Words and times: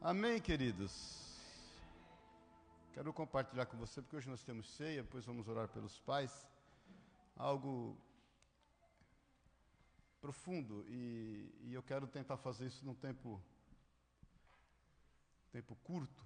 Amém, 0.00 0.40
queridos. 0.40 1.26
Quero 2.92 3.12
compartilhar 3.12 3.66
com 3.66 3.76
você, 3.76 4.00
porque 4.00 4.14
hoje 4.14 4.28
nós 4.28 4.44
temos 4.44 4.70
ceia, 4.70 5.02
depois 5.02 5.24
vamos 5.24 5.48
orar 5.48 5.66
pelos 5.66 5.98
pais. 5.98 6.48
Algo 7.34 7.98
profundo 10.20 10.84
e, 10.86 11.52
e 11.64 11.74
eu 11.74 11.82
quero 11.82 12.06
tentar 12.06 12.36
fazer 12.36 12.66
isso 12.66 12.86
num 12.86 12.94
tempo, 12.94 13.42
tempo 15.50 15.74
curto. 15.82 16.24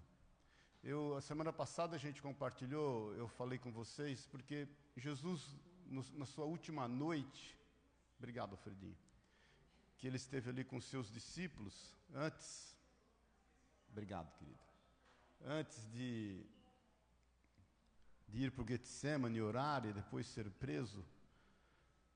Eu, 0.84 1.16
a 1.16 1.23
semana 1.23 1.50
passada 1.50 1.96
a 1.96 1.98
gente 1.98 2.20
compartilhou, 2.20 3.14
eu 3.14 3.27
falei 3.27 3.59
com 3.59 3.73
vocês, 3.73 4.27
porque 4.27 4.68
Jesus, 4.98 5.57
no, 5.86 6.04
na 6.12 6.27
sua 6.27 6.45
última 6.45 6.86
noite, 6.86 7.59
obrigado, 8.18 8.54
Fredinho, 8.54 8.98
que 9.96 10.07
ele 10.07 10.16
esteve 10.16 10.50
ali 10.50 10.62
com 10.62 10.79
seus 10.79 11.11
discípulos, 11.11 11.96
antes, 12.14 12.71
obrigado, 13.93 14.32
querido, 14.38 14.59
antes 15.45 15.87
de, 15.92 16.45
de 18.27 18.45
ir 18.45 18.51
para 18.51 18.65
o 18.65 18.66
Getsemane 18.66 19.41
orar 19.41 19.84
e 19.84 19.92
depois 19.92 20.27
ser 20.27 20.51
preso, 20.51 21.05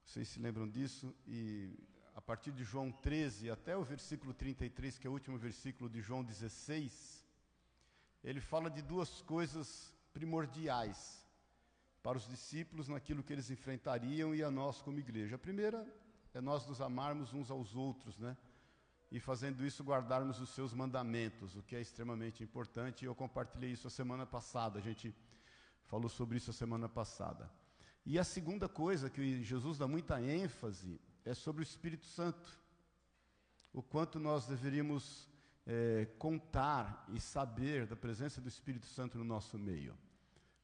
vocês 0.04 0.28
se 0.28 0.40
lembram 0.40 0.68
disso? 0.68 1.14
E 1.26 1.78
a 2.14 2.20
partir 2.20 2.50
de 2.52 2.64
João 2.64 2.90
13 2.90 3.50
até 3.50 3.76
o 3.76 3.84
versículo 3.84 4.32
33, 4.32 4.98
que 4.98 5.06
é 5.06 5.10
o 5.10 5.12
último 5.12 5.36
versículo 5.36 5.90
de 5.90 6.00
João 6.00 6.24
16, 6.24 7.24
ele 8.24 8.40
fala 8.40 8.70
de 8.70 8.80
duas 8.80 9.20
coisas 9.22 9.92
primordiais 10.14 11.22
para 12.02 12.16
os 12.16 12.26
discípulos 12.26 12.88
naquilo 12.88 13.22
que 13.22 13.32
eles 13.32 13.50
enfrentariam 13.50 14.34
e 14.34 14.42
a 14.42 14.50
nós 14.50 14.80
como 14.80 14.98
igreja. 14.98 15.36
A 15.36 15.38
primeira 15.38 15.86
é 16.32 16.40
nós 16.40 16.66
nos 16.66 16.80
amarmos 16.80 17.34
uns 17.34 17.50
aos 17.50 17.74
outros, 17.74 18.16
né? 18.18 18.36
E 19.10 19.20
fazendo 19.20 19.64
isso, 19.64 19.84
guardarmos 19.84 20.40
os 20.40 20.50
seus 20.50 20.72
mandamentos, 20.72 21.54
o 21.56 21.62
que 21.62 21.76
é 21.76 21.80
extremamente 21.80 22.42
importante. 22.42 23.04
Eu 23.04 23.14
compartilhei 23.14 23.70
isso 23.70 23.86
a 23.86 23.90
semana 23.90 24.26
passada, 24.26 24.78
a 24.78 24.82
gente 24.82 25.14
falou 25.84 26.08
sobre 26.08 26.36
isso 26.38 26.50
a 26.50 26.54
semana 26.54 26.88
passada. 26.88 27.50
E 28.04 28.18
a 28.18 28.24
segunda 28.24 28.68
coisa 28.68 29.10
que 29.10 29.42
Jesus 29.42 29.78
dá 29.78 29.86
muita 29.86 30.20
ênfase 30.20 31.00
é 31.24 31.34
sobre 31.34 31.62
o 31.62 31.64
Espírito 31.64 32.06
Santo. 32.06 32.58
O 33.72 33.82
quanto 33.82 34.18
nós 34.18 34.46
deveríamos 34.46 35.28
é, 35.66 36.06
contar 36.18 37.04
e 37.12 37.20
saber 37.20 37.86
da 37.86 37.96
presença 37.96 38.40
do 38.40 38.48
Espírito 38.48 38.86
Santo 38.86 39.18
no 39.18 39.24
nosso 39.24 39.58
meio. 39.58 39.96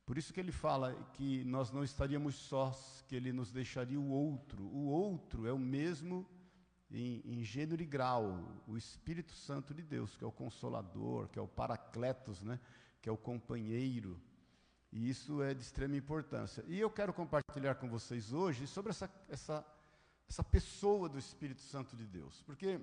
Por 0.06 0.18
isso 0.18 0.32
que 0.32 0.40
ele 0.40 0.52
fala 0.52 0.94
que 1.14 1.44
nós 1.44 1.70
não 1.70 1.82
estaríamos 1.82 2.34
sós, 2.34 3.04
que 3.08 3.14
ele 3.14 3.32
nos 3.32 3.50
deixaria 3.50 3.98
o 3.98 4.10
outro. 4.10 4.62
O 4.64 4.86
outro 4.86 5.46
é 5.46 5.52
o 5.52 5.58
mesmo 5.58 6.28
em, 6.92 7.22
em 7.24 7.42
gênero 7.42 7.82
e 7.82 7.86
grau, 7.86 8.62
o 8.66 8.76
Espírito 8.76 9.32
Santo 9.32 9.72
de 9.72 9.82
Deus, 9.82 10.14
que 10.14 10.24
é 10.24 10.26
o 10.26 10.32
consolador, 10.32 11.28
que 11.28 11.38
é 11.38 11.42
o 11.42 11.48
paracletos, 11.48 12.42
né? 12.42 12.60
que 13.00 13.08
é 13.08 13.12
o 13.12 13.16
companheiro. 13.16 14.20
E 14.92 15.08
isso 15.08 15.42
é 15.42 15.54
de 15.54 15.62
extrema 15.62 15.96
importância. 15.96 16.62
E 16.68 16.78
eu 16.78 16.90
quero 16.90 17.14
compartilhar 17.14 17.76
com 17.76 17.88
vocês 17.88 18.32
hoje 18.32 18.66
sobre 18.66 18.90
essa, 18.90 19.10
essa, 19.28 19.66
essa 20.28 20.44
pessoa 20.44 21.08
do 21.08 21.18
Espírito 21.18 21.62
Santo 21.62 21.96
de 21.96 22.06
Deus. 22.06 22.42
Porque 22.42 22.78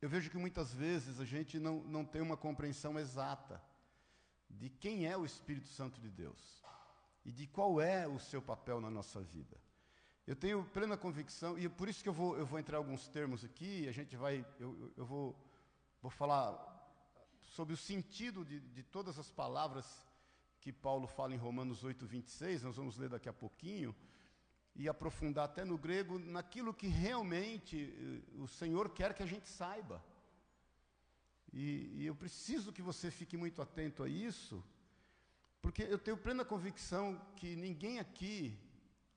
eu 0.00 0.08
vejo 0.08 0.30
que 0.30 0.38
muitas 0.38 0.72
vezes 0.72 1.18
a 1.18 1.24
gente 1.24 1.58
não, 1.58 1.82
não 1.82 2.04
tem 2.04 2.22
uma 2.22 2.36
compreensão 2.36 2.96
exata 2.96 3.60
de 4.48 4.70
quem 4.70 5.06
é 5.06 5.16
o 5.16 5.24
Espírito 5.24 5.66
Santo 5.66 6.00
de 6.00 6.08
Deus 6.08 6.62
e 7.24 7.32
de 7.32 7.48
qual 7.48 7.80
é 7.80 8.06
o 8.06 8.20
seu 8.20 8.40
papel 8.40 8.80
na 8.80 8.90
nossa 8.90 9.20
vida. 9.20 9.60
Eu 10.28 10.36
tenho 10.36 10.62
plena 10.62 10.94
convicção, 10.94 11.58
e 11.58 11.66
por 11.70 11.88
isso 11.88 12.02
que 12.02 12.08
eu 12.10 12.12
vou, 12.12 12.36
eu 12.36 12.44
vou 12.44 12.58
entrar 12.58 12.76
alguns 12.76 13.08
termos 13.08 13.42
aqui, 13.42 13.88
a 13.88 13.92
gente 13.92 14.14
vai, 14.14 14.44
eu, 14.60 14.92
eu 14.94 15.06
vou, 15.06 15.34
vou 16.02 16.10
falar 16.10 16.52
sobre 17.40 17.72
o 17.72 17.78
sentido 17.78 18.44
de, 18.44 18.60
de 18.60 18.82
todas 18.82 19.18
as 19.18 19.30
palavras 19.30 19.86
que 20.60 20.70
Paulo 20.70 21.06
fala 21.06 21.32
em 21.32 21.38
Romanos 21.38 21.82
8, 21.82 22.06
26, 22.06 22.62
nós 22.62 22.76
vamos 22.76 22.98
ler 22.98 23.08
daqui 23.08 23.26
a 23.26 23.32
pouquinho, 23.32 23.96
e 24.76 24.86
aprofundar 24.86 25.46
até 25.46 25.64
no 25.64 25.78
grego, 25.78 26.18
naquilo 26.18 26.74
que 26.74 26.88
realmente 26.88 27.90
eh, 28.36 28.42
o 28.42 28.46
Senhor 28.46 28.90
quer 28.90 29.14
que 29.14 29.22
a 29.22 29.26
gente 29.26 29.48
saiba. 29.48 30.04
E, 31.50 32.02
e, 32.02 32.04
eu 32.04 32.14
preciso 32.14 32.70
que 32.70 32.82
você 32.82 33.10
fique 33.10 33.34
muito 33.34 33.62
atento 33.62 34.02
a 34.02 34.08
isso, 34.10 34.62
porque 35.62 35.84
eu 35.84 35.98
tenho 35.98 36.18
plena 36.18 36.44
convicção 36.44 37.18
que 37.34 37.56
ninguém 37.56 37.98
aqui 37.98 38.67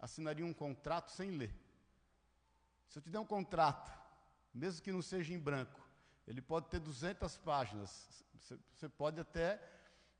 assinaria 0.02 0.46
um 0.46 0.54
contrato 0.54 1.12
sem 1.12 1.30
ler. 1.32 1.56
Se 2.88 2.98
eu 2.98 3.04
te 3.04 3.10
der 3.10 3.20
um 3.20 3.26
contrato, 3.26 3.90
mesmo 4.54 4.82
que 4.82 4.92
não 4.92 5.02
seja 5.02 5.34
em 5.34 5.40
branco, 5.40 5.80
ele 6.28 6.42
pode 6.42 6.68
ter 6.68 6.80
200 6.80 7.38
páginas, 7.38 8.26
você, 8.74 8.90
pode 8.90 9.22
até 9.22 9.62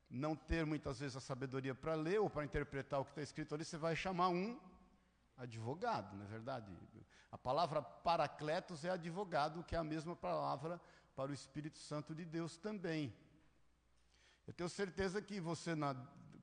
não 0.08 0.36
ter 0.36 0.64
muitas 0.64 1.00
vezes 1.00 1.16
a 1.16 1.20
sabedoria 1.20 1.74
para 1.74 1.94
ler 1.94 2.20
ou 2.20 2.30
para 2.30 2.44
interpretar 2.44 3.00
o 3.00 3.04
que 3.04 3.10
está 3.10 3.22
escrito 3.22 3.54
ali, 3.54 3.64
você 3.64 3.76
vai 3.76 3.96
chamar 3.96 4.28
um 4.28 4.58
advogado, 5.36 6.16
não 6.16 6.24
é 6.24 6.28
verdade? 6.28 6.72
A 7.30 7.36
palavra 7.36 7.82
paracletos 7.82 8.84
é 8.84 8.90
advogado, 8.90 9.64
que 9.64 9.74
é 9.74 9.78
a 9.78 9.84
mesma 9.84 10.14
palavra 10.14 10.80
para 11.16 11.30
o 11.30 11.34
Espírito 11.34 11.78
Santo 11.78 12.14
de 12.14 12.24
Deus 12.24 12.56
também. 12.56 13.12
Eu 14.46 14.52
tenho 14.52 14.68
certeza 14.68 15.20
que 15.20 15.40
você, 15.40 15.74
na, 15.74 15.94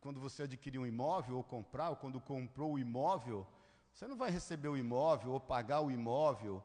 quando 0.02 0.20
você 0.20 0.44
adquirir 0.44 0.80
um 0.80 0.86
imóvel 0.86 1.38
ou 1.38 1.44
comprar, 1.44 1.90
ou 1.90 1.96
quando 1.96 2.20
comprou 2.20 2.74
o 2.74 2.80
imóvel, 2.80 3.46
você 3.94 4.08
não 4.08 4.16
vai 4.16 4.32
receber 4.32 4.70
o 4.70 4.78
imóvel 4.78 5.32
ou 5.32 5.40
pagar 5.40 5.82
o 5.82 5.92
imóvel 5.92 6.64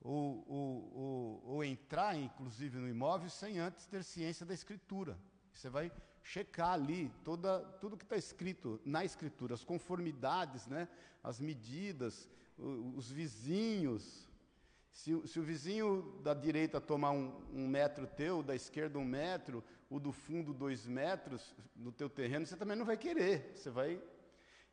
ou, 0.00 0.44
ou, 0.48 0.92
ou, 0.94 1.42
ou 1.46 1.64
entrar, 1.64 2.16
inclusive, 2.16 2.78
no 2.78 2.88
imóvel 2.88 3.30
sem 3.30 3.58
antes 3.58 3.86
ter 3.86 4.02
ciência 4.02 4.44
da 4.44 4.52
Escritura. 4.52 5.16
Você 5.54 5.68
vai 5.68 5.92
checar 6.22 6.72
ali 6.72 7.10
toda, 7.24 7.60
tudo 7.80 7.96
que 7.96 8.04
está 8.04 8.16
escrito 8.16 8.80
na 8.84 9.04
Escritura, 9.04 9.54
as 9.54 9.64
conformidades, 9.64 10.66
né, 10.66 10.88
as 11.22 11.38
medidas, 11.38 12.28
os 12.58 13.10
vizinhos, 13.10 14.28
se, 14.92 15.26
se, 15.26 15.40
o 15.40 15.42
vizinho 15.42 16.20
da 16.22 16.34
direita 16.34 16.80
tomar 16.80 17.12
um, 17.12 17.40
um, 17.52 17.66
metro 17.66 18.06
teu, 18.06 18.42
da 18.42 18.54
esquerda 18.54 18.98
um 18.98 19.04
metro, 19.04 19.64
o 19.92 20.00
do 20.00 20.10
fundo 20.10 20.54
dois 20.54 20.86
metros 20.86 21.54
no 21.76 21.92
teu 21.92 22.08
terreno, 22.08 22.46
você 22.46 22.56
também 22.56 22.76
não 22.76 22.86
vai 22.86 22.96
querer. 22.96 23.52
Você 23.54 23.68
vai. 23.70 24.00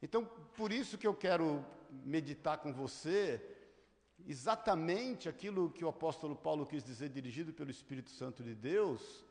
Então, 0.02 0.24
por 0.56 0.72
isso 0.72 0.98
que 0.98 1.06
eu 1.06 1.14
quero 1.14 1.64
meditar 2.06 2.58
com 2.58 2.72
você 2.72 3.42
exatamente 4.26 5.28
aquilo 5.28 5.72
que 5.72 5.84
o 5.84 5.90
apóstolo 5.90 6.36
Paulo 6.36 6.66
quis 6.66 6.84
dizer, 6.84 7.10
dirigido 7.10 7.52
pelo 7.52 7.70
Espírito 7.70 8.10
Santo 8.10 8.42
de 8.44 8.56
Deus, 8.56 9.26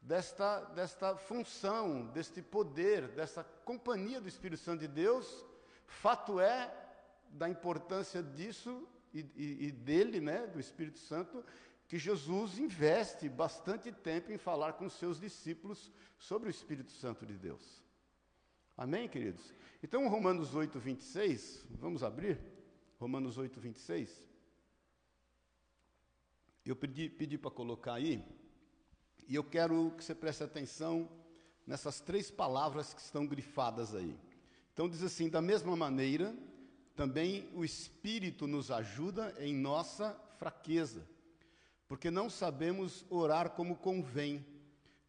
desta, 0.00 0.60
desta 0.66 1.16
função, 1.16 2.06
deste 2.06 2.40
poder, 2.40 3.08
dessa 3.08 3.42
companhia 3.42 4.20
do 4.20 4.28
Espírito 4.28 4.62
Santo 4.62 4.80
de 4.80 4.88
Deus. 4.88 5.44
Fato 5.86 6.38
é 6.38 6.72
da 7.30 7.48
importância 7.48 8.22
disso 8.22 8.88
e, 9.12 9.20
e, 9.34 9.66
e 9.66 9.72
dele, 9.72 10.20
né, 10.20 10.46
do 10.46 10.60
Espírito 10.60 10.98
Santo, 10.98 11.44
que 11.92 11.98
Jesus 11.98 12.58
investe 12.58 13.28
bastante 13.28 13.92
tempo 13.92 14.32
em 14.32 14.38
falar 14.38 14.72
com 14.72 14.88
seus 14.88 15.20
discípulos 15.20 15.92
sobre 16.16 16.48
o 16.48 16.50
Espírito 16.50 16.90
Santo 16.90 17.26
de 17.26 17.34
Deus. 17.34 17.84
Amém, 18.74 19.06
queridos? 19.06 19.52
Então, 19.82 20.08
Romanos 20.08 20.54
8, 20.54 20.80
26, 20.80 21.66
vamos 21.72 22.02
abrir? 22.02 22.40
Romanos 22.98 23.36
8, 23.36 23.60
26. 23.60 24.24
Eu 26.64 26.74
pedi, 26.74 27.10
pedi 27.10 27.36
para 27.36 27.50
colocar 27.50 27.92
aí, 27.92 28.24
e 29.28 29.34
eu 29.34 29.44
quero 29.44 29.90
que 29.90 30.02
você 30.02 30.14
preste 30.14 30.42
atenção 30.42 31.10
nessas 31.66 32.00
três 32.00 32.30
palavras 32.30 32.94
que 32.94 33.02
estão 33.02 33.26
grifadas 33.26 33.94
aí. 33.94 34.18
Então, 34.72 34.88
diz 34.88 35.02
assim: 35.02 35.28
da 35.28 35.42
mesma 35.42 35.76
maneira 35.76 36.34
também 36.96 37.50
o 37.52 37.62
Espírito 37.62 38.46
nos 38.46 38.70
ajuda 38.70 39.34
em 39.38 39.54
nossa 39.54 40.18
fraqueza, 40.38 41.06
porque 41.92 42.10
não 42.10 42.30
sabemos 42.30 43.04
orar 43.10 43.50
como 43.50 43.76
convém, 43.76 44.46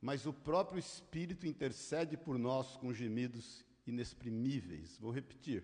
mas 0.01 0.25
o 0.25 0.33
próprio 0.33 0.77
Espírito 0.77 1.47
intercede 1.47 2.17
por 2.17 2.37
nós 2.37 2.75
com 2.75 2.93
gemidos 2.93 3.63
inexprimíveis. 3.87 4.97
Vou 4.97 5.09
repetir. 5.09 5.63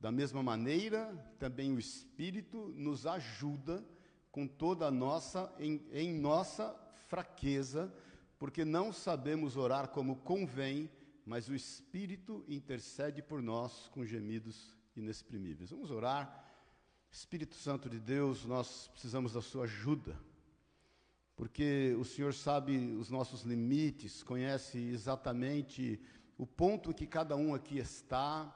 Da 0.00 0.10
mesma 0.10 0.42
maneira, 0.42 1.14
também 1.38 1.72
o 1.72 1.78
Espírito 1.78 2.74
nos 2.76 3.06
ajuda 3.06 3.86
com 4.32 4.48
toda 4.48 4.88
a 4.88 4.90
nossa 4.90 5.54
em, 5.60 5.80
em 5.92 6.12
nossa 6.12 6.74
fraqueza, 7.06 7.94
porque 8.36 8.64
não 8.64 8.92
sabemos 8.92 9.56
orar 9.56 9.90
como 9.90 10.16
convém, 10.16 10.90
mas 11.24 11.48
o 11.48 11.54
Espírito 11.54 12.44
intercede 12.48 13.22
por 13.22 13.40
nós 13.40 13.86
com 13.90 14.04
gemidos 14.04 14.76
inexprimíveis. 14.96 15.70
Vamos 15.70 15.92
orar. 15.92 16.50
Espírito 17.12 17.54
Santo 17.54 17.88
de 17.88 18.00
Deus, 18.00 18.44
nós 18.44 18.88
precisamos 18.88 19.34
da 19.34 19.40
Sua 19.40 19.64
ajuda, 19.66 20.18
porque 21.36 21.96
o 21.98 22.04
Senhor 22.04 22.34
sabe 22.34 22.76
os 22.94 23.10
nossos 23.10 23.42
limites, 23.42 24.22
conhece 24.22 24.78
exatamente 24.78 26.00
o 26.38 26.46
ponto 26.46 26.90
em 26.90 26.94
que 26.94 27.06
cada 27.06 27.36
um 27.36 27.54
aqui 27.54 27.78
está 27.78 28.54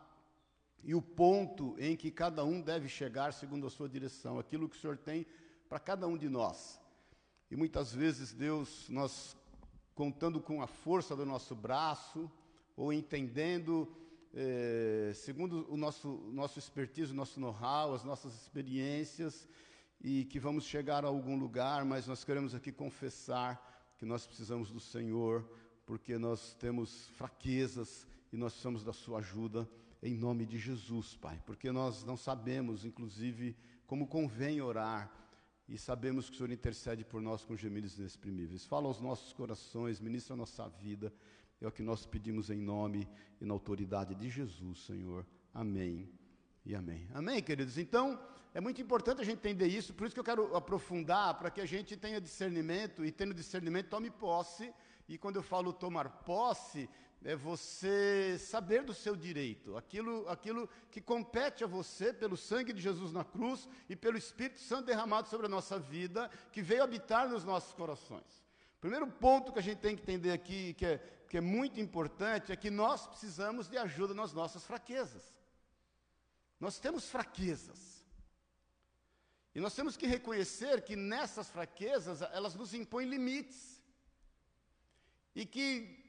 e 0.82 0.94
o 0.94 1.02
ponto 1.02 1.75
em 1.78 1.96
que 1.96 2.11
cada 2.11 2.44
um 2.44 2.61
deve 2.61 2.88
chegar 2.88 3.32
segundo 3.32 3.67
a 3.67 3.70
Sua 3.70 3.88
direção, 3.88 4.38
aquilo 4.38 4.69
que 4.69 4.76
o 4.76 4.81
Senhor 4.81 4.96
tem 4.96 5.26
para 5.69 5.81
cada 5.81 6.06
um 6.06 6.17
de 6.17 6.28
nós. 6.28 6.81
E 7.50 7.56
muitas 7.56 7.93
vezes, 7.93 8.32
Deus, 8.32 8.88
nós 8.88 9.37
contando 9.94 10.40
com 10.40 10.61
a 10.62 10.67
força 10.67 11.17
do 11.17 11.25
nosso 11.25 11.55
braço, 11.55 12.31
ou 12.76 12.93
entendendo, 12.93 13.88
eh, 14.34 15.12
segundo 15.14 15.67
o 15.73 15.76
nosso, 15.76 16.08
nosso 16.32 16.58
expertise, 16.58 17.12
o 17.12 17.14
nosso 17.14 17.40
know-how, 17.40 17.94
as 17.94 18.05
nossas 18.05 18.34
experiências, 18.34 19.49
e 20.01 20.25
que 20.25 20.39
vamos 20.39 20.65
chegar 20.65 21.05
a 21.05 21.09
algum 21.09 21.39
lugar, 21.39 21.85
mas 21.85 22.07
nós 22.07 22.25
queremos 22.25 22.55
aqui 22.55 22.71
confessar 22.71 23.95
que 23.99 24.05
nós 24.05 24.27
precisamos 24.27 24.71
do 24.71 24.81
Senhor, 24.81 25.49
porque 25.85 26.19
nós 26.19 26.55
temos 26.55 27.09
fraquezas 27.11 28.07
e 28.33 28.37
nós 28.37 28.53
precisamos 28.53 28.85
da 28.85 28.93
Sua 28.93 29.19
ajuda, 29.19 29.69
em 30.03 30.15
nome 30.15 30.45
de 30.45 30.59
Jesus, 30.59 31.17
Pai, 31.17 31.43
porque 31.47 31.73
nós 31.73 32.05
não 32.05 32.17
sabemos, 32.17 32.85
inclusive, 32.85 33.57
como 33.87 34.07
convém 34.07 34.61
orar, 34.61 35.11
e 35.69 35.77
sabemos 35.79 36.29
que 36.29 36.35
o 36.35 36.37
Senhor 36.37 36.53
intercede 36.53 37.05
por 37.05 37.21
nós 37.21 37.45
com 37.45 37.57
gemidos 37.57 37.99
inexprimíveis. 37.99 38.65
Fala 38.65 38.87
aos 38.87 39.01
nossos 39.01 39.33
corações, 39.33 40.01
ministra 40.01 40.35
a 40.35 40.37
nossa 40.37 40.69
vida, 40.69 41.13
é 41.61 41.67
o 41.67 41.73
que 41.73 41.83
nós 41.83 42.07
pedimos 42.07 42.51
em 42.51 42.61
nome 42.61 43.09
e 43.41 43.45
na 43.45 43.55
autoridade 43.55 44.15
de 44.15 44.29
Jesus, 44.29 44.85
Senhor. 44.85 45.27
Amém 45.53 46.25
e 46.67 46.75
amém. 46.75 47.09
Amém, 47.15 47.41
queridos? 47.41 47.79
Então, 47.79 48.19
é 48.53 48.61
muito 48.61 48.83
importante 48.83 49.21
a 49.21 49.25
gente 49.25 49.39
entender 49.39 49.69
isso, 49.69 49.95
por 49.95 50.05
isso 50.05 50.15
que 50.15 50.19
eu 50.19 50.25
quero 50.25 50.57
aprofundar, 50.57 51.35
para 51.39 51.49
que 51.49 51.61
a 51.61 51.67
gente 51.67 51.97
tenha 51.97 52.21
discernimento, 52.21 53.05
e 53.05 53.13
tendo 53.13 53.33
discernimento, 53.33 53.89
tome 53.89 54.11
posse. 54.11 54.75
E 55.09 55.17
quando 55.17 55.37
eu 55.37 55.45
falo 55.45 55.73
tomar 55.73 56.09
posse, 56.25 56.91
é 57.25 57.37
você 57.37 58.37
saber 58.39 58.83
do 58.83 58.93
seu 58.93 59.15
direito, 59.15 59.77
aquilo, 59.77 60.29
aquilo 60.29 60.69
que 60.91 61.01
compete 61.01 61.63
a 61.63 61.69
você 61.69 62.13
pelo 62.13 62.37
sangue 62.37 62.73
de 62.73 62.83
Jesus 62.83 63.12
na 63.12 63.23
cruz 63.23 63.69
e 63.89 63.95
pelo 63.95 64.19
Espírito 64.19 64.59
Santo 64.59 64.87
derramado 64.87 65.29
sobre 65.29 65.47
a 65.47 65.49
nossa 65.49 65.79
vida, 65.79 66.29
que 66.51 66.62
veio 66.62 66.83
habitar 66.83 67.29
nos 67.29 67.45
nossos 67.45 67.73
corações. 67.75 68.45
Primeiro 68.81 69.07
ponto 69.07 69.53
que 69.53 69.61
a 69.61 69.62
gente 69.62 69.79
tem 69.79 69.95
que 69.95 70.03
entender 70.03 70.33
aqui, 70.33 70.75
que 70.75 70.85
é, 70.85 70.99
que 71.29 71.39
é 71.39 71.41
muito 71.41 71.81
importante, 71.81 72.51
é 72.51 72.57
que 72.57 72.71
nós 72.71 73.07
precisamos 73.07 73.69
de 73.69 73.79
ajuda 73.79 74.15
nas 74.15 74.33
nossas 74.33 74.65
fraquezas. 74.65 75.37
Nós 76.58 76.79
temos 76.79 77.08
fraquezas. 77.08 78.05
E 79.55 79.61
nós 79.61 79.75
temos 79.75 79.97
que 79.97 80.06
reconhecer 80.06 80.82
que 80.82 80.97
nessas 80.97 81.49
fraquezas, 81.49 82.23
elas 82.23 82.55
nos 82.55 82.75
impõem 82.75 83.08
limites. 83.08 83.82
E 85.35 85.47
que 85.47 86.06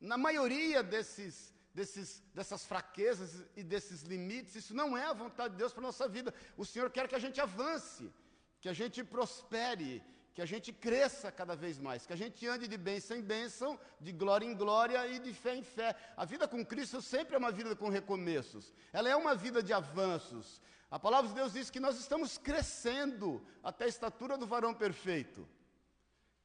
na 0.00 0.16
maioria 0.16 0.82
desses, 0.82 1.52
desses, 1.74 2.22
dessas 2.34 2.64
fraquezas 2.64 3.44
e 3.56 3.62
desses 3.62 4.02
limites, 4.02 4.54
isso 4.54 4.74
não 4.74 4.96
é 4.96 5.04
a 5.06 5.12
vontade 5.12 5.54
de 5.54 5.58
Deus 5.58 5.72
para 5.72 5.82
a 5.82 5.88
nossa 5.90 6.08
vida. 6.08 6.32
O 6.56 6.64
Senhor 6.64 6.90
quer 6.90 7.08
que 7.08 7.14
a 7.14 7.18
gente 7.18 7.40
avance, 7.40 8.12
que 8.60 8.68
a 8.68 8.72
gente 8.72 9.02
prospere, 9.04 10.02
que 10.36 10.42
a 10.42 10.46
gente 10.46 10.70
cresça 10.70 11.32
cada 11.32 11.56
vez 11.56 11.78
mais, 11.78 12.04
que 12.06 12.12
a 12.12 12.16
gente 12.22 12.46
ande 12.46 12.68
de 12.68 12.76
bênção 12.76 13.16
em 13.16 13.22
bênção, 13.22 13.80
de 13.98 14.12
glória 14.12 14.44
em 14.44 14.54
glória 14.54 15.06
e 15.08 15.18
de 15.18 15.32
fé 15.32 15.56
em 15.56 15.62
fé. 15.62 15.96
A 16.14 16.26
vida 16.26 16.46
com 16.46 16.62
Cristo 16.62 17.00
sempre 17.00 17.34
é 17.34 17.38
uma 17.38 17.50
vida 17.50 17.74
com 17.74 17.88
recomeços, 17.88 18.70
ela 18.92 19.08
é 19.08 19.16
uma 19.16 19.34
vida 19.34 19.62
de 19.62 19.72
avanços. 19.72 20.60
A 20.90 20.98
palavra 20.98 21.28
de 21.30 21.34
Deus 21.34 21.54
diz 21.54 21.70
que 21.70 21.80
nós 21.80 21.98
estamos 21.98 22.36
crescendo 22.36 23.42
até 23.64 23.86
a 23.86 23.88
estatura 23.88 24.36
do 24.36 24.46
varão 24.46 24.74
perfeito. 24.74 25.48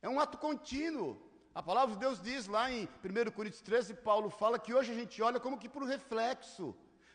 É 0.01 0.07
um 0.07 0.21
ato 0.21 0.37
contínuo. 0.37 1.21
A 1.53 1.61
palavra 1.61 1.93
de 1.93 1.99
Deus 1.99 2.21
diz 2.21 2.47
lá 2.47 2.71
em 2.71 2.87
1 3.03 3.31
Coríntios 3.31 3.61
13, 3.61 3.95
Paulo 3.95 4.29
fala 4.29 4.57
que 4.57 4.73
hoje 4.73 4.93
a 4.93 4.95
gente 4.95 5.21
olha 5.21 5.37
como 5.37 5.57
que 5.57 5.67
por 5.67 5.83
um 5.83 5.85
reflexo. 5.85 6.73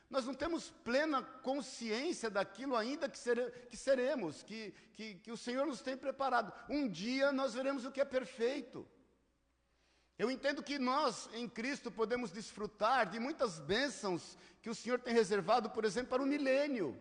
Nós 0.08 0.25
não 0.25 0.35
temos 0.35 0.70
plena 0.85 1.23
consciência 1.23 2.31
daquilo 2.31 2.76
ainda 2.76 3.08
que, 3.08 3.19
que 3.69 3.76
seremos, 3.76 4.43
que, 4.43 4.73
que, 4.93 5.14
que 5.17 5.32
o 5.32 5.37
Senhor 5.37 5.67
nos 5.67 5.81
tem 5.81 5.97
preparado. 5.97 6.53
Um 6.69 6.88
dia 6.88 7.32
nós 7.32 7.55
veremos 7.55 7.85
o 7.85 7.91
que 7.91 8.00
é 8.00 8.05
perfeito. 8.05 8.87
Eu 10.19 10.31
entendo 10.31 10.62
que 10.62 10.79
nós, 10.79 11.29
em 11.35 11.49
Cristo, 11.49 11.91
podemos 11.91 12.31
desfrutar 12.31 13.11
de 13.11 13.19
muitas 13.19 13.58
bênçãos 13.58 14.38
que 14.62 14.70
o 14.70 14.75
Senhor 14.75 14.99
tem 14.99 15.12
reservado, 15.12 15.69
por 15.70 15.85
exemplo, 15.85 16.11
para 16.11 16.23
o 16.23 16.26
milênio, 16.26 16.99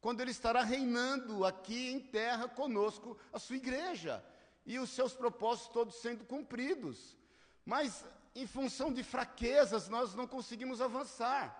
quando 0.00 0.20
Ele 0.20 0.30
estará 0.30 0.62
reinando 0.62 1.44
aqui 1.44 1.90
em 1.90 1.98
terra 1.98 2.48
conosco, 2.48 3.18
a 3.32 3.38
sua 3.38 3.56
igreja 3.56 4.24
e 4.64 4.78
os 4.78 4.90
seus 4.90 5.12
propósitos 5.12 5.72
todos 5.72 5.96
sendo 5.96 6.24
cumpridos. 6.24 7.16
Mas, 7.64 8.04
em 8.34 8.46
função 8.46 8.92
de 8.92 9.02
fraquezas, 9.02 9.88
nós 9.88 10.14
não 10.14 10.26
conseguimos 10.26 10.80
avançar. 10.80 11.59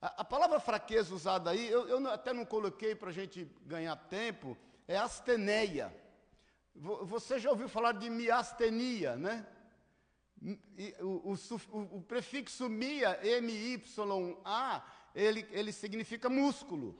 A, 0.00 0.22
a 0.22 0.24
palavra 0.24 0.60
fraqueza 0.60 1.14
usada 1.14 1.50
aí, 1.50 1.68
eu, 1.68 1.88
eu 1.88 2.06
até 2.08 2.32
não 2.32 2.44
coloquei 2.44 2.94
para 2.94 3.10
a 3.10 3.12
gente 3.12 3.44
ganhar 3.66 3.96
tempo, 3.96 4.56
é 4.86 4.96
asteneia. 4.96 5.94
Você 6.74 7.38
já 7.40 7.50
ouviu 7.50 7.68
falar 7.68 7.92
de 7.92 8.08
miastenia, 8.08 9.16
né? 9.16 9.44
O, 11.00 11.32
o, 11.32 11.96
o, 11.96 12.02
prefixo 12.02 12.68
mia, 12.68 13.18
M-Y-A, 13.24 14.84
ele, 15.12 15.44
ele 15.50 15.72
significa 15.72 16.30
músculo. 16.30 16.96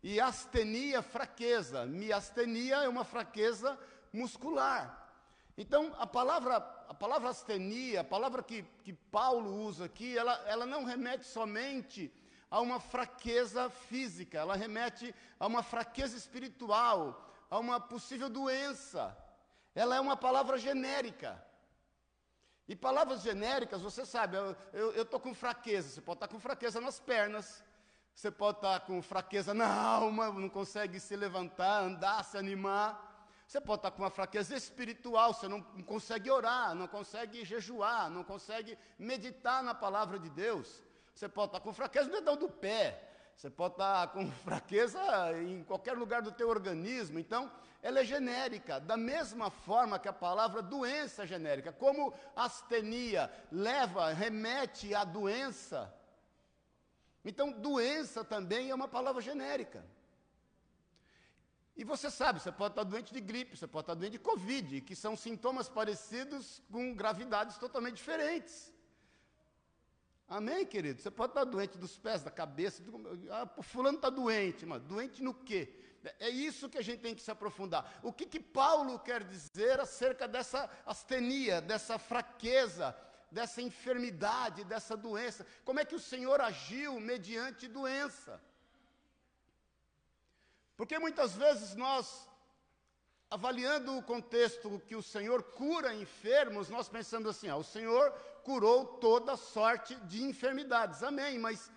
E 0.00 0.20
astenia, 0.20 1.02
fraqueza. 1.02 1.84
Miastenia 1.84 2.76
é 2.76 2.88
uma 2.88 3.04
fraqueza 3.04 3.76
muscular. 4.12 5.04
Então, 5.58 5.92
a 5.98 6.06
palavra, 6.06 6.56
a 6.56 6.94
palavra 6.94 7.30
astenia, 7.30 8.02
a 8.02 8.04
palavra 8.04 8.40
que, 8.40 8.62
que 8.84 8.92
Paulo 8.92 9.64
usa 9.64 9.86
aqui, 9.86 10.16
ela, 10.16 10.34
ela 10.46 10.64
não 10.64 10.84
remete 10.84 11.26
somente 11.26 12.12
a 12.50 12.60
uma 12.60 12.78
fraqueza 12.78 13.68
física, 13.68 14.38
ela 14.38 14.56
remete 14.56 15.14
a 15.38 15.46
uma 15.46 15.62
fraqueza 15.62 16.16
espiritual, 16.16 17.34
a 17.50 17.58
uma 17.58 17.80
possível 17.80 18.28
doença. 18.28 19.16
Ela 19.74 19.96
é 19.96 20.00
uma 20.00 20.16
palavra 20.16 20.56
genérica. 20.56 21.44
E 22.68 22.74
palavras 22.74 23.22
genéricas, 23.22 23.80
você 23.80 24.04
sabe, 24.04 24.36
eu 24.72 25.02
estou 25.02 25.20
com 25.20 25.32
fraqueza, 25.34 25.88
você 25.88 26.00
pode 26.00 26.16
estar 26.16 26.26
tá 26.26 26.32
com 26.32 26.40
fraqueza 26.40 26.80
nas 26.80 26.98
pernas, 26.98 27.64
você 28.14 28.30
pode 28.30 28.58
estar 28.58 28.80
tá 28.80 28.86
com 28.86 29.00
fraqueza 29.02 29.52
na 29.54 29.72
alma, 29.72 30.30
não 30.32 30.48
consegue 30.48 30.98
se 30.98 31.14
levantar, 31.14 31.82
andar, 31.82 32.24
se 32.24 32.36
animar. 32.36 33.14
Você 33.46 33.60
pode 33.60 33.78
estar 33.78 33.92
com 33.92 34.02
uma 34.02 34.10
fraqueza 34.10 34.56
espiritual, 34.56 35.32
você 35.32 35.46
não 35.46 35.62
consegue 35.62 36.28
orar, 36.28 36.74
não 36.74 36.88
consegue 36.88 37.44
jejuar, 37.44 38.10
não 38.10 38.24
consegue 38.24 38.76
meditar 38.98 39.62
na 39.62 39.72
palavra 39.72 40.18
de 40.18 40.28
Deus. 40.30 40.82
Você 41.16 41.30
pode 41.30 41.48
estar 41.48 41.60
com 41.60 41.72
fraqueza 41.72 42.10
no 42.10 42.16
dedão 42.16 42.36
do 42.36 42.46
pé, 42.46 43.02
você 43.34 43.48
pode 43.48 43.72
estar 43.72 44.08
com 44.12 44.30
fraqueza 44.30 45.00
em 45.42 45.64
qualquer 45.64 45.96
lugar 45.96 46.20
do 46.20 46.30
teu 46.30 46.46
organismo. 46.46 47.18
Então, 47.18 47.50
ela 47.82 48.00
é 48.00 48.04
genérica, 48.04 48.78
da 48.78 48.98
mesma 48.98 49.50
forma 49.50 49.98
que 49.98 50.08
a 50.08 50.12
palavra 50.12 50.60
doença 50.60 51.22
é 51.22 51.26
genérica. 51.26 51.72
Como 51.72 52.12
astenia 52.36 53.32
leva, 53.50 54.12
remete 54.12 54.94
à 54.94 55.04
doença. 55.04 55.90
Então, 57.24 57.50
doença 57.50 58.22
também 58.22 58.68
é 58.68 58.74
uma 58.74 58.86
palavra 58.86 59.22
genérica. 59.22 59.82
E 61.74 61.82
você 61.82 62.10
sabe, 62.10 62.40
você 62.40 62.52
pode 62.52 62.72
estar 62.72 62.84
doente 62.84 63.14
de 63.14 63.22
gripe, 63.22 63.56
você 63.56 63.66
pode 63.66 63.84
estar 63.84 63.94
doente 63.94 64.12
de 64.12 64.18
Covid, 64.18 64.82
que 64.82 64.94
são 64.94 65.16
sintomas 65.16 65.66
parecidos 65.66 66.62
com 66.70 66.94
gravidades 66.94 67.56
totalmente 67.56 67.96
diferentes. 67.96 68.75
Amém, 70.28 70.66
querido? 70.66 71.00
Você 71.00 71.10
pode 71.10 71.30
estar 71.30 71.44
doente 71.44 71.78
dos 71.78 71.96
pés, 71.98 72.22
da 72.22 72.30
cabeça. 72.30 72.82
Do... 72.82 73.30
Ah, 73.30 73.48
fulano 73.62 73.96
está 73.96 74.10
doente, 74.10 74.66
mas 74.66 74.82
doente 74.82 75.22
no 75.22 75.32
quê? 75.32 75.72
É 76.18 76.28
isso 76.28 76.68
que 76.68 76.78
a 76.78 76.82
gente 76.82 77.00
tem 77.00 77.14
que 77.14 77.22
se 77.22 77.30
aprofundar. 77.30 78.00
O 78.02 78.12
que, 78.12 78.26
que 78.26 78.40
Paulo 78.40 78.98
quer 78.98 79.22
dizer 79.24 79.80
acerca 79.80 80.26
dessa 80.26 80.68
astenia, 80.84 81.60
dessa 81.60 81.98
fraqueza, 81.98 82.96
dessa 83.30 83.62
enfermidade, 83.62 84.64
dessa 84.64 84.96
doença? 84.96 85.46
Como 85.64 85.80
é 85.80 85.84
que 85.84 85.94
o 85.94 86.00
Senhor 86.00 86.40
agiu 86.40 87.00
mediante 87.00 87.68
doença? 87.68 88.40
Porque 90.76 90.98
muitas 90.98 91.34
vezes 91.34 91.74
nós, 91.74 92.28
avaliando 93.30 93.96
o 93.96 94.02
contexto 94.02 94.80
que 94.86 94.94
o 94.94 95.02
Senhor 95.02 95.42
cura 95.42 95.94
enfermos, 95.94 96.68
nós 96.68 96.88
pensamos 96.88 97.28
assim: 97.28 97.48
ah, 97.48 97.56
o 97.56 97.64
Senhor 97.64 98.12
curou 98.46 98.80
toda 99.06 99.36
sorte 99.36 99.96
de 100.10 100.22
enfermidades. 100.22 101.02
Amém, 101.02 101.36
mas 101.36 101.68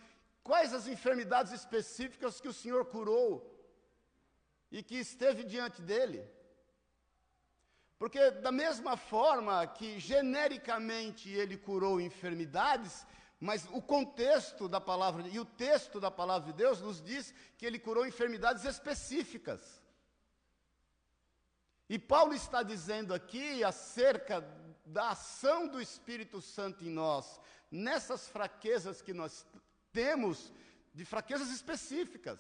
quais 0.44 0.72
as 0.72 0.86
enfermidades 0.88 1.52
específicas 1.52 2.40
que 2.40 2.48
o 2.48 2.58
Senhor 2.62 2.86
curou 2.86 3.30
e 4.72 4.84
que 4.84 4.98
esteve 5.08 5.44
diante 5.44 5.82
dele? 5.82 6.22
Porque, 7.98 8.22
da 8.46 8.52
mesma 8.52 8.96
forma 8.96 9.66
que 9.78 10.00
genericamente 10.00 11.28
ele 11.42 11.58
curou 11.58 12.00
enfermidades, 12.00 13.06
mas 13.40 13.68
o 13.72 13.82
contexto 13.82 14.70
da 14.70 14.80
palavra 14.80 15.28
e 15.28 15.40
o 15.40 15.46
texto 15.46 16.00
da 16.00 16.12
palavra 16.12 16.52
de 16.52 16.58
Deus 16.64 16.80
nos 16.82 17.02
diz 17.02 17.34
que 17.58 17.66
ele 17.66 17.80
curou 17.80 18.06
enfermidades 18.06 18.64
específicas. 18.64 19.62
E 21.90 21.98
Paulo 21.98 22.34
está 22.36 22.62
dizendo 22.62 23.12
aqui 23.12 23.64
acerca 23.64 24.40
da 24.90 25.12
ação 25.12 25.68
do 25.68 25.80
Espírito 25.82 26.42
Santo 26.42 26.84
em 26.84 26.90
nós, 26.90 27.40
nessas 27.70 28.28
fraquezas 28.28 29.02
que 29.02 29.14
nós 29.14 29.46
temos, 29.92 30.52
de 30.94 31.06
fraquezas 31.06 31.50
específicas, 31.50 32.40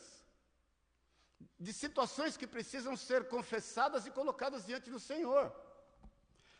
de 1.59 1.71
situações 1.71 2.35
que 2.35 2.47
precisam 2.47 2.95
ser 2.97 3.27
confessadas 3.27 4.05
e 4.05 4.11
colocadas 4.11 4.65
diante 4.65 4.89
do 4.89 4.99
Senhor. 4.99 5.53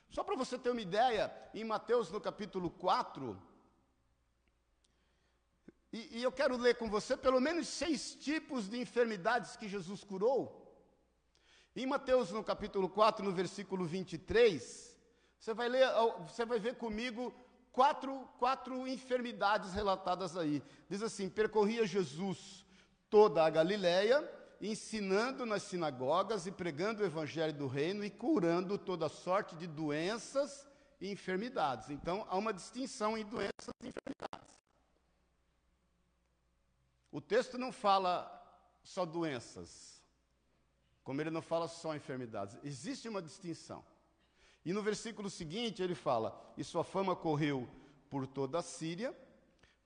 Só 0.10 0.24
para 0.24 0.36
você 0.36 0.58
ter 0.58 0.70
uma 0.70 0.82
ideia, 0.82 1.34
em 1.54 1.64
Mateus 1.64 2.12
no 2.12 2.22
capítulo 2.22 2.70
4, 2.70 3.50
e, 5.92 6.20
e, 6.20 6.24
eu 6.24 6.32
quero 6.32 6.56
ler 6.56 6.76
com 6.76 6.88
você 6.88 7.18
pelo 7.18 7.42
menos 7.42 7.68
seis 7.68 8.14
tipos 8.14 8.70
de 8.70 8.80
enfermidades 8.80 9.58
que 9.58 9.68
Jesus 9.68 10.04
curou. 10.04 10.56
Em 11.76 11.88
Mateus 11.88 12.30
no 12.30 12.44
capítulo 12.44 12.88
4, 12.88 13.26
no 13.26 13.32
versículo 13.32 13.86
23, 13.86 14.89
você 15.40 15.54
vai, 15.54 15.70
ler, 15.70 15.88
você 16.28 16.46
vai 16.46 16.60
ver 16.60 16.76
comigo 16.76 17.34
quatro, 17.72 18.28
quatro 18.38 18.86
enfermidades 18.88 19.74
relatadas 19.74 20.36
aí. 20.36 20.62
Diz 20.90 21.02
assim: 21.02 21.30
percorria 21.30 21.86
Jesus 21.86 22.66
toda 23.10 23.46
a 23.46 23.50
Galiléia, 23.50 24.30
ensinando 24.62 25.46
nas 25.46 25.64
sinagogas 25.64 26.46
e 26.46 26.52
pregando 26.52 27.02
o 27.02 27.06
evangelho 27.06 27.54
do 27.54 27.68
reino 27.68 28.04
e 28.04 28.10
curando 28.10 28.78
toda 28.78 29.08
sorte 29.08 29.56
de 29.56 29.66
doenças 29.66 30.68
e 31.00 31.10
enfermidades. 31.10 31.90
Então, 31.90 32.26
há 32.30 32.38
uma 32.38 32.54
distinção 32.54 33.18
em 33.18 33.26
doenças 33.26 33.74
e 33.82 33.88
enfermidades. 33.88 34.60
O 37.12 37.22
texto 37.22 37.58
não 37.58 37.72
fala 37.72 38.36
só 38.84 39.06
doenças, 39.06 40.04
como 41.04 41.22
ele 41.22 41.32
não 41.32 41.42
fala 41.42 41.68
só 41.68 41.96
enfermidades. 41.96 42.58
Existe 42.62 43.08
uma 43.08 43.22
distinção. 43.22 43.84
E 44.70 44.74
no 44.74 44.84
versículo 44.84 45.32
seguinte 45.32 45.82
ele 45.82 45.96
fala: 45.96 46.40
E 46.56 46.64
sua 46.64 46.84
fama 46.84 47.16
correu 47.16 47.68
por 48.08 48.28
toda 48.28 48.60
a 48.60 48.62
Síria, 48.62 49.18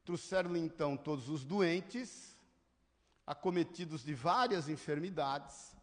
trouxeram-lhe 0.04 0.60
então 0.60 0.98
todos 0.98 1.30
os 1.30 1.46
doentes, 1.46 2.38
acometidos 3.25 4.04
de 4.04 4.13
várias 4.13 4.68
enfermidades 4.68 5.74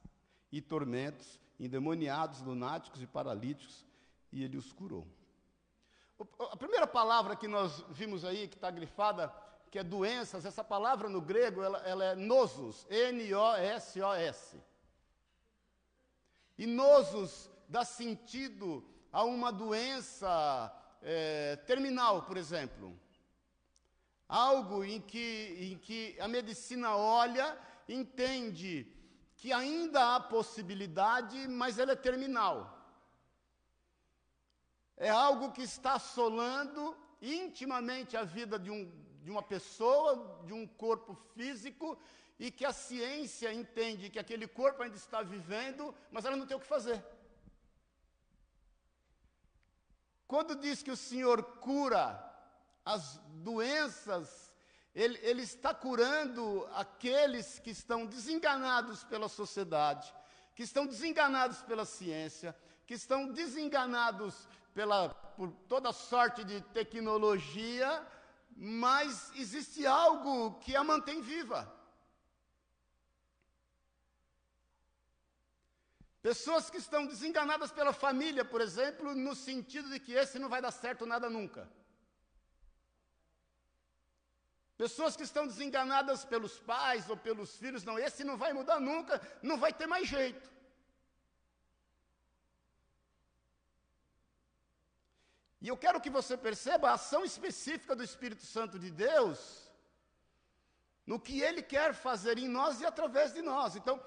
e 0.52 0.60
tormentos, 0.60 1.40
endemoniados, 1.58 2.42
lunáticos 2.42 3.00
e 3.00 3.06
paralíticos, 3.06 3.86
e 4.30 4.44
ele 4.44 4.58
os 4.58 4.70
curou. 4.70 5.06
A 6.38 6.56
primeira 6.58 6.86
palavra 6.86 7.34
que 7.34 7.48
nós 7.48 7.82
vimos 7.88 8.22
aí, 8.22 8.48
que 8.48 8.56
está 8.56 8.70
grifada, 8.70 9.34
que 9.70 9.78
é 9.78 9.82
doenças, 9.82 10.44
essa 10.44 10.62
palavra 10.62 11.08
no 11.08 11.22
grego, 11.22 11.62
ela, 11.62 11.78
ela 11.86 12.04
é 12.04 12.14
nosos, 12.14 12.86
N-O-S-O-S. 12.90 14.60
E 16.58 16.66
nosos 16.66 17.50
dá 17.70 17.84
sentido 17.84 18.84
a 19.12 19.22
uma 19.24 19.52
doença 19.52 20.72
é, 21.00 21.56
terminal, 21.70 22.22
por 22.22 22.36
exemplo. 22.36 22.98
Algo 24.28 24.84
em 24.84 25.00
que, 25.00 25.56
em 25.72 25.78
que 25.78 26.20
a 26.20 26.26
medicina 26.26 26.96
olha, 26.96 27.56
entende 27.88 28.92
que 29.36 29.52
ainda 29.52 30.16
há 30.16 30.20
possibilidade, 30.20 31.48
mas 31.48 31.78
ela 31.78 31.92
é 31.92 31.96
terminal. 31.96 32.76
É 34.96 35.08
algo 35.08 35.52
que 35.52 35.62
está 35.62 35.94
assolando 35.94 36.96
intimamente 37.22 38.16
a 38.16 38.24
vida 38.24 38.58
de, 38.58 38.70
um, 38.70 38.90
de 39.22 39.30
uma 39.30 39.42
pessoa, 39.42 40.44
de 40.44 40.52
um 40.52 40.66
corpo 40.66 41.14
físico, 41.34 41.96
e 42.38 42.50
que 42.50 42.64
a 42.64 42.72
ciência 42.72 43.52
entende 43.52 44.10
que 44.10 44.18
aquele 44.18 44.48
corpo 44.48 44.82
ainda 44.82 44.96
está 44.96 45.22
vivendo, 45.22 45.94
mas 46.10 46.24
ela 46.24 46.36
não 46.36 46.46
tem 46.46 46.56
o 46.56 46.60
que 46.60 46.66
fazer. 46.66 47.02
Quando 50.30 50.54
diz 50.54 50.80
que 50.80 50.92
o 50.92 50.96
Senhor 50.96 51.42
cura 51.58 52.24
as 52.84 53.16
doenças, 53.42 54.54
ele, 54.94 55.18
ele, 55.24 55.42
está 55.42 55.74
curando 55.74 56.68
aqueles 56.72 57.58
que 57.58 57.70
estão 57.70 58.06
desenganados 58.06 59.02
pela 59.02 59.28
sociedade, 59.28 60.14
que 60.54 60.62
estão 60.62 60.86
desenganados 60.86 61.62
pela 61.62 61.84
ciência, 61.84 62.56
que 62.86 62.94
estão 62.94 63.26
desenganados 63.32 64.46
pela, 64.72 65.08
por 65.08 65.50
toda 65.68 65.92
sorte 65.92 66.44
de 66.44 66.60
tecnologia, 66.60 68.06
mas 68.56 69.32
existe 69.34 69.84
algo 69.84 70.60
que 70.60 70.76
a 70.76 70.84
mantém 70.84 71.20
viva. 71.20 71.68
Pessoas 76.22 76.68
que 76.68 76.76
estão 76.76 77.06
desenganadas 77.06 77.72
pela 77.72 77.92
família, 77.92 78.44
por 78.44 78.60
exemplo, 78.60 79.14
no 79.14 79.34
sentido 79.34 79.88
de 79.88 79.98
que 79.98 80.12
esse 80.12 80.38
não 80.38 80.50
vai 80.50 80.60
dar 80.60 80.70
certo 80.70 81.06
nada 81.06 81.30
nunca. 81.30 81.68
Pessoas 84.76 85.16
que 85.16 85.22
estão 85.22 85.46
desenganadas 85.46 86.24
pelos 86.24 86.58
pais 86.58 87.08
ou 87.08 87.16
pelos 87.16 87.56
filhos, 87.56 87.84
não, 87.84 87.98
esse 87.98 88.22
não 88.24 88.36
vai 88.36 88.52
mudar 88.52 88.80
nunca, 88.80 89.20
não 89.42 89.58
vai 89.58 89.72
ter 89.72 89.86
mais 89.86 90.08
jeito. 90.08 90.50
E 95.60 95.68
eu 95.68 95.76
quero 95.76 96.00
que 96.00 96.08
você 96.08 96.36
perceba 96.36 96.90
a 96.90 96.94
ação 96.94 97.24
específica 97.24 97.94
do 97.94 98.02
Espírito 98.02 98.44
Santo 98.44 98.78
de 98.78 98.90
Deus 98.90 99.70
no 101.06 101.20
que 101.20 101.40
ele 101.40 101.62
quer 101.62 101.92
fazer 101.92 102.38
em 102.38 102.48
nós 102.48 102.80
e 102.80 102.86
através 102.86 103.32
de 103.34 103.42
nós. 103.42 103.76
Então, 103.76 104.02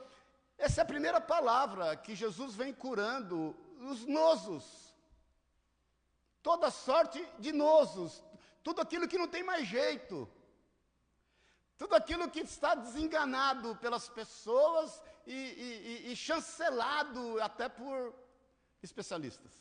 essa 0.58 0.82
é 0.82 0.84
a 0.84 0.86
primeira 0.86 1.20
palavra 1.20 1.96
que 1.96 2.16
Jesus 2.16 2.56
vem 2.56 2.74
curando 2.74 3.56
os 3.80 4.06
nosos. 4.06 4.94
Toda 6.42 6.70
sorte 6.70 7.26
de 7.40 7.52
nosos, 7.52 8.24
tudo 8.64 8.82
aquilo 8.82 9.08
que 9.08 9.18
não 9.18 9.28
tem 9.28 9.44
mais 9.44 9.68
jeito. 9.68 10.30
Tudo 11.78 11.96
aquilo 11.96 12.30
que 12.30 12.42
está 12.42 12.76
desenganado 12.76 13.76
pelas 13.78 14.08
pessoas 14.08 15.02
e, 15.26 15.34
e, 15.34 16.12
e 16.12 16.16
chancelado 16.16 17.42
até 17.42 17.68
por 17.68 18.14
especialistas. 18.82 19.52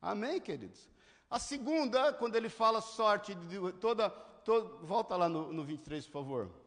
Amém, 0.00 0.40
queridos? 0.40 0.88
A 1.30 1.38
segunda, 1.38 2.12
quando 2.12 2.36
ele 2.36 2.48
fala 2.48 2.80
sorte 2.80 3.34
de 3.34 3.72
toda. 3.74 4.10
toda 4.44 4.68
volta 4.84 5.16
lá 5.16 5.28
no, 5.28 5.52
no 5.52 5.64
23, 5.64 6.06
por 6.06 6.12
favor. 6.12 6.65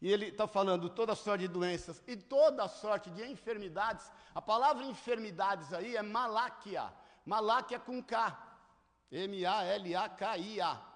E 0.00 0.10
ele 0.10 0.28
está 0.28 0.46
falando 0.46 0.88
toda 0.88 1.14
sorte 1.14 1.42
de 1.42 1.48
doenças 1.48 2.02
e 2.06 2.16
toda 2.16 2.68
sorte 2.68 3.10
de 3.10 3.22
enfermidades. 3.24 4.10
A 4.34 4.40
palavra 4.40 4.84
enfermidades 4.84 5.72
aí 5.72 5.94
é 5.94 6.02
maláquia. 6.02 6.90
Maláquia 7.24 7.78
com 7.78 8.02
K. 8.02 8.48
M-A-L-A-K-I-A. 9.12 10.90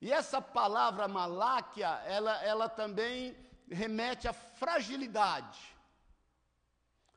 E 0.00 0.12
essa 0.12 0.42
palavra 0.42 1.06
maláquia, 1.06 1.88
ela, 2.04 2.42
ela 2.42 2.68
também 2.68 3.36
remete 3.70 4.28
à 4.28 4.32
fragilidade, 4.32 5.60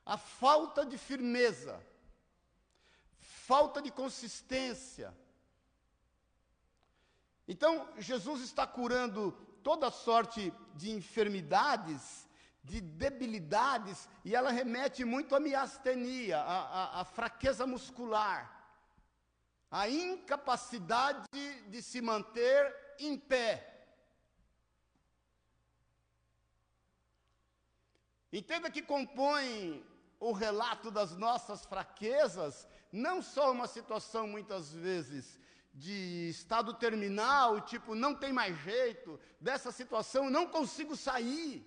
à 0.04 0.16
falta 0.16 0.84
de 0.84 0.96
firmeza, 0.96 1.84
falta 3.18 3.82
de 3.82 3.90
consistência. 3.90 5.14
Então, 7.46 7.88
Jesus 7.98 8.42
está 8.42 8.66
curando 8.66 9.36
toda 9.62 9.90
sorte 9.90 10.52
de 10.74 10.90
enfermidades, 10.90 12.28
de 12.62 12.80
debilidades, 12.80 14.08
e 14.24 14.34
ela 14.34 14.50
remete 14.50 15.04
muito 15.04 15.34
à 15.34 15.40
miastenia, 15.40 16.38
à, 16.38 16.98
à, 16.98 17.00
à 17.00 17.04
fraqueza 17.04 17.66
muscular, 17.66 18.40
à 19.70 19.88
incapacidade 19.88 21.26
de 21.68 21.82
se 21.82 22.00
manter 22.00 22.74
em 22.98 23.16
pé. 23.16 23.66
Entenda 28.32 28.70
que 28.70 28.82
compõe 28.82 29.84
o 30.20 30.32
relato 30.32 30.90
das 30.90 31.16
nossas 31.16 31.64
fraquezas, 31.64 32.68
não 32.92 33.22
só 33.22 33.50
uma 33.50 33.66
situação 33.66 34.26
muitas 34.28 34.72
vezes 34.72 35.39
de 35.80 36.28
estado 36.28 36.74
terminal, 36.74 37.62
tipo, 37.62 37.94
não 37.94 38.14
tem 38.14 38.32
mais 38.34 38.54
jeito, 38.62 39.18
dessa 39.40 39.72
situação 39.72 40.28
não 40.28 40.46
consigo 40.46 40.94
sair. 40.94 41.66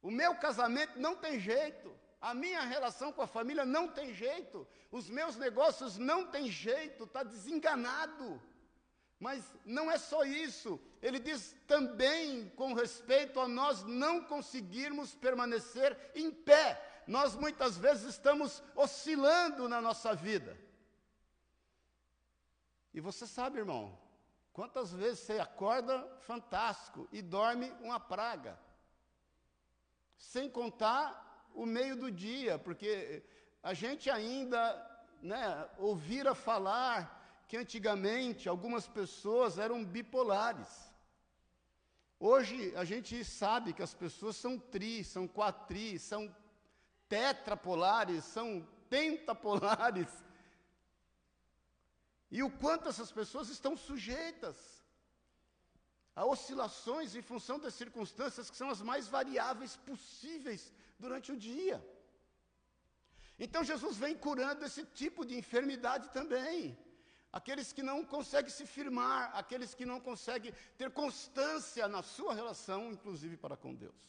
O 0.00 0.08
meu 0.08 0.36
casamento 0.36 1.00
não 1.00 1.16
tem 1.16 1.40
jeito, 1.40 1.92
a 2.20 2.32
minha 2.32 2.60
relação 2.60 3.12
com 3.12 3.22
a 3.22 3.26
família 3.26 3.64
não 3.64 3.88
tem 3.88 4.14
jeito, 4.14 4.66
os 4.92 5.10
meus 5.10 5.36
negócios 5.36 5.98
não 5.98 6.26
tem 6.26 6.48
jeito, 6.48 7.04
está 7.04 7.24
desenganado. 7.24 8.40
Mas 9.18 9.42
não 9.64 9.90
é 9.90 9.98
só 9.98 10.22
isso, 10.22 10.80
ele 11.02 11.18
diz 11.18 11.56
também 11.66 12.48
com 12.50 12.72
respeito 12.72 13.40
a 13.40 13.48
nós 13.48 13.82
não 13.82 14.22
conseguirmos 14.22 15.12
permanecer 15.12 15.98
em 16.14 16.30
pé. 16.30 17.02
Nós 17.04 17.34
muitas 17.34 17.76
vezes 17.76 18.10
estamos 18.10 18.62
oscilando 18.76 19.68
na 19.68 19.80
nossa 19.80 20.14
vida. 20.14 20.67
E 22.98 23.00
você 23.00 23.28
sabe, 23.28 23.60
irmão, 23.60 23.96
quantas 24.52 24.92
vezes 24.92 25.20
você 25.20 25.38
acorda 25.38 26.04
fantástico 26.22 27.06
e 27.12 27.22
dorme 27.22 27.72
uma 27.80 28.00
praga. 28.00 28.58
Sem 30.18 30.50
contar 30.50 31.48
o 31.54 31.64
meio 31.64 31.94
do 31.94 32.10
dia, 32.10 32.58
porque 32.58 33.22
a 33.62 33.72
gente 33.72 34.10
ainda 34.10 34.60
né, 35.22 35.68
ouvira 35.78 36.34
falar 36.34 37.44
que 37.46 37.56
antigamente 37.56 38.48
algumas 38.48 38.88
pessoas 38.88 39.60
eram 39.60 39.84
bipolares. 39.84 40.92
Hoje 42.18 42.74
a 42.74 42.82
gente 42.82 43.24
sabe 43.24 43.72
que 43.72 43.82
as 43.88 43.94
pessoas 43.94 44.34
são 44.34 44.58
tri, 44.58 45.04
são 45.04 45.28
quatri, 45.28 46.00
são 46.00 46.34
tetrapolares, 47.08 48.24
são 48.24 48.66
pentapolares. 48.90 50.08
E 52.30 52.42
o 52.42 52.50
quanto 52.50 52.88
essas 52.88 53.10
pessoas 53.10 53.48
estão 53.48 53.76
sujeitas 53.76 54.56
a 56.14 56.24
oscilações 56.24 57.14
em 57.14 57.22
função 57.22 57.58
das 57.58 57.74
circunstâncias 57.74 58.50
que 58.50 58.56
são 58.56 58.68
as 58.68 58.82
mais 58.82 59.06
variáveis 59.06 59.76
possíveis 59.76 60.72
durante 60.98 61.30
o 61.32 61.36
dia. 61.36 61.78
Então 63.38 63.62
Jesus 63.62 63.96
vem 63.96 64.16
curando 64.16 64.64
esse 64.64 64.84
tipo 64.84 65.24
de 65.24 65.36
enfermidade 65.36 66.10
também. 66.10 66.76
Aqueles 67.32 67.72
que 67.72 67.82
não 67.82 68.04
conseguem 68.04 68.50
se 68.50 68.66
firmar, 68.66 69.30
aqueles 69.34 69.74
que 69.74 69.86
não 69.86 70.00
conseguem 70.00 70.52
ter 70.76 70.90
constância 70.90 71.86
na 71.86 72.02
sua 72.02 72.34
relação, 72.34 72.90
inclusive 72.90 73.36
para 73.36 73.56
com 73.56 73.74
Deus. 73.74 74.08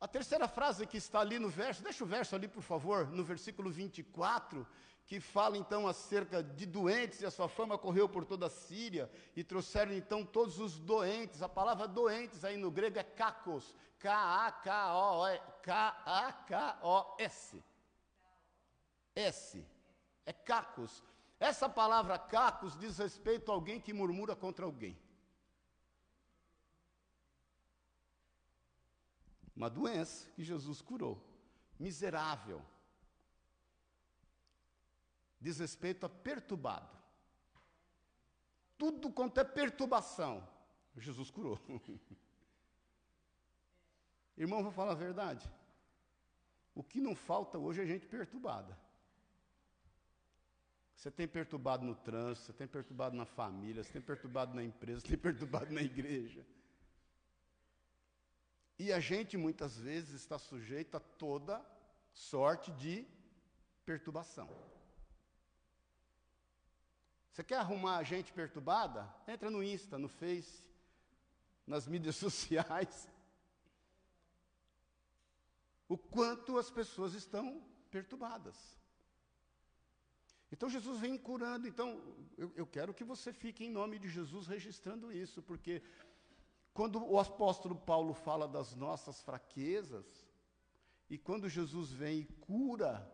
A 0.00 0.08
terceira 0.08 0.48
frase 0.48 0.86
que 0.86 0.96
está 0.96 1.20
ali 1.20 1.38
no 1.38 1.48
verso, 1.48 1.82
deixa 1.82 2.02
o 2.02 2.06
verso 2.06 2.34
ali, 2.34 2.48
por 2.48 2.62
favor, 2.62 3.08
no 3.08 3.22
versículo 3.22 3.70
24, 3.70 4.66
que 5.06 5.20
fala 5.20 5.58
então 5.58 5.86
acerca 5.86 6.42
de 6.42 6.64
doentes, 6.64 7.20
e 7.20 7.26
a 7.26 7.30
sua 7.30 7.48
fama 7.48 7.76
correu 7.76 8.08
por 8.08 8.24
toda 8.24 8.46
a 8.46 8.50
Síria, 8.50 9.10
e 9.36 9.44
trouxeram 9.44 9.92
então 9.92 10.24
todos 10.24 10.58
os 10.58 10.78
doentes. 10.78 11.42
A 11.42 11.48
palavra 11.48 11.86
doentes 11.86 12.44
aí 12.44 12.56
no 12.56 12.70
grego 12.70 12.98
é 12.98 13.02
kakos, 13.02 13.74
K-A-K-O-S. 13.98 14.74
S. 19.14 19.66
É 20.26 20.32
cacos. 20.32 21.02
Essa 21.38 21.68
palavra 21.68 22.18
cacos 22.18 22.78
diz 22.78 22.98
respeito 22.98 23.50
a 23.50 23.54
alguém 23.54 23.80
que 23.80 23.92
murmura 23.92 24.34
contra 24.34 24.64
alguém. 24.64 24.98
Uma 29.54 29.68
doença 29.70 30.30
que 30.30 30.42
Jesus 30.42 30.80
curou. 30.80 31.22
Miserável 31.78 32.64
diz 35.44 35.58
respeito 35.58 36.06
a 36.06 36.08
perturbado. 36.08 36.96
Tudo 38.78 39.12
quanto 39.12 39.38
é 39.38 39.44
perturbação, 39.44 40.42
Jesus 40.96 41.30
curou. 41.30 41.60
Irmão, 44.38 44.62
vou 44.62 44.72
falar 44.72 44.92
a 44.92 44.96
verdade. 44.96 45.46
O 46.74 46.82
que 46.82 46.98
não 46.98 47.14
falta 47.14 47.58
hoje 47.58 47.82
é 47.82 47.86
gente 47.86 48.06
perturbada. 48.06 48.74
Você 50.96 51.10
tem 51.10 51.28
perturbado 51.28 51.84
no 51.84 51.94
trânsito, 51.94 52.46
você 52.46 52.52
tem 52.54 52.66
perturbado 52.66 53.14
na 53.14 53.26
família, 53.26 53.84
você 53.84 53.92
tem 53.92 54.00
perturbado 54.00 54.54
na 54.54 54.64
empresa, 54.64 55.02
você 55.02 55.08
tem 55.08 55.18
perturbado 55.18 55.70
na 55.70 55.82
igreja. 55.82 56.42
E 58.78 58.90
a 58.90 58.98
gente 58.98 59.36
muitas 59.36 59.76
vezes 59.78 60.14
está 60.14 60.38
sujeito 60.38 60.96
a 60.96 61.00
toda 61.00 61.62
sorte 62.14 62.72
de 62.72 63.06
perturbação. 63.84 64.48
Você 67.34 67.42
quer 67.42 67.56
arrumar 67.56 68.00
gente 68.04 68.32
perturbada? 68.32 69.12
Entra 69.26 69.50
no 69.50 69.60
Insta, 69.60 69.98
no 69.98 70.08
Face, 70.08 70.62
nas 71.66 71.88
mídias 71.88 72.14
sociais. 72.24 73.10
O 75.88 75.98
quanto 75.98 76.56
as 76.58 76.70
pessoas 76.70 77.12
estão 77.12 77.60
perturbadas. 77.90 78.78
Então 80.52 80.70
Jesus 80.70 81.00
vem 81.00 81.18
curando. 81.18 81.66
Então 81.66 82.00
eu, 82.38 82.52
eu 82.54 82.64
quero 82.64 82.94
que 82.94 83.02
você 83.02 83.32
fique 83.32 83.64
em 83.64 83.70
nome 83.70 83.98
de 83.98 84.08
Jesus 84.08 84.46
registrando 84.46 85.10
isso, 85.10 85.42
porque 85.42 85.82
quando 86.72 87.04
o 87.04 87.18
apóstolo 87.18 87.74
Paulo 87.74 88.14
fala 88.14 88.46
das 88.46 88.76
nossas 88.76 89.20
fraquezas, 89.22 90.06
e 91.10 91.18
quando 91.18 91.48
Jesus 91.48 91.90
vem 91.90 92.20
e 92.20 92.26
cura 92.46 93.12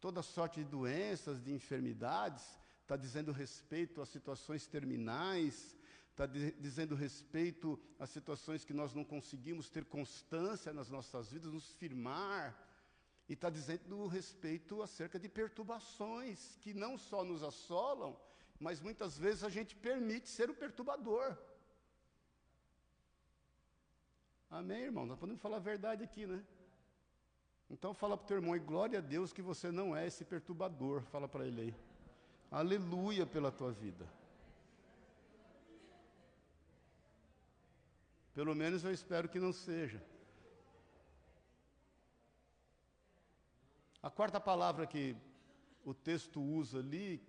toda 0.00 0.22
sorte 0.22 0.62
de 0.62 0.70
doenças, 0.70 1.42
de 1.42 1.52
enfermidades, 1.52 2.56
está 2.88 2.96
dizendo 2.96 3.32
respeito 3.32 4.00
a 4.00 4.06
situações 4.06 4.66
terminais, 4.66 5.76
está 6.10 6.24
dizendo 6.24 6.94
respeito 6.94 7.78
a 7.98 8.06
situações 8.06 8.64
que 8.64 8.72
nós 8.72 8.94
não 8.94 9.04
conseguimos 9.04 9.68
ter 9.68 9.84
constância 9.84 10.72
nas 10.72 10.88
nossas 10.88 11.30
vidas, 11.30 11.52
nos 11.52 11.70
firmar, 11.74 12.56
e 13.28 13.34
está 13.34 13.50
dizendo 13.50 14.06
respeito 14.06 14.80
acerca 14.80 15.18
de 15.18 15.28
perturbações 15.28 16.56
que 16.62 16.72
não 16.72 16.96
só 16.96 17.22
nos 17.22 17.42
assolam, 17.42 18.18
mas 18.58 18.80
muitas 18.80 19.18
vezes 19.18 19.44
a 19.44 19.50
gente 19.50 19.76
permite 19.76 20.30
ser 20.30 20.48
o 20.48 20.54
perturbador. 20.54 21.36
Amém, 24.48 24.84
irmão? 24.84 25.04
Nós 25.04 25.18
podemos 25.18 25.42
falar 25.42 25.58
a 25.58 25.60
verdade 25.60 26.02
aqui, 26.02 26.26
né? 26.26 26.42
Então 27.68 27.92
fala 27.92 28.16
para 28.16 28.24
o 28.24 28.28
teu 28.28 28.38
irmão, 28.38 28.56
e 28.56 28.58
glória 28.58 28.98
a 28.98 29.02
Deus 29.02 29.30
que 29.30 29.42
você 29.42 29.70
não 29.70 29.94
é 29.94 30.06
esse 30.06 30.24
perturbador. 30.24 31.02
Fala 31.02 31.28
para 31.28 31.46
ele 31.46 31.60
aí. 31.60 31.87
Aleluia 32.50 33.26
pela 33.26 33.52
tua 33.52 33.72
vida. 33.72 34.08
Pelo 38.34 38.54
menos 38.54 38.84
eu 38.84 38.92
espero 38.92 39.28
que 39.28 39.38
não 39.38 39.52
seja. 39.52 40.02
A 44.02 44.10
quarta 44.10 44.40
palavra 44.40 44.86
que 44.86 45.16
o 45.84 45.92
texto 45.92 46.40
usa 46.40 46.78
ali, 46.78 47.20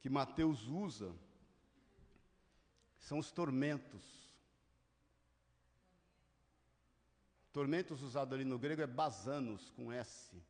que 0.00 0.08
Mateus 0.08 0.68
usa, 0.68 1.12
são 2.98 3.18
os 3.18 3.32
tormentos. 3.32 4.30
Tormentos 7.52 8.02
usado 8.02 8.34
ali 8.34 8.44
no 8.44 8.58
grego 8.58 8.82
é 8.82 8.86
basanos, 8.86 9.70
com 9.70 9.90
S. 9.90 10.40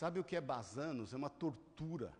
Sabe 0.00 0.18
o 0.18 0.24
que 0.24 0.34
é 0.34 0.40
basanos? 0.40 1.12
É 1.12 1.16
uma 1.18 1.28
tortura. 1.28 2.10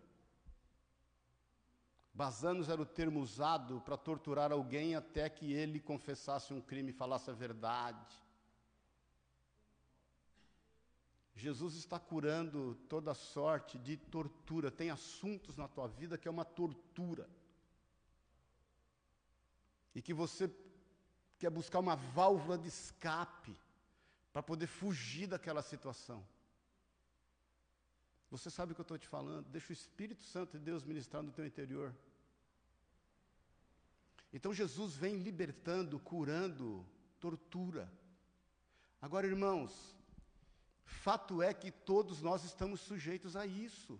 Basanos 2.13 2.69
era 2.69 2.79
o 2.79 2.85
termo 2.85 3.19
usado 3.19 3.81
para 3.81 3.97
torturar 3.97 4.51
alguém 4.51 4.93
até 4.93 5.27
que 5.27 5.51
ele 5.51 5.79
confessasse 5.79 6.53
um 6.53 6.61
crime 6.61 6.91
e 6.91 6.93
falasse 6.93 7.31
a 7.31 7.33
verdade. 7.33 8.15
Jesus 11.33 11.73
está 11.73 11.99
curando 11.99 12.75
toda 12.87 13.15
sorte 13.15 13.79
de 13.79 13.97
tortura. 13.97 14.69
Tem 14.69 14.91
assuntos 14.91 15.57
na 15.57 15.67
tua 15.67 15.87
vida 15.87 16.19
que 16.19 16.27
é 16.27 16.31
uma 16.31 16.45
tortura. 16.45 17.27
E 19.95 20.03
que 20.03 20.13
você 20.13 20.55
quer 21.39 21.49
buscar 21.49 21.79
uma 21.79 21.95
válvula 21.95 22.59
de 22.59 22.67
escape 22.67 23.57
para 24.31 24.43
poder 24.43 24.67
fugir 24.67 25.25
daquela 25.25 25.63
situação. 25.63 26.23
Você 28.31 28.49
sabe 28.49 28.71
o 28.71 28.75
que 28.75 28.79
eu 28.79 28.83
estou 28.83 28.97
te 28.97 29.09
falando? 29.09 29.49
Deixa 29.49 29.71
o 29.71 29.73
Espírito 29.73 30.23
Santo 30.23 30.57
de 30.57 30.63
Deus 30.63 30.85
ministrar 30.85 31.21
no 31.21 31.33
teu 31.33 31.45
interior. 31.45 31.93
Então 34.31 34.53
Jesus 34.53 34.95
vem 34.95 35.17
libertando, 35.17 35.99
curando 35.99 36.85
tortura. 37.19 37.91
Agora, 39.01 39.27
irmãos, 39.27 39.93
fato 40.85 41.41
é 41.41 41.53
que 41.53 41.71
todos 41.71 42.21
nós 42.21 42.45
estamos 42.45 42.79
sujeitos 42.79 43.35
a 43.35 43.45
isso. 43.45 43.99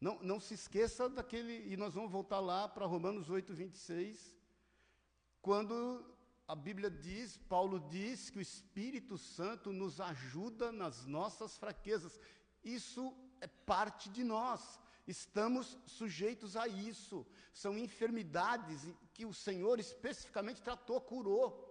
Não, 0.00 0.20
não 0.20 0.40
se 0.40 0.54
esqueça 0.54 1.08
daquele, 1.08 1.72
e 1.72 1.76
nós 1.76 1.94
vamos 1.94 2.10
voltar 2.10 2.40
lá 2.40 2.68
para 2.68 2.86
Romanos 2.86 3.30
8, 3.30 3.54
26, 3.54 4.36
quando 5.40 6.04
a 6.48 6.56
Bíblia 6.56 6.90
diz, 6.90 7.36
Paulo 7.36 7.78
diz 7.88 8.28
que 8.28 8.38
o 8.38 8.42
Espírito 8.42 9.16
Santo 9.16 9.72
nos 9.72 10.00
ajuda 10.00 10.72
nas 10.72 11.06
nossas 11.06 11.56
fraquezas. 11.56 12.18
Isso 12.64 13.14
é 13.40 13.46
parte 13.46 14.08
de 14.08 14.22
nós. 14.22 14.80
Estamos 15.06 15.76
sujeitos 15.86 16.56
a 16.56 16.68
isso. 16.68 17.26
São 17.52 17.76
enfermidades 17.76 18.86
que 19.12 19.26
o 19.26 19.34
Senhor 19.34 19.78
especificamente 19.78 20.62
tratou, 20.62 21.00
curou. 21.00 21.68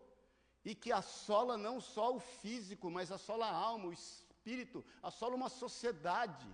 E 0.63 0.75
que 0.75 0.91
assola 0.91 1.57
não 1.57 1.81
só 1.81 2.15
o 2.15 2.19
físico, 2.19 2.91
mas 2.91 3.11
assola 3.11 3.47
a 3.47 3.55
alma, 3.55 3.87
o 3.87 3.93
espírito, 3.93 4.85
assola 5.01 5.35
uma 5.35 5.49
sociedade. 5.49 6.47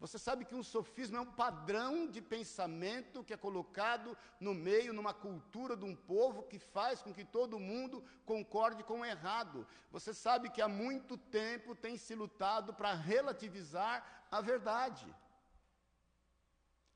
Você 0.00 0.18
sabe 0.18 0.46
que 0.46 0.54
um 0.54 0.62
sofisma 0.62 1.18
é 1.18 1.20
um 1.20 1.32
padrão 1.32 2.06
de 2.06 2.22
pensamento 2.22 3.22
que 3.22 3.34
é 3.34 3.36
colocado 3.36 4.16
no 4.40 4.54
meio, 4.54 4.94
numa 4.94 5.12
cultura 5.12 5.76
de 5.76 5.84
um 5.84 5.94
povo 5.94 6.44
que 6.44 6.58
faz 6.58 7.02
com 7.02 7.12
que 7.12 7.22
todo 7.22 7.60
mundo 7.60 8.02
concorde 8.24 8.82
com 8.82 9.00
o 9.00 9.04
errado. 9.04 9.66
Você 9.92 10.14
sabe 10.14 10.48
que 10.48 10.62
há 10.62 10.68
muito 10.68 11.18
tempo 11.18 11.74
tem 11.74 11.98
se 11.98 12.14
lutado 12.14 12.72
para 12.72 12.94
relativizar 12.94 14.26
a 14.30 14.40
verdade. 14.40 15.06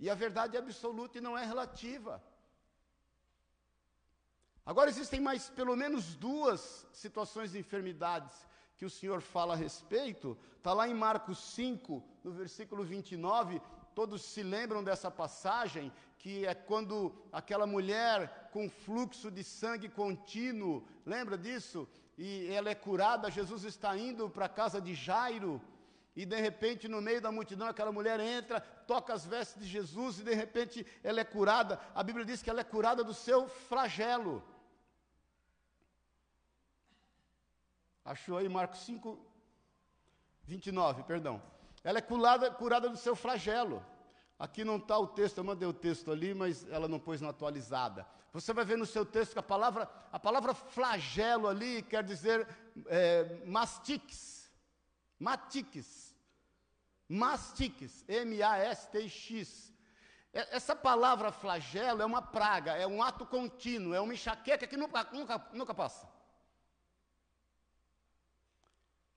E 0.01 0.09
a 0.09 0.15
verdade 0.15 0.57
é 0.57 0.59
absoluta 0.59 1.19
e 1.19 1.21
não 1.21 1.37
é 1.37 1.45
relativa. 1.45 2.23
Agora 4.65 4.89
existem 4.89 5.21
mais 5.21 5.51
pelo 5.51 5.77
menos 5.77 6.17
duas 6.17 6.87
situações 6.91 7.53
de 7.53 7.59
enfermidades 7.59 8.35
que 8.77 8.85
o 8.85 8.91
Senhor 8.91 9.21
fala 9.21 9.55
a 9.55 9.57
respeito, 9.57 10.37
está 10.57 10.73
lá 10.73 10.89
em 10.89 10.95
Marcos 10.95 11.39
5, 11.55 12.03
no 12.23 12.33
versículo 12.33 12.85
29, 12.85 13.61
todos 13.95 14.23
se 14.23 14.43
lembram 14.43 14.83
dessa 14.83 15.11
passagem, 15.11 15.93
que 16.19 16.47
é 16.47 16.55
quando 16.55 17.15
aquela 17.33 17.67
mulher 17.67 18.49
com 18.53 18.69
fluxo 18.69 19.31
de 19.31 19.45
sangue 19.45 19.89
contínuo, 19.89 20.87
lembra 21.05 21.37
disso? 21.37 21.89
E 22.17 22.49
ela 22.51 22.71
é 22.71 22.75
curada, 22.75 23.31
Jesus 23.31 23.65
está 23.65 23.97
indo 23.97 24.29
para 24.31 24.47
a 24.47 24.49
casa 24.49 24.81
de 24.81 24.95
Jairo, 24.95 25.61
e 26.17 26.25
de 26.25 26.41
repente, 26.41 26.87
no 26.87 27.03
meio 27.03 27.21
da 27.21 27.33
multidão, 27.33 27.67
aquela 27.67 27.91
mulher 27.91 28.21
entra, 28.21 28.61
toca 28.61 29.13
as 29.13 29.27
vestes 29.27 29.63
de 29.63 29.69
Jesus, 29.69 30.21
e 30.21 30.23
de 30.23 30.33
repente 30.33 30.87
ela 31.03 31.21
é 31.21 31.25
curada. 31.25 31.81
A 31.95 32.03
Bíblia 32.05 32.25
diz 32.25 32.41
que 32.41 32.49
ela 32.49 32.61
é 32.61 32.65
curada 32.65 33.03
do 33.03 33.13
seu 33.13 33.49
flagelo. 33.49 34.43
Achou 38.05 38.37
aí 38.37 38.49
Marcos 38.49 38.81
5, 38.81 39.19
29, 40.45 41.05
perdão. 41.05 41.43
Ela 41.83 41.99
é 41.99 42.03
curada, 42.03 42.51
curada 42.51 42.89
do 42.89 42.97
seu 42.97 43.17
flagelo. 43.17 43.85
Aqui 44.39 44.65
não 44.65 44.77
está 44.77 44.99
o 44.99 45.07
texto, 45.07 45.39
eu 45.39 45.45
mandei 45.45 45.67
o 45.67 45.73
texto 45.73 46.11
ali, 46.11 46.35
mas 46.35 46.69
ela 46.71 46.89
não 46.89 46.99
pôs 46.99 47.21
na 47.21 47.31
atualizada. 47.31 48.07
Você 48.33 48.53
vai 48.53 48.65
ver 48.65 48.77
no 48.77 48.85
seu 48.85 49.07
texto 49.07 49.33
que 49.33 49.39
a 49.39 49.43
palavra, 49.43 49.89
a 50.11 50.19
palavra 50.19 50.55
flagelo 50.55 51.49
ali 51.49 51.83
quer 51.83 52.03
dizer 52.03 52.47
é, 52.87 53.43
mastix. 53.47 54.53
Mastix. 57.09 58.05
M-A-S-T-X. 58.09 59.73
Essa 60.33 60.75
palavra 60.75 61.31
flagelo 61.31 62.03
é 62.03 62.05
uma 62.05 62.21
praga, 62.21 62.73
é 62.73 62.87
um 62.87 63.01
ato 63.01 63.25
contínuo, 63.25 63.95
é 63.95 64.01
uma 64.01 64.13
enxaqueca 64.13 64.67
que 64.67 64.77
nunca, 64.77 65.05
nunca, 65.13 65.49
nunca 65.53 65.73
passa. 65.73 66.09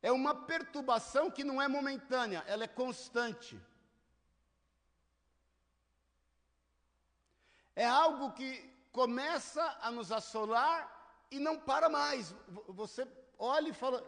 É 0.07 0.11
uma 0.11 0.33
perturbação 0.33 1.29
que 1.29 1.43
não 1.43 1.61
é 1.61 1.67
momentânea, 1.67 2.41
ela 2.47 2.63
é 2.63 2.75
constante. 2.81 3.59
É 7.75 7.85
algo 7.85 8.31
que 8.31 8.49
começa 8.99 9.63
a 9.81 9.91
nos 9.91 10.09
assolar 10.19 10.77
e 11.29 11.39
não 11.39 11.59
para 11.59 11.89
mais. 11.89 12.33
Você 12.69 13.05
olha 13.37 13.67
e 13.67 13.73
fala: 13.73 14.01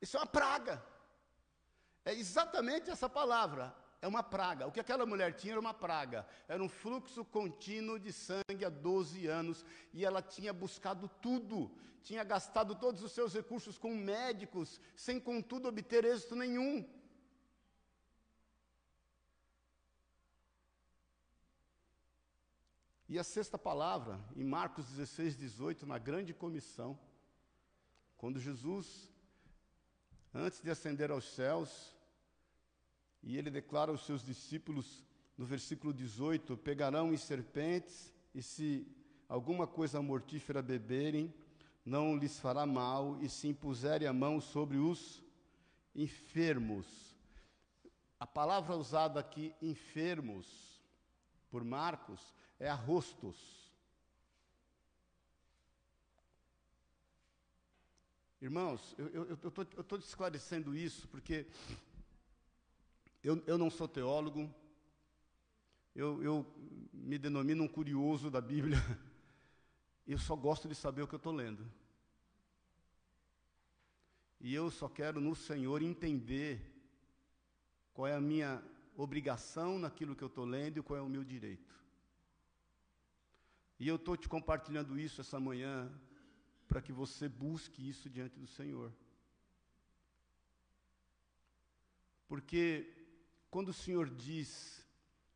Isso 0.00 0.16
é 0.16 0.20
uma 0.20 0.34
praga. 0.38 0.82
É 2.02 2.14
exatamente 2.14 2.88
essa 2.88 3.08
palavra. 3.20 3.64
É 4.06 4.08
uma 4.08 4.22
praga. 4.22 4.68
O 4.68 4.72
que 4.74 4.78
aquela 4.78 5.04
mulher 5.04 5.34
tinha 5.34 5.54
era 5.54 5.60
uma 5.60 5.74
praga. 5.74 6.24
Era 6.46 6.62
um 6.62 6.68
fluxo 6.68 7.24
contínuo 7.24 7.98
de 7.98 8.12
sangue 8.12 8.64
há 8.64 8.68
12 8.68 9.26
anos. 9.26 9.64
E 9.92 10.04
ela 10.04 10.22
tinha 10.22 10.52
buscado 10.52 11.08
tudo. 11.20 11.72
Tinha 12.04 12.22
gastado 12.22 12.76
todos 12.76 13.02
os 13.02 13.10
seus 13.10 13.34
recursos 13.34 13.76
com 13.76 13.92
médicos, 13.92 14.80
sem 14.94 15.18
contudo 15.18 15.66
obter 15.66 16.04
êxito 16.04 16.36
nenhum. 16.36 16.88
E 23.08 23.18
a 23.18 23.24
sexta 23.24 23.58
palavra, 23.58 24.20
em 24.36 24.44
Marcos 24.44 24.86
16, 24.86 25.36
18, 25.36 25.84
na 25.84 25.98
grande 25.98 26.32
comissão, 26.32 26.96
quando 28.16 28.38
Jesus, 28.38 29.10
antes 30.32 30.62
de 30.62 30.70
ascender 30.70 31.10
aos 31.10 31.24
céus, 31.34 31.95
e 33.22 33.36
ele 33.36 33.50
declara 33.50 33.90
aos 33.90 34.04
seus 34.04 34.24
discípulos, 34.24 35.04
no 35.36 35.44
versículo 35.44 35.92
18: 35.92 36.56
Pegarão 36.56 37.12
em 37.12 37.16
serpentes, 37.16 38.12
e 38.34 38.42
se 38.42 38.86
alguma 39.28 39.66
coisa 39.66 40.00
mortífera 40.00 40.62
beberem, 40.62 41.34
não 41.84 42.16
lhes 42.16 42.38
fará 42.38 42.66
mal, 42.66 43.18
e 43.20 43.28
se 43.28 43.48
impuserem 43.48 44.08
a 44.08 44.12
mão 44.12 44.40
sobre 44.40 44.76
os 44.76 45.22
enfermos. 45.94 46.86
A 48.18 48.26
palavra 48.26 48.76
usada 48.76 49.20
aqui, 49.20 49.54
enfermos, 49.60 50.82
por 51.50 51.62
Marcos, 51.64 52.34
é 52.58 52.68
arrostos. 52.68 53.66
Irmãos, 58.40 58.94
eu 58.98 59.80
estou 59.80 59.98
esclarecendo 59.98 60.76
isso 60.76 61.08
porque 61.08 61.46
eu, 63.26 63.42
eu 63.44 63.58
não 63.58 63.68
sou 63.68 63.88
teólogo, 63.88 64.48
eu, 65.96 66.22
eu 66.22 66.46
me 66.92 67.18
denomino 67.18 67.64
um 67.64 67.68
curioso 67.68 68.30
da 68.30 68.40
Bíblia, 68.40 68.78
eu 70.06 70.16
só 70.16 70.36
gosto 70.36 70.68
de 70.68 70.76
saber 70.76 71.02
o 71.02 71.08
que 71.08 71.16
eu 71.16 71.24
estou 71.24 71.32
lendo. 71.32 71.68
E 74.40 74.54
eu 74.54 74.70
só 74.70 74.88
quero 74.88 75.20
no 75.20 75.34
Senhor 75.34 75.82
entender 75.82 76.72
qual 77.92 78.06
é 78.06 78.14
a 78.14 78.20
minha 78.20 78.62
obrigação 78.96 79.76
naquilo 79.76 80.14
que 80.14 80.22
eu 80.22 80.28
estou 80.28 80.44
lendo 80.44 80.78
e 80.78 80.82
qual 80.82 80.96
é 80.96 81.02
o 81.02 81.08
meu 81.08 81.24
direito. 81.24 81.74
E 83.76 83.88
eu 83.88 83.96
estou 83.96 84.16
te 84.16 84.28
compartilhando 84.28 84.96
isso 84.96 85.20
essa 85.20 85.40
manhã 85.40 85.92
para 86.68 86.80
que 86.80 86.92
você 86.92 87.28
busque 87.28 87.88
isso 87.88 88.08
diante 88.08 88.38
do 88.38 88.46
Senhor. 88.46 88.92
Porque 92.28 92.95
quando 93.56 93.70
o 93.70 93.72
Senhor 93.72 94.10
diz 94.10 94.86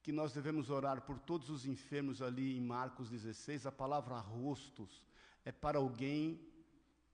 que 0.03 0.13
nós 0.13 0.35
devemos 0.35 0.69
orar 0.69 1.01
por 1.01 1.19
todos 1.19 1.49
os 1.49 1.65
enfermos 1.65 2.21
ali 2.21 2.55
em 2.55 2.61
Marcos 2.61 3.09
16, 3.09 3.65
a 3.65 3.73
palavra 3.73 4.19
rostos 4.19 5.03
é 5.43 5.51
para 5.51 5.79
alguém 5.79 6.39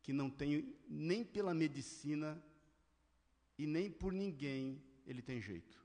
que 0.02 0.12
não 0.12 0.28
tem 0.28 0.76
nem 0.88 1.22
pela 1.24 1.54
medicina 1.54 2.42
e 3.56 3.68
nem 3.68 3.88
por 3.88 4.12
ninguém 4.12 4.82
ele 5.06 5.22
tem 5.22 5.40
jeito. 5.40 5.80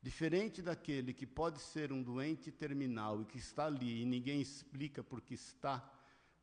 Diferente 0.00 0.62
daquele 0.62 1.12
que 1.12 1.26
pode 1.26 1.60
ser 1.60 1.92
um 1.92 2.02
doente 2.02 2.50
terminal 2.50 3.20
e 3.20 3.26
que 3.26 3.36
está 3.36 3.66
ali 3.66 4.00
e 4.00 4.06
ninguém 4.06 4.40
explica 4.40 5.04
por 5.04 5.20
que 5.20 5.34
está, 5.34 5.86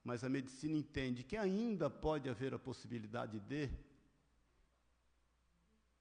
mas 0.03 0.23
a 0.23 0.29
medicina 0.29 0.77
entende 0.77 1.23
que 1.23 1.35
ainda 1.35 1.89
pode 1.89 2.29
haver 2.29 2.53
a 2.53 2.59
possibilidade 2.59 3.39
de. 3.39 3.71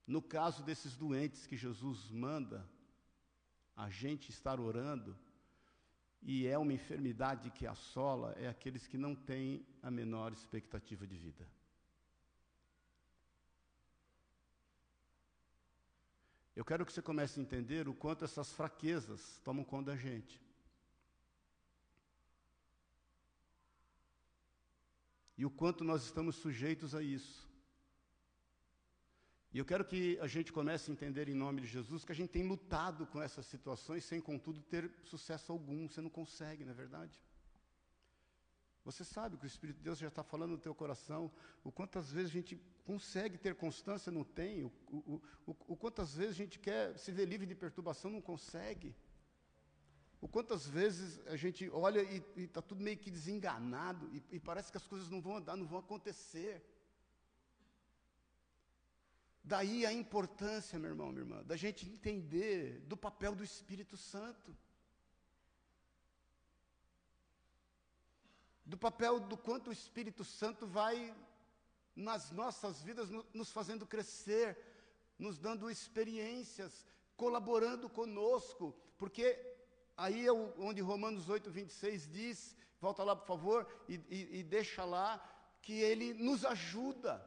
No 0.05 0.21
caso 0.21 0.63
desses 0.63 0.95
doentes 0.95 1.47
que 1.47 1.57
Jesus 1.57 2.09
manda 2.09 2.67
a 3.75 3.89
gente 3.89 4.29
estar 4.29 4.59
orando, 4.59 5.17
e 6.21 6.47
é 6.47 6.57
uma 6.57 6.73
enfermidade 6.73 7.51
que 7.51 7.67
assola, 7.67 8.33
é 8.37 8.47
aqueles 8.47 8.87
que 8.87 8.97
não 8.97 9.15
têm 9.15 9.65
a 9.81 9.91
menor 9.91 10.31
expectativa 10.33 11.05
de 11.05 11.15
vida. 11.15 11.47
Eu 16.55 16.63
quero 16.63 16.85
que 16.85 16.93
você 16.93 17.01
comece 17.01 17.39
a 17.39 17.43
entender 17.43 17.87
o 17.87 17.93
quanto 17.93 18.23
essas 18.23 18.51
fraquezas 18.53 19.39
tomam 19.43 19.63
conta 19.63 19.91
da 19.91 19.97
gente. 19.97 20.41
E 25.37 25.45
o 25.45 25.49
quanto 25.49 25.83
nós 25.83 26.03
estamos 26.05 26.37
sujeitos 26.37 26.95
a 26.95 27.03
isso. 27.03 27.44
E 29.55 29.57
eu 29.57 29.63
quero 29.63 29.85
que 29.85 30.19
a 30.19 30.27
gente 30.27 30.51
comece 30.51 30.91
a 30.91 30.93
entender 30.93 31.29
em 31.29 31.33
nome 31.33 31.61
de 31.61 31.67
Jesus 31.67 32.03
que 32.03 32.11
a 32.11 32.15
gente 32.15 32.31
tem 32.31 32.45
lutado 32.45 33.07
com 33.07 33.21
essas 33.21 33.45
situações 33.45 34.03
sem, 34.03 34.19
contudo, 34.19 34.61
ter 34.61 34.91
sucesso 35.05 35.49
algum. 35.49 35.87
Você 35.87 36.01
não 36.01 36.09
consegue, 36.09 36.65
não 36.65 36.71
é 36.71 36.75
verdade? 36.75 37.17
Você 38.83 39.05
sabe 39.05 39.37
que 39.37 39.45
o 39.45 39.47
Espírito 39.47 39.77
de 39.77 39.83
Deus 39.83 39.97
já 39.97 40.09
está 40.09 40.25
falando 40.25 40.51
no 40.51 40.57
teu 40.57 40.75
coração, 40.75 41.31
o 41.63 41.71
quantas 41.71 42.11
vezes 42.11 42.31
a 42.31 42.33
gente 42.33 42.61
consegue 42.83 43.37
ter 43.37 43.55
constância, 43.55 44.11
não 44.11 44.25
tem, 44.25 44.65
o, 44.65 44.71
o, 44.89 45.21
o, 45.47 45.55
o 45.69 45.77
quantas 45.77 46.13
vezes 46.13 46.33
a 46.35 46.37
gente 46.43 46.59
quer 46.59 46.97
se 46.97 47.13
ver 47.13 47.25
livre 47.25 47.47
de 47.47 47.55
perturbação, 47.55 48.11
não 48.11 48.19
consegue. 48.19 48.93
O 50.19 50.27
quantas 50.27 50.67
vezes 50.67 51.25
a 51.27 51.37
gente 51.37 51.69
olha 51.69 52.01
e 52.01 52.21
está 52.43 52.61
tudo 52.61 52.83
meio 52.83 52.97
que 52.97 53.09
desenganado 53.09 54.09
e, 54.13 54.21
e 54.35 54.37
parece 54.37 54.69
que 54.69 54.77
as 54.77 54.85
coisas 54.85 55.09
não 55.09 55.21
vão 55.21 55.37
andar, 55.37 55.55
não 55.55 55.65
vão 55.65 55.79
acontecer. 55.79 56.61
Daí 59.45 59.85
a 59.85 59.93
importância, 59.93 60.77
meu 60.77 60.89
irmão, 60.89 61.11
minha 61.11 61.21
irmã, 61.21 61.43
da 61.43 61.55
gente 61.55 61.87
entender 61.87 62.79
do 62.81 62.97
papel 62.97 63.33
do 63.35 63.43
Espírito 63.43 63.95
Santo. 63.95 64.55
do 68.65 68.77
papel 68.77 69.19
do 69.19 69.37
quanto 69.37 69.69
o 69.69 69.73
Espírito 69.73 70.23
Santo 70.23 70.65
vai 70.65 71.15
nas 71.95 72.31
nossas 72.31 72.81
vidas 72.81 73.09
nos 73.33 73.51
fazendo 73.51 73.85
crescer, 73.85 74.57
nos 75.19 75.37
dando 75.37 75.69
experiências, 75.69 76.85
colaborando 77.15 77.87
conosco, 77.87 78.75
porque 78.97 79.39
aí 79.95 80.25
é 80.25 80.31
onde 80.33 80.81
Romanos 80.81 81.29
8, 81.29 81.49
26 81.51 82.11
diz, 82.11 82.57
volta 82.81 83.03
lá 83.03 83.15
por 83.15 83.27
favor, 83.27 83.67
e, 83.87 83.95
e, 84.09 84.39
e 84.39 84.43
deixa 84.43 84.83
lá, 84.83 85.23
que 85.61 85.73
ele 85.73 86.13
nos 86.13 86.43
ajuda. 86.43 87.23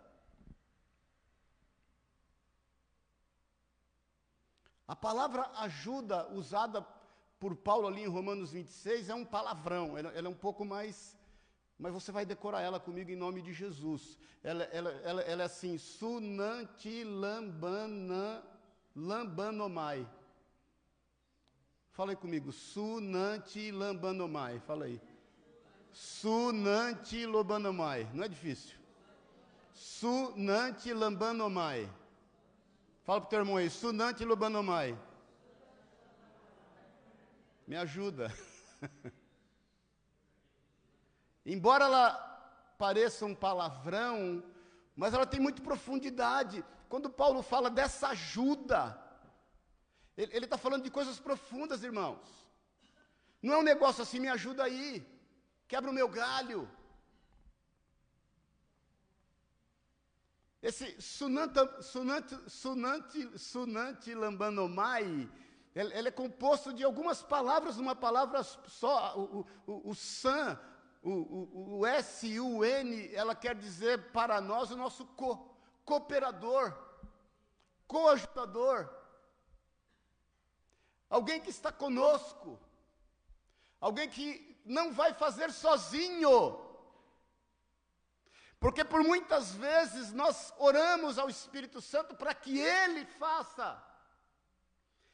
A 4.88 4.96
palavra 4.96 5.50
ajuda, 5.58 6.26
usada 6.32 6.80
por 7.38 7.54
Paulo 7.54 7.86
ali 7.86 8.02
em 8.02 8.08
Romanos 8.08 8.50
26, 8.52 9.10
é 9.10 9.14
um 9.14 9.24
palavrão, 9.24 9.96
ela, 9.96 10.10
ela 10.10 10.26
é 10.26 10.30
um 10.30 10.34
pouco 10.34 10.64
mais 10.64 11.16
Mas 11.78 11.92
você 11.92 12.10
vai 12.10 12.26
decorar 12.26 12.60
ela 12.60 12.80
comigo 12.80 13.10
em 13.10 13.16
nome 13.16 13.40
de 13.40 13.52
Jesus. 13.52 14.18
Ela, 14.42 14.64
ela, 14.64 14.90
ela, 15.02 15.42
é 15.42 15.44
assim: 15.44 15.78
Sunanti 15.78 17.04
Lambana, 17.04 18.42
Lambanomai. 18.96 20.04
Fala 21.92 22.10
aí 22.12 22.16
comigo. 22.16 22.50
Sunanti 22.50 23.70
Lambanomai. 23.70 24.58
Fala 24.60 24.86
aí. 24.86 25.00
Sunanti 25.92 27.26
Lobanomai. 27.26 28.10
Não 28.12 28.24
é 28.24 28.28
difícil. 28.28 28.76
Sunanti 29.72 30.92
Lambanomai. 30.92 31.88
Fala 33.08 33.22
para 33.22 33.26
o 33.26 33.30
teu 33.30 33.38
irmão 33.38 33.56
aí. 33.56 33.70
Sunanti 33.70 34.22
Lobanomai. 34.22 34.94
Me 37.66 37.74
ajuda. 37.74 38.30
Embora 41.46 41.86
ela 41.86 42.10
pareça 42.76 43.24
um 43.24 43.34
palavrão, 43.34 44.44
mas 44.94 45.14
ela 45.14 45.24
tem 45.24 45.40
muita 45.40 45.62
profundidade. 45.62 46.62
Quando 46.86 47.08
Paulo 47.08 47.42
fala 47.42 47.70
dessa 47.70 48.08
ajuda, 48.08 49.02
ele 50.14 50.44
está 50.44 50.58
falando 50.58 50.84
de 50.84 50.90
coisas 50.90 51.18
profundas, 51.18 51.82
irmãos. 51.82 52.46
Não 53.40 53.54
é 53.54 53.56
um 53.56 53.62
negócio 53.72 54.02
assim, 54.02 54.20
me 54.20 54.28
ajuda 54.28 54.64
aí, 54.64 55.02
quebra 55.66 55.90
o 55.90 55.94
meu 55.94 56.10
galho. 56.10 56.68
Esse 60.68 61.00
sunanta, 61.00 61.80
sunante, 61.80 62.38
sunante, 62.46 63.38
sunante 63.38 64.14
lambanomai, 64.14 65.26
ele, 65.74 65.94
ele, 65.96 66.08
é 66.08 66.10
composto 66.10 66.74
de 66.74 66.84
algumas 66.84 67.22
palavras, 67.22 67.78
uma 67.78 67.96
palavra 67.96 68.42
só, 68.42 69.18
o, 69.18 69.46
o, 69.66 69.88
o 69.88 69.94
san, 69.94 70.60
o, 71.02 71.10
o, 71.10 71.78
o 71.78 71.86
S 71.86 72.38
o 72.38 72.62
N, 72.62 73.14
ela 73.14 73.34
quer 73.34 73.54
dizer 73.54 74.12
para 74.12 74.42
nós 74.42 74.70
o 74.70 74.76
nosso 74.76 75.06
co, 75.06 75.38
cooperador, 75.86 76.76
coajudador, 77.86 78.90
alguém 81.08 81.40
que 81.40 81.48
está 81.48 81.72
conosco, 81.72 82.60
alguém 83.80 84.06
que 84.06 84.60
não 84.66 84.92
vai 84.92 85.14
fazer 85.14 85.50
sozinho. 85.50 86.67
Porque 88.60 88.84
por 88.84 89.02
muitas 89.04 89.52
vezes 89.54 90.12
nós 90.12 90.52
oramos 90.58 91.18
ao 91.18 91.30
Espírito 91.30 91.80
Santo 91.80 92.14
para 92.16 92.34
que 92.34 92.58
Ele 92.58 93.04
faça. 93.04 93.82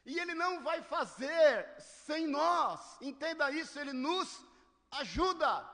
E 0.04 0.18
Ele 0.18 0.35
não 0.35 0.62
vai 0.62 0.80
fazer 0.83 1.74
sem 1.78 2.26
nós. 2.26 2.96
Entenda 3.00 3.50
isso, 3.50 3.78
Ele 3.78 3.92
nos 3.92 4.42
ajuda. 4.90 5.68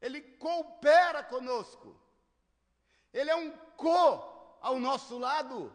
Ele 0.00 0.20
coopera 0.20 1.22
conosco. 1.22 1.96
Ele 3.12 3.30
é 3.30 3.36
um 3.36 3.50
co 3.76 4.58
ao 4.60 4.78
nosso 4.78 5.18
lado. 5.18 5.72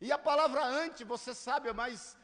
E 0.00 0.12
a 0.12 0.18
palavra 0.18 0.64
anti, 0.64 1.02
você 1.02 1.34
sabe, 1.34 1.68
é 1.68 1.72
mais 1.72 2.16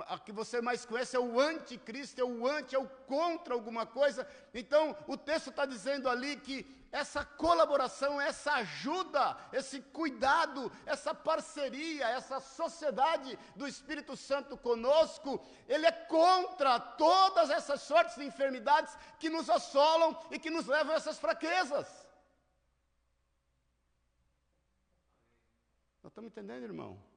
a 0.00 0.18
que 0.18 0.30
você 0.30 0.60
mais 0.60 0.84
conhece 0.84 1.16
é 1.16 1.20
o 1.20 1.40
anticristo, 1.40 2.20
é 2.20 2.24
o 2.24 2.46
anti, 2.46 2.76
é 2.76 2.78
o 2.78 2.88
contra 2.88 3.54
alguma 3.54 3.84
coisa. 3.84 4.26
Então, 4.54 4.96
o 5.08 5.16
texto 5.16 5.50
está 5.50 5.66
dizendo 5.66 6.08
ali 6.08 6.36
que 6.36 6.64
essa 6.92 7.24
colaboração, 7.24 8.20
essa 8.20 8.52
ajuda, 8.54 9.36
esse 9.52 9.80
cuidado, 9.80 10.70
essa 10.86 11.14
parceria, 11.14 12.08
essa 12.08 12.40
sociedade 12.40 13.38
do 13.56 13.66
Espírito 13.66 14.16
Santo 14.16 14.56
conosco, 14.56 15.44
ele 15.68 15.86
é 15.86 15.92
contra 15.92 16.78
todas 16.78 17.50
essas 17.50 17.82
sortes 17.82 18.16
de 18.16 18.24
enfermidades 18.24 18.96
que 19.18 19.28
nos 19.28 19.50
assolam 19.50 20.16
e 20.30 20.38
que 20.38 20.50
nos 20.50 20.66
levam 20.66 20.92
a 20.92 20.96
essas 20.96 21.18
fraquezas. 21.18 21.86
Nós 26.02 26.10
estamos 26.10 26.30
entendendo, 26.30 26.64
irmão? 26.64 27.10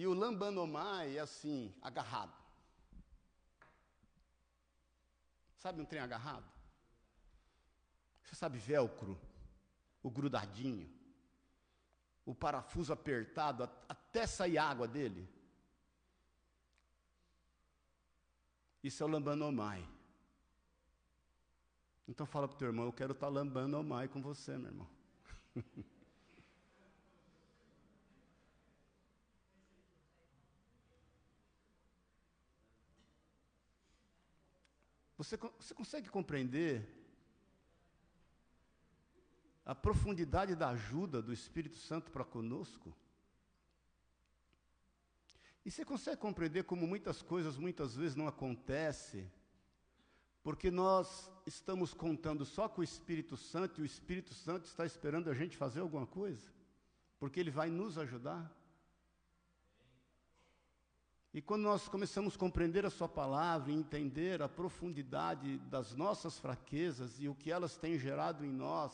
E 0.00 0.06
o 0.06 0.14
lambanomai 0.14 1.18
é 1.18 1.20
assim, 1.20 1.74
agarrado. 1.82 2.32
Sabe 5.58 5.82
um 5.82 5.84
trem 5.84 6.00
agarrado? 6.00 6.50
Você 8.22 8.34
sabe 8.34 8.56
velcro? 8.56 9.20
O 10.02 10.10
grudadinho? 10.10 10.90
O 12.24 12.34
parafuso 12.34 12.94
apertado 12.94 13.64
até 13.86 14.26
sair 14.26 14.56
água 14.56 14.88
dele? 14.88 15.28
Isso 18.82 19.02
é 19.02 19.06
o 19.06 19.10
lambanomai. 19.10 19.86
Então 22.08 22.24
fala 22.24 22.48
para 22.48 22.54
o 22.54 22.58
teu 22.58 22.68
irmão, 22.68 22.86
eu 22.86 22.92
quero 22.94 23.12
estar 23.12 23.26
tá 23.26 23.32
lambanomai 23.34 24.08
com 24.08 24.22
você, 24.22 24.56
meu 24.56 24.70
irmão. 24.70 24.88
Você, 35.20 35.36
você 35.36 35.74
consegue 35.74 36.08
compreender 36.08 36.88
a 39.66 39.74
profundidade 39.74 40.54
da 40.56 40.70
ajuda 40.70 41.20
do 41.20 41.30
Espírito 41.30 41.76
Santo 41.76 42.10
para 42.10 42.24
conosco? 42.24 42.96
E 45.62 45.70
você 45.70 45.84
consegue 45.84 46.16
compreender 46.16 46.64
como 46.64 46.86
muitas 46.86 47.20
coisas 47.20 47.58
muitas 47.58 47.94
vezes 47.94 48.16
não 48.16 48.26
acontecem, 48.26 49.30
porque 50.42 50.70
nós 50.70 51.30
estamos 51.44 51.92
contando 51.92 52.46
só 52.46 52.66
com 52.66 52.80
o 52.80 52.84
Espírito 52.84 53.36
Santo 53.36 53.80
e 53.80 53.82
o 53.82 53.84
Espírito 53.84 54.32
Santo 54.32 54.64
está 54.64 54.86
esperando 54.86 55.28
a 55.28 55.34
gente 55.34 55.54
fazer 55.54 55.80
alguma 55.80 56.06
coisa, 56.06 56.50
porque 57.18 57.38
ele 57.38 57.50
vai 57.50 57.68
nos 57.68 57.98
ajudar? 57.98 58.50
E 61.32 61.40
quando 61.40 61.62
nós 61.62 61.86
começamos 61.86 62.34
a 62.34 62.38
compreender 62.38 62.84
a 62.84 62.90
Sua 62.90 63.08
palavra 63.08 63.70
e 63.70 63.74
entender 63.74 64.42
a 64.42 64.48
profundidade 64.48 65.58
das 65.58 65.94
nossas 65.94 66.38
fraquezas 66.40 67.20
e 67.20 67.28
o 67.28 67.34
que 67.36 67.52
elas 67.52 67.76
têm 67.76 67.96
gerado 67.96 68.44
em 68.44 68.50
nós, 68.50 68.92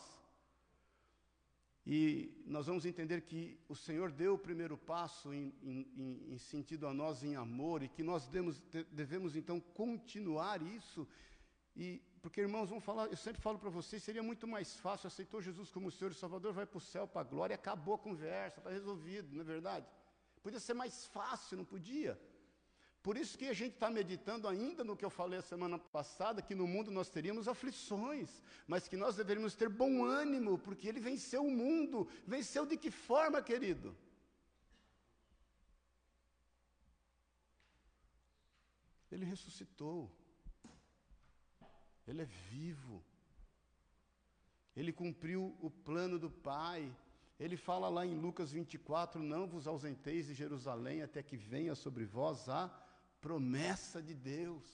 e 1.87 2.42
nós 2.44 2.66
vamos 2.66 2.85
entender 2.85 3.22
que 3.22 3.59
o 3.68 3.75
Senhor 3.75 4.11
deu 4.11 4.35
o 4.35 4.38
primeiro 4.38 4.77
passo 4.77 5.33
em, 5.33 5.55
em, 5.62 6.33
em 6.33 6.37
sentido 6.37 6.87
a 6.88 6.92
nós 6.92 7.22
em 7.22 7.37
amor 7.37 7.83
e 7.83 7.88
que 7.88 8.03
nós 8.03 8.27
devemos, 8.27 8.61
devemos 8.90 9.37
então 9.37 9.61
continuar 9.61 10.61
isso. 10.61 11.07
E 11.77 12.03
porque 12.20 12.40
irmãos, 12.40 12.68
vamos 12.68 12.85
falar, 12.85 13.07
eu 13.07 13.16
sempre 13.16 13.40
falo 13.40 13.57
para 13.57 13.70
vocês, 13.70 14.03
seria 14.03 14.22
muito 14.22 14.49
mais 14.49 14.75
fácil 14.75 15.07
aceitou 15.07 15.40
Jesus 15.40 15.70
como 15.70 15.92
Senhor 15.92 16.11
e 16.11 16.14
Salvador, 16.14 16.53
vai 16.53 16.66
para 16.66 16.79
o 16.79 16.81
céu, 16.81 17.07
para 17.07 17.20
a 17.20 17.25
glória, 17.25 17.55
acabou 17.55 17.94
a 17.94 17.99
conversa, 17.99 18.59
está 18.59 18.70
resolvido, 18.70 19.33
não 19.33 19.42
é 19.42 19.44
verdade? 19.44 19.87
Podia 20.47 20.61
ser 20.61 20.75
mais 20.75 20.97
fácil, 21.07 21.57
não 21.57 21.65
podia? 21.65 22.13
Por 23.03 23.17
isso 23.17 23.37
que 23.37 23.47
a 23.47 23.53
gente 23.53 23.75
está 23.75 23.91
meditando 23.91 24.47
ainda 24.47 24.85
no 24.85 24.97
que 24.97 25.05
eu 25.05 25.11
falei 25.11 25.41
a 25.41 25.43
semana 25.43 25.77
passada, 25.77 26.41
que 26.41 26.55
no 26.55 26.69
mundo 26.69 26.89
nós 26.89 27.09
teríamos 27.09 27.49
aflições, 27.49 28.31
mas 28.65 28.87
que 28.87 28.97
nós 28.97 29.17
deveríamos 29.17 29.57
ter 29.57 29.69
bom 29.69 30.05
ânimo, 30.05 30.57
porque 30.57 30.87
ele 30.87 31.01
venceu 31.01 31.45
o 31.45 31.51
mundo. 31.51 32.09
Venceu 32.25 32.65
de 32.65 32.77
que 32.77 32.93
forma, 32.93 33.43
querido? 33.43 33.97
Ele 39.11 39.25
ressuscitou. 39.25 40.09
Ele 42.07 42.23
é 42.23 42.29
vivo. 42.53 43.05
Ele 44.77 44.93
cumpriu 44.93 45.59
o 45.61 45.69
plano 45.69 46.21
do 46.21 46.31
Pai. 46.31 46.97
Ele 47.38 47.57
fala 47.57 47.88
lá 47.88 48.07
em 48.07 48.14
Lucas 48.14 48.51
24: 48.51 49.22
Não 49.22 49.46
vos 49.46 49.66
ausenteis 49.66 50.27
de 50.27 50.35
Jerusalém 50.35 51.03
até 51.03 51.22
que 51.22 51.37
venha 51.37 51.75
sobre 51.75 52.05
vós 52.05 52.49
a 52.49 52.68
promessa 53.20 54.03
de 54.03 54.14
Deus. 54.14 54.64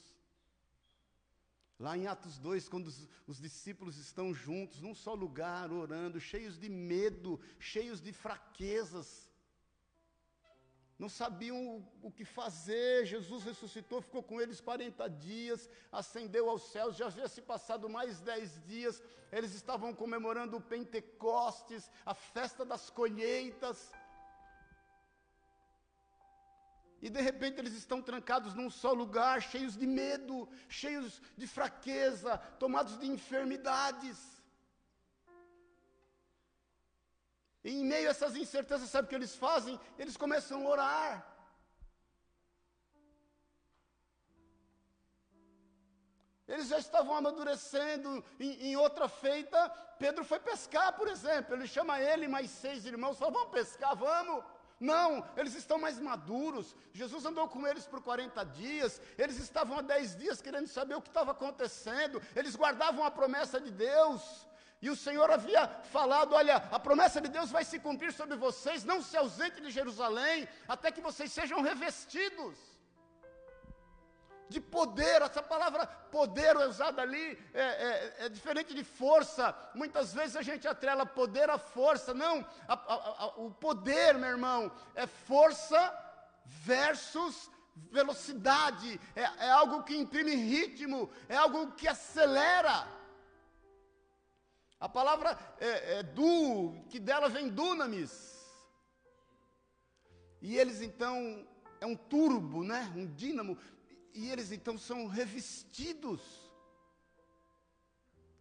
Lá 1.78 1.98
em 1.98 2.06
Atos 2.06 2.38
2, 2.38 2.68
quando 2.68 2.86
os, 2.86 3.08
os, 3.26 3.40
discípulos 3.40 3.96
estão 3.96 4.32
juntos, 4.32 4.80
num 4.80 4.94
só 4.94 5.14
lugar, 5.14 5.72
orando, 5.72 6.20
cheios 6.20 6.56
de 6.56 6.68
medo, 6.68 7.40
cheios 7.58 8.00
de 8.00 8.12
fraquezas, 8.12 9.31
não 11.02 11.08
sabiam 11.08 11.84
o, 12.00 12.12
que 12.12 12.24
fazer. 12.24 13.04
Jesus 13.04 13.42
ressuscitou, 13.42 14.00
ficou 14.00 14.22
com 14.22 14.40
eles 14.40 14.60
40 14.60 15.10
dias, 15.10 15.68
ascendeu 15.90 16.48
aos 16.48 16.62
céus, 16.70 16.96
já 16.96 17.06
havia 17.06 17.26
se 17.26 17.42
passado 17.42 17.88
mais 17.88 18.20
10 18.20 18.62
dias, 18.62 19.02
eles 19.32 19.52
estavam 19.52 19.92
comemorando 19.92 20.56
o 20.56 20.60
Pentecostes, 20.60 21.90
a 22.06 22.14
festa 22.14 22.64
das 22.64 22.88
colheitas. 22.88 23.90
E 27.00 27.10
de 27.10 27.20
repente 27.20 27.58
eles 27.58 27.74
estão 27.74 28.00
trancados 28.00 28.54
num 28.54 28.70
só 28.70 28.92
lugar, 28.92 29.42
cheios 29.42 29.76
de 29.76 29.88
medo, 29.88 30.48
cheios 30.68 31.20
de 31.36 31.48
fraqueza, 31.48 32.38
tomados 32.60 32.96
de 33.00 33.08
enfermidades. 33.08 34.40
E 37.64 37.70
em 37.70 37.84
meio 37.84 38.08
a 38.08 38.10
essas 38.10 38.36
incertezas, 38.36 38.90
sabe 38.90 39.06
o 39.06 39.08
que 39.08 39.14
eles 39.14 39.34
fazem? 39.34 39.78
Eles 39.98 40.16
começam 40.16 40.66
a 40.66 40.70
orar. 40.70 41.32
eles 46.52 46.68
já 46.68 46.78
estavam 46.78 47.16
amadurecendo 47.16 48.22
em, 48.38 48.68
em, 48.68 48.76
outra 48.76 49.08
feita. 49.08 49.70
Pedro 49.98 50.22
foi 50.22 50.38
pescar, 50.38 50.92
por 50.92 51.08
exemplo. 51.08 51.54
Ele 51.54 51.66
chama 51.66 51.98
ele 51.98 52.26
e 52.26 52.28
mais 52.28 52.50
seis 52.50 52.84
irmãos, 52.84 53.18
fala: 53.18 53.32
vamos 53.32 53.50
pescar, 53.50 53.96
vamos. 53.96 54.44
Não, 54.78 55.26
eles 55.36 55.54
estão 55.54 55.78
mais 55.78 55.98
maduros. 55.98 56.74
Jesus 56.92 57.24
andou 57.24 57.48
com 57.48 57.66
eles 57.66 57.86
por 57.86 58.02
40 58.02 58.44
dias. 58.44 59.00
Eles 59.16 59.38
estavam 59.38 59.78
há 59.78 59.82
10 59.82 60.16
dias 60.16 60.42
querendo 60.42 60.66
saber 60.66 60.94
o 60.96 61.00
que 61.00 61.08
estava 61.08 61.30
acontecendo. 61.30 62.20
Eles 62.34 62.56
guardavam 62.56 63.04
a 63.04 63.10
promessa 63.10 63.60
de 63.60 63.70
Deus. 63.70 64.46
E 64.82 64.90
o 64.90 64.96
Senhor 64.96 65.30
havia 65.30 65.68
falado: 65.96 66.34
olha, 66.34 66.56
a 66.70 66.78
promessa 66.78 67.20
de 67.20 67.28
Deus 67.28 67.50
vai 67.50 67.64
se 67.64 67.78
cumprir 67.78 68.12
sobre 68.12 68.36
vocês. 68.36 68.84
Não 68.84 69.00
se 69.00 69.16
ausente 69.16 69.60
de 69.60 69.70
Jerusalém, 69.70 70.48
até 70.66 70.90
que 70.90 71.00
vocês 71.00 71.30
sejam 71.30 71.62
revestidos 71.62 72.58
de 74.48 74.60
poder. 74.60 75.22
Essa 75.22 75.40
palavra 75.40 75.86
poder 75.86 76.56
usada 76.56 77.00
ali 77.00 77.38
é, 77.54 77.62
é, 77.62 78.14
é, 78.24 78.28
diferente 78.28 78.74
de 78.74 78.82
força. 78.82 79.56
Muitas 79.72 80.12
vezes 80.12 80.34
a 80.36 80.42
gente 80.42 80.66
atrela 80.66 81.06
poder 81.06 81.48
à 81.48 81.58
força. 81.58 82.12
Não, 82.12 82.44
a, 82.66 82.74
a, 82.74 82.94
a, 83.24 83.26
o 83.36 83.52
poder, 83.52 84.18
meu 84.18 84.30
irmão, 84.30 84.70
é 84.96 85.06
força 85.06 85.80
versus 86.44 87.48
velocidade. 87.90 89.00
É, 89.14 89.46
é 89.46 89.50
algo 89.50 89.84
que 89.84 89.96
imprime 89.96 90.34
ritmo, 90.34 91.08
é 91.28 91.36
algo 91.36 91.70
que 91.72 91.86
acelera. 91.86 92.86
A 94.86 94.88
palavra 94.88 95.38
é, 95.60 95.98
é 95.98 96.02
du, 96.02 96.74
que 96.90 96.98
dela 96.98 97.28
vem 97.28 97.48
dunamis. 97.48 98.12
E 100.40 100.56
eles 100.58 100.80
então 100.80 101.46
é 101.80 101.86
um 101.86 101.94
turbo, 101.94 102.64
né? 102.64 102.92
Um 102.96 103.06
dínamo 103.06 103.56
e 104.12 104.28
eles 104.28 104.50
então 104.50 104.76
são 104.76 105.06
revestidos 105.06 106.20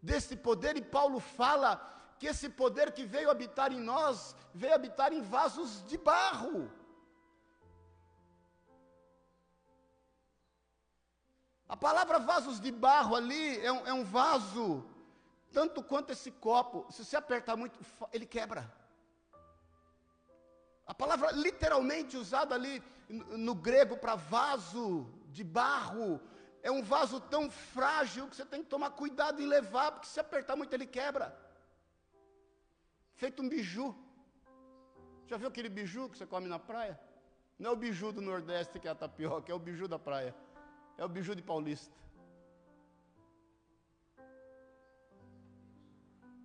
desse 0.02 0.34
poder, 0.36 0.76
e 0.76 0.82
Paulo 0.82 1.20
fala 1.20 1.70
que 2.18 2.26
esse 2.26 2.48
poder 2.48 2.92
que 2.92 3.04
veio 3.04 3.30
habitar 3.30 3.72
em 3.72 3.80
nós, 3.80 4.34
veio 4.52 4.74
habitar 4.74 5.12
em 5.12 5.22
vasos 5.22 5.84
de 5.86 5.96
barro. 5.96 6.70
A 11.68 11.76
palavra 11.76 12.18
vasos 12.18 12.60
de 12.60 12.72
barro 12.72 13.14
ali 13.14 13.64
é 13.64 13.72
um, 13.72 13.86
é 13.86 13.92
um 13.92 14.04
vaso, 14.04 14.84
tanto 15.52 15.82
quanto 15.82 16.12
esse 16.12 16.30
copo, 16.30 16.86
se 16.90 17.04
você 17.04 17.16
apertar 17.16 17.56
muito, 17.56 17.78
ele 18.12 18.26
quebra. 18.26 18.62
A 20.86 20.94
palavra 20.94 21.30
literalmente 21.32 22.16
usada 22.16 22.54
ali 22.54 22.82
no, 23.48 23.54
grego 23.54 23.96
para 23.96 24.14
vaso 24.14 25.06
de 25.28 25.44
barro, 25.44 26.20
é 26.62 26.70
um 26.70 26.82
vaso 26.82 27.20
tão 27.20 27.50
frágil 27.50 28.28
que 28.28 28.36
você 28.36 28.44
tem 28.44 28.62
que 28.62 28.68
tomar 28.68 28.90
cuidado 28.90 29.40
em 29.42 29.46
levar, 29.46 29.92
porque 29.92 30.06
se 30.06 30.20
apertar 30.20 30.56
muito 30.56 30.72
ele 30.72 30.86
quebra. 30.86 31.36
Feito 33.14 33.42
um 33.42 33.48
biju. 33.48 33.94
Já 35.26 35.36
viu 35.36 35.48
aquele 35.48 35.68
biju 35.68 36.08
que 36.08 36.18
você 36.18 36.26
come 36.26 36.48
na 36.48 36.58
praia? 36.58 36.98
Não 37.58 37.70
é 37.70 37.72
o 37.72 37.76
biju 37.76 38.12
do 38.12 38.20
Nordeste 38.20 38.78
que 38.78 38.88
é 38.88 38.90
a 38.90 38.94
tapioca, 38.94 39.50
é 39.50 39.54
o 39.54 39.58
biju 39.58 39.86
da 39.86 39.98
praia. 39.98 40.34
É 40.98 41.04
o 41.04 41.08
biju 41.08 41.34
de 41.34 41.42
Paulista. 41.42 42.01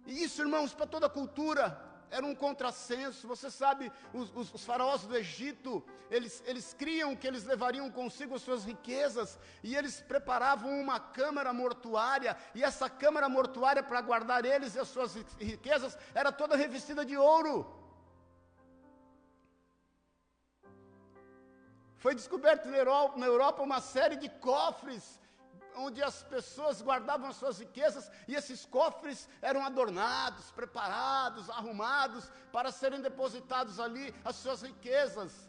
E 0.08 0.24
isso, 0.24 0.42
irmãos, 0.42 0.74
para 0.74 0.88
toda 0.88 1.08
a 1.08 1.10
cultura 1.10 1.66
era 2.10 2.26
um 2.26 2.34
contrassenso. 2.34 3.28
Você 3.28 3.52
sabe, 3.52 3.92
os, 4.14 4.34
os, 4.34 4.54
os, 4.54 4.64
faraós 4.64 5.02
do 5.02 5.18
Egito, 5.18 5.84
eles, 6.10 6.42
eles 6.46 6.74
criam 6.74 7.14
que 7.14 7.28
eles 7.28 7.44
levariam 7.44 7.92
consigo 7.92 8.34
as 8.34 8.42
suas 8.42 8.64
riquezas, 8.64 9.38
e 9.62 9.76
eles 9.76 10.00
preparavam 10.00 10.80
uma 10.80 10.98
câmara 10.98 11.52
mortuária, 11.52 12.38
e 12.56 12.64
essa 12.64 12.90
câmara 12.90 13.28
mortuária 13.28 13.84
para 13.84 14.00
guardar 14.00 14.46
eles 14.46 14.76
e 14.76 14.80
as 14.80 14.88
suas 14.88 15.14
riquezas 15.38 15.98
era 16.16 16.32
toda 16.32 16.56
revestida 16.56 17.06
de 17.06 17.18
ouro. 17.18 17.56
Foi 21.98 22.16
descoberto 22.16 22.70
na 22.70 22.78
Europa, 22.78 23.18
na 23.18 23.26
Europa 23.26 23.62
uma 23.62 23.82
série 23.82 24.16
de 24.16 24.30
cofres 24.30 25.20
onde 25.78 26.02
as 26.04 26.24
pessoas 26.24 26.82
guardavam 26.82 27.30
as 27.30 27.36
suas 27.36 27.60
riquezas 27.60 28.12
e 28.28 28.36
esses 28.36 28.66
cofres 28.66 29.30
eram 29.42 29.64
adornados, 29.64 30.52
preparados, 30.52 31.50
arrumados 31.50 32.30
para 32.52 32.72
serem 32.72 33.02
depositados 33.02 33.80
ali 33.80 34.14
as 34.24 34.36
suas 34.36 34.62
riquezas. 34.62 35.48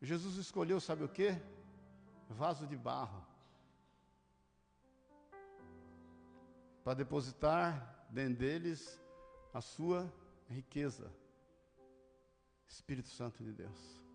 Jesus 0.00 0.36
escolheu, 0.36 0.80
sabe 0.80 1.04
o 1.04 1.08
que? 1.08 1.30
Vaso 2.28 2.66
de 2.66 2.76
barro. 2.76 3.26
Para 6.84 6.94
depositar 6.94 8.06
dentro 8.08 8.38
deles 8.38 9.00
a 9.52 9.60
sua 9.60 10.10
riqueza. 10.48 11.12
Espírito 12.68 13.08
Santo 13.08 13.42
de 13.42 13.52
Deus. 13.52 14.07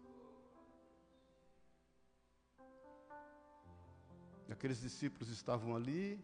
Aqueles 4.49 4.82
discípulos 4.82 5.29
estavam 5.29 5.75
ali 5.75 6.23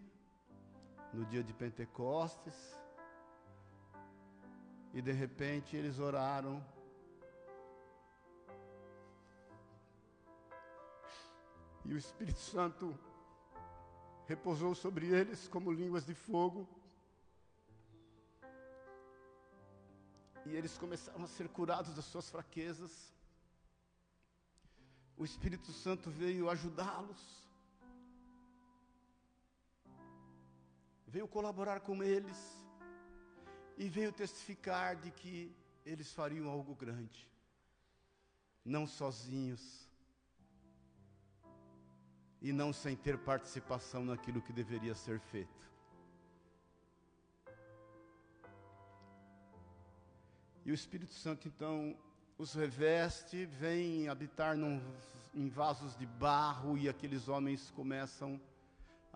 no 1.13 1.25
dia 1.25 1.43
de 1.43 1.53
Pentecostes 1.53 2.77
e 4.93 5.01
de 5.01 5.11
repente 5.11 5.75
eles 5.75 5.99
oraram. 5.99 6.63
E 11.85 11.93
o 11.93 11.97
Espírito 11.97 12.39
Santo 12.39 12.97
repousou 14.27 14.75
sobre 14.75 15.07
eles 15.07 15.47
como 15.47 15.71
línguas 15.71 16.05
de 16.05 16.13
fogo. 16.13 16.67
E 20.45 20.55
eles 20.55 20.77
começaram 20.77 21.23
a 21.23 21.27
ser 21.27 21.47
curados 21.49 21.95
das 21.95 22.05
suas 22.05 22.29
fraquezas. 22.29 23.13
O 25.17 25.25
Espírito 25.25 25.71
Santo 25.71 26.09
veio 26.09 26.49
ajudá-los. 26.49 27.48
Veio 31.09 31.27
colaborar 31.27 31.79
com 31.79 32.03
eles 32.03 32.37
e 33.77 33.89
veio 33.89 34.11
testificar 34.11 34.95
de 34.95 35.09
que 35.11 35.55
eles 35.85 36.13
fariam 36.13 36.47
algo 36.47 36.75
grande, 36.75 37.27
não 38.63 38.85
sozinhos 38.85 39.89
e 42.41 42.53
não 42.53 42.71
sem 42.71 42.95
ter 42.95 43.17
participação 43.17 44.05
naquilo 44.05 44.41
que 44.41 44.53
deveria 44.53 44.93
ser 44.93 45.19
feito. 45.19 45.67
E 50.63 50.71
o 50.71 50.75
Espírito 50.75 51.13
Santo 51.13 51.47
então 51.47 51.97
os 52.37 52.53
reveste, 52.53 53.45
vem 53.45 54.07
habitar 54.07 54.55
num, 54.55 54.79
em 55.33 55.49
vasos 55.49 55.97
de 55.97 56.05
barro 56.05 56.77
e 56.77 56.87
aqueles 56.87 57.27
homens 57.27 57.71
começam 57.71 58.35
a 58.35 58.58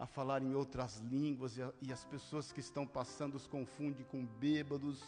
falar 0.08 0.42
em 0.42 0.54
outras 0.54 0.98
línguas, 1.00 1.58
e, 1.58 1.62
a, 1.62 1.72
e 1.82 1.94
as 1.94 2.04
pessoas 2.04 2.52
que 2.52 2.60
estão 2.60 2.86
passando 2.86 3.36
os 3.36 3.48
confundem 3.48 4.06
com 4.06 4.26
bêbados, 4.26 5.02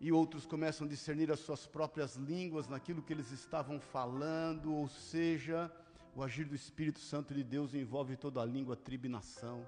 e 0.00 0.12
outros 0.12 0.44
começam 0.44 0.86
a 0.86 0.90
discernir 0.90 1.30
as 1.32 1.40
suas 1.40 1.66
próprias 1.66 2.16
línguas 2.16 2.68
naquilo 2.68 3.02
que 3.02 3.12
eles 3.12 3.30
estavam 3.30 3.80
falando, 3.80 4.74
ou 4.74 4.88
seja, 4.88 5.72
o 6.14 6.22
agir 6.22 6.44
do 6.44 6.54
Espírito 6.54 7.00
Santo 7.00 7.34
de 7.34 7.42
Deus 7.42 7.74
envolve 7.74 8.16
toda 8.16 8.40
a 8.40 8.44
língua, 8.44 8.76
tribo 8.76 9.06
e 9.06 9.08
nação. 9.08 9.66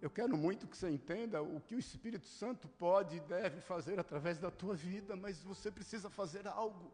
Eu 0.00 0.10
quero 0.10 0.36
muito 0.36 0.66
que 0.66 0.76
você 0.76 0.90
entenda 0.90 1.42
o 1.42 1.60
que 1.60 1.74
o 1.74 1.78
Espírito 1.78 2.26
Santo 2.26 2.68
pode 2.68 3.16
e 3.16 3.20
deve 3.20 3.60
fazer 3.60 3.98
através 3.98 4.38
da 4.38 4.50
tua 4.50 4.74
vida, 4.74 5.16
mas 5.16 5.42
você 5.42 5.70
precisa 5.70 6.08
fazer 6.10 6.46
algo. 6.46 6.92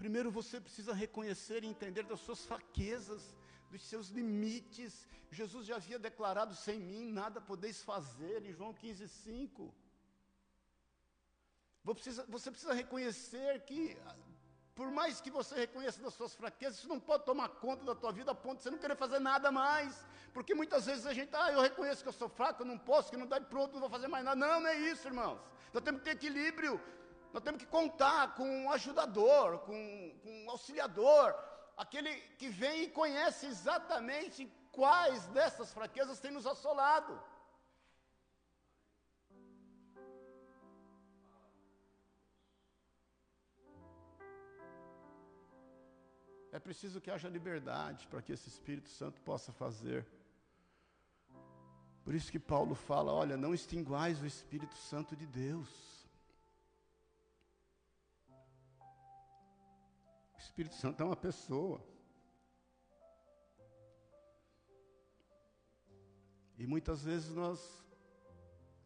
Primeiro 0.00 0.30
você 0.30 0.58
precisa 0.58 0.92
reconhecer 0.94 1.62
e 1.62 1.66
entender 1.66 2.04
das 2.10 2.20
suas 2.20 2.42
fraquezas, 2.50 3.22
dos 3.70 3.82
seus 3.82 4.06
limites. 4.08 5.06
Jesus 5.30 5.66
já 5.66 5.76
havia 5.76 5.98
declarado: 5.98 6.54
sem 6.54 6.78
mim 6.80 7.04
nada 7.20 7.38
podeis 7.38 7.82
fazer, 7.90 8.38
em 8.46 8.52
João 8.58 8.72
15, 8.72 9.06
5. 9.06 9.74
Você 12.28 12.50
precisa 12.50 12.72
reconhecer 12.72 13.60
que, 13.68 13.80
por 14.74 14.90
mais 14.90 15.20
que 15.20 15.30
você 15.30 15.54
reconheça 15.66 16.00
das 16.00 16.14
suas 16.14 16.34
fraquezas, 16.34 16.78
isso 16.78 16.88
não 16.88 16.98
pode 16.98 17.26
tomar 17.26 17.50
conta 17.66 17.84
da 17.84 17.94
tua 17.94 18.10
vida 18.10 18.30
a 18.30 18.34
ponto 18.34 18.56
de 18.56 18.62
você 18.62 18.70
não 18.70 18.78
querer 18.78 18.96
fazer 18.96 19.18
nada 19.18 19.52
mais. 19.52 20.02
Porque 20.32 20.54
muitas 20.54 20.86
vezes 20.86 21.04
a 21.04 21.12
gente, 21.12 21.36
ah, 21.36 21.52
eu 21.52 21.60
reconheço 21.60 22.02
que 22.02 22.08
eu 22.08 22.18
sou 22.22 22.30
fraco, 22.30 22.62
eu 22.62 22.66
não 22.72 22.78
posso, 22.78 23.10
que 23.10 23.18
não 23.18 23.26
dá 23.26 23.38
de 23.38 23.50
pronto, 23.54 23.74
não 23.74 23.80
vou 23.80 23.90
fazer 23.90 24.08
mais 24.08 24.24
nada. 24.24 24.40
Não, 24.46 24.60
não 24.60 24.70
é 24.70 24.76
isso, 24.92 25.06
irmãos. 25.06 25.38
Nós 25.74 25.84
temos 25.84 26.00
que 26.00 26.06
ter 26.06 26.16
equilíbrio. 26.16 26.80
Nós 27.32 27.42
temos 27.42 27.60
que 27.62 27.66
contar 27.66 28.34
com 28.34 28.44
um 28.44 28.70
ajudador, 28.72 29.58
com, 29.60 30.18
com 30.22 30.44
um 30.44 30.50
auxiliador, 30.50 31.34
aquele 31.76 32.12
que 32.38 32.48
vem 32.48 32.84
e 32.84 32.90
conhece 32.90 33.46
exatamente 33.46 34.50
quais 34.72 35.26
dessas 35.28 35.72
fraquezas 35.72 36.18
tem 36.18 36.30
nos 36.30 36.46
assolado. 36.46 37.20
É 46.52 46.58
preciso 46.58 47.00
que 47.00 47.10
haja 47.10 47.28
liberdade 47.28 48.08
para 48.08 48.20
que 48.20 48.32
esse 48.32 48.48
Espírito 48.48 48.88
Santo 48.88 49.20
possa 49.20 49.52
fazer. 49.52 50.04
Por 52.02 52.12
isso 52.12 52.32
que 52.32 52.40
Paulo 52.40 52.74
fala: 52.74 53.12
olha, 53.12 53.36
não 53.36 53.54
extinguais 53.54 54.20
o 54.20 54.26
Espírito 54.26 54.74
Santo 54.74 55.14
de 55.14 55.26
Deus. 55.26 55.99
Espírito 60.50 60.74
Santo 60.74 61.00
é 61.00 61.06
uma 61.06 61.14
pessoa. 61.14 61.80
E 66.58 66.66
muitas 66.66 67.04
vezes 67.04 67.30
nós 67.30 67.80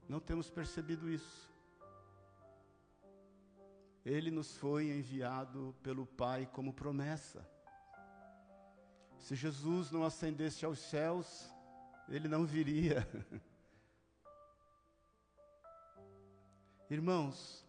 não 0.07 0.21
temos 0.21 0.51
percebido 0.51 1.11
isso. 1.11 1.51
Ele 4.05 4.31
nos 4.31 4.59
foi 4.59 4.91
enviado 4.91 5.75
pelo 5.83 6.07
Pai 6.07 6.47
como 6.53 6.75
promessa. 6.75 7.49
Se 9.19 9.35
Jesus 9.35 9.91
não 9.91 10.05
ascendesse 10.05 10.67
aos 10.67 10.79
céus, 10.79 11.51
ele 12.11 12.29
não 12.29 12.45
viria. 12.45 13.09
Irmãos, 16.91 17.64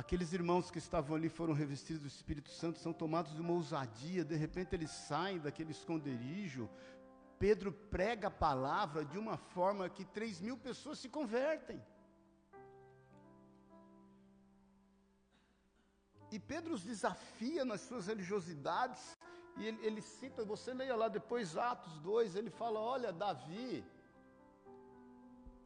aqueles 0.00 0.32
irmãos 0.32 0.70
que 0.70 0.78
estavam 0.78 1.16
ali 1.16 1.28
foram 1.28 1.52
revestidos 1.52 2.02
do 2.02 2.06
Espírito 2.06 2.50
Santo, 2.50 2.78
são 2.78 2.92
tomados 2.92 3.32
de 3.34 3.40
uma 3.40 3.52
ousadia, 3.52 4.24
de 4.24 4.36
repente 4.36 4.72
eles 4.76 4.92
saem 5.08 5.40
daquele 5.40 5.72
esconderijo. 5.72 6.70
Pedro 7.36 7.72
prega 7.96 8.28
a 8.28 8.30
palavra 8.30 9.04
de 9.04 9.18
uma 9.18 9.36
forma 9.36 9.88
que 9.88 10.04
três 10.04 10.40
mil 10.40 10.56
pessoas 10.56 11.00
se 11.00 11.08
convertem. 11.08 11.82
E 16.30 16.38
Pedro 16.38 16.74
os 16.74 16.84
desafia 16.84 17.64
nas 17.64 17.80
suas 17.80 18.06
religiosidades, 18.06 19.18
e 19.56 19.66
ele, 19.66 19.84
ele 19.84 20.00
cita, 20.00 20.44
você 20.44 20.72
leia 20.72 20.94
lá 20.94 21.08
depois 21.08 21.56
Atos 21.56 21.98
2, 21.98 22.36
ele 22.36 22.50
fala: 22.50 22.78
olha, 22.78 23.12
Davi, 23.12 23.84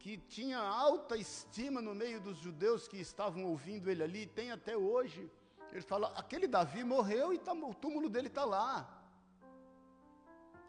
que 0.03 0.17
tinha 0.17 0.59
alta 0.59 1.15
estima 1.15 1.81
no 1.81 1.95
meio 1.95 2.19
dos 2.19 2.37
judeus 2.37 2.89
que 2.89 2.97
estavam 2.97 3.45
ouvindo 3.45 3.89
ele 3.89 4.03
ali, 4.03 4.25
tem 4.27 4.51
até 4.51 4.75
hoje. 4.75 5.31
Ele 5.71 5.79
fala: 5.81 6.07
aquele 6.17 6.45
Davi 6.45 6.83
morreu 6.83 7.33
e 7.33 7.39
tá, 7.39 7.53
o 7.53 7.73
túmulo 7.73 8.09
dele 8.09 8.27
está 8.27 8.43
lá. 8.43 9.01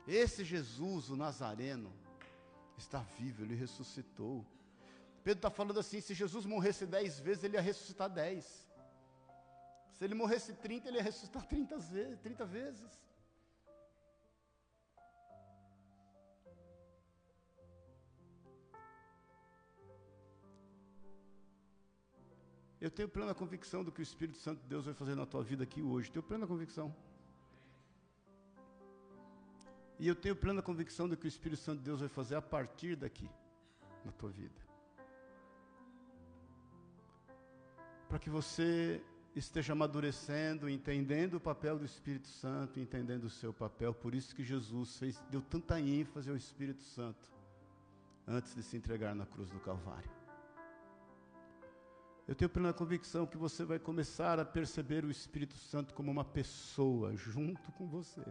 Esse 0.07 0.45
Jesus, 0.45 1.11
o 1.11 1.17
Nazareno, 1.17 1.93
está 2.79 3.01
vivo, 3.19 3.43
ele 3.43 3.57
ressuscitou. 3.57 4.47
Pedro 5.25 5.41
está 5.41 5.51
falando 5.51 5.81
assim: 5.81 6.01
se 6.01 6.15
Jesus 6.15 6.47
morresse 6.47 6.87
dez 6.87 7.19
vezes, 7.19 7.43
ele 7.43 7.57
ia 7.57 7.61
ressuscitar 7.61 8.09
dez. 8.09 8.65
Se 9.95 10.05
ele 10.05 10.15
morresse 10.15 10.53
30, 10.53 10.87
ele 10.87 10.99
ia 10.99 11.03
ressuscitar 11.03 11.45
30 11.45 11.77
vezes. 11.79 12.21
30 12.21 12.47
vezes. 12.47 13.05
Eu 22.85 22.91
tenho 22.91 23.09
plena 23.09 23.35
convicção 23.35 23.83
do 23.83 23.91
que 23.91 24.01
o 24.01 24.07
Espírito 24.09 24.37
Santo 24.37 24.61
de 24.61 24.69
Deus 24.69 24.85
vai 24.85 24.93
fazer 24.93 25.15
na 25.15 25.25
tua 25.25 25.43
vida 25.43 25.65
aqui 25.65 25.81
hoje. 25.81 26.13
Tenho 26.13 26.23
plena 26.23 26.47
convicção. 26.47 26.95
E 29.99 30.07
eu 30.07 30.15
tenho 30.15 30.37
plena 30.37 30.61
convicção 30.61 31.09
do 31.09 31.17
que 31.17 31.27
o 31.27 31.33
Espírito 31.35 31.63
Santo 31.63 31.79
de 31.79 31.85
Deus 31.87 32.01
vai 32.01 32.11
fazer 32.11 32.35
a 32.35 32.43
partir 32.43 32.95
daqui, 32.95 33.27
na 34.05 34.13
tua 34.13 34.29
vida. 34.29 34.61
Para 38.07 38.19
que 38.19 38.29
você 38.29 39.03
esteja 39.35 39.73
amadurecendo, 39.73 40.69
entendendo 40.69 41.35
o 41.39 41.41
papel 41.41 41.79
do 41.79 41.87
Espírito 41.87 42.29
Santo, 42.29 42.79
entendendo 42.79 43.25
o 43.25 43.31
seu 43.31 43.55
papel. 43.55 43.95
Por 43.95 44.15
isso 44.15 44.37
que 44.37 44.45
Jesus 44.45 44.99
fez, 44.99 45.25
deu 45.31 45.41
tanta 45.41 45.81
ênfase 45.81 46.29
ao 46.29 46.37
Espírito 46.37 46.83
Santo 46.83 47.33
antes 48.27 48.55
de 48.55 48.63
se 48.63 48.77
entregar 48.77 49.15
na 49.15 49.25
cruz 49.25 49.49
do 49.49 49.61
Calvário. 49.61 50.14
Eu 52.27 52.35
tenho 52.35 52.49
plena 52.49 52.73
convicção 52.73 53.27
que 53.27 53.37
você 53.37 53.65
vai 53.65 53.79
começar 53.79 54.41
a 54.41 54.45
perceber 54.45 55.05
o 55.05 55.11
Espírito 55.11 55.57
Santo 55.57 55.93
como 55.93 56.11
uma 56.11 56.25
pessoa 56.25 57.15
junto 57.15 57.71
com 57.73 57.87
você. 57.87 58.25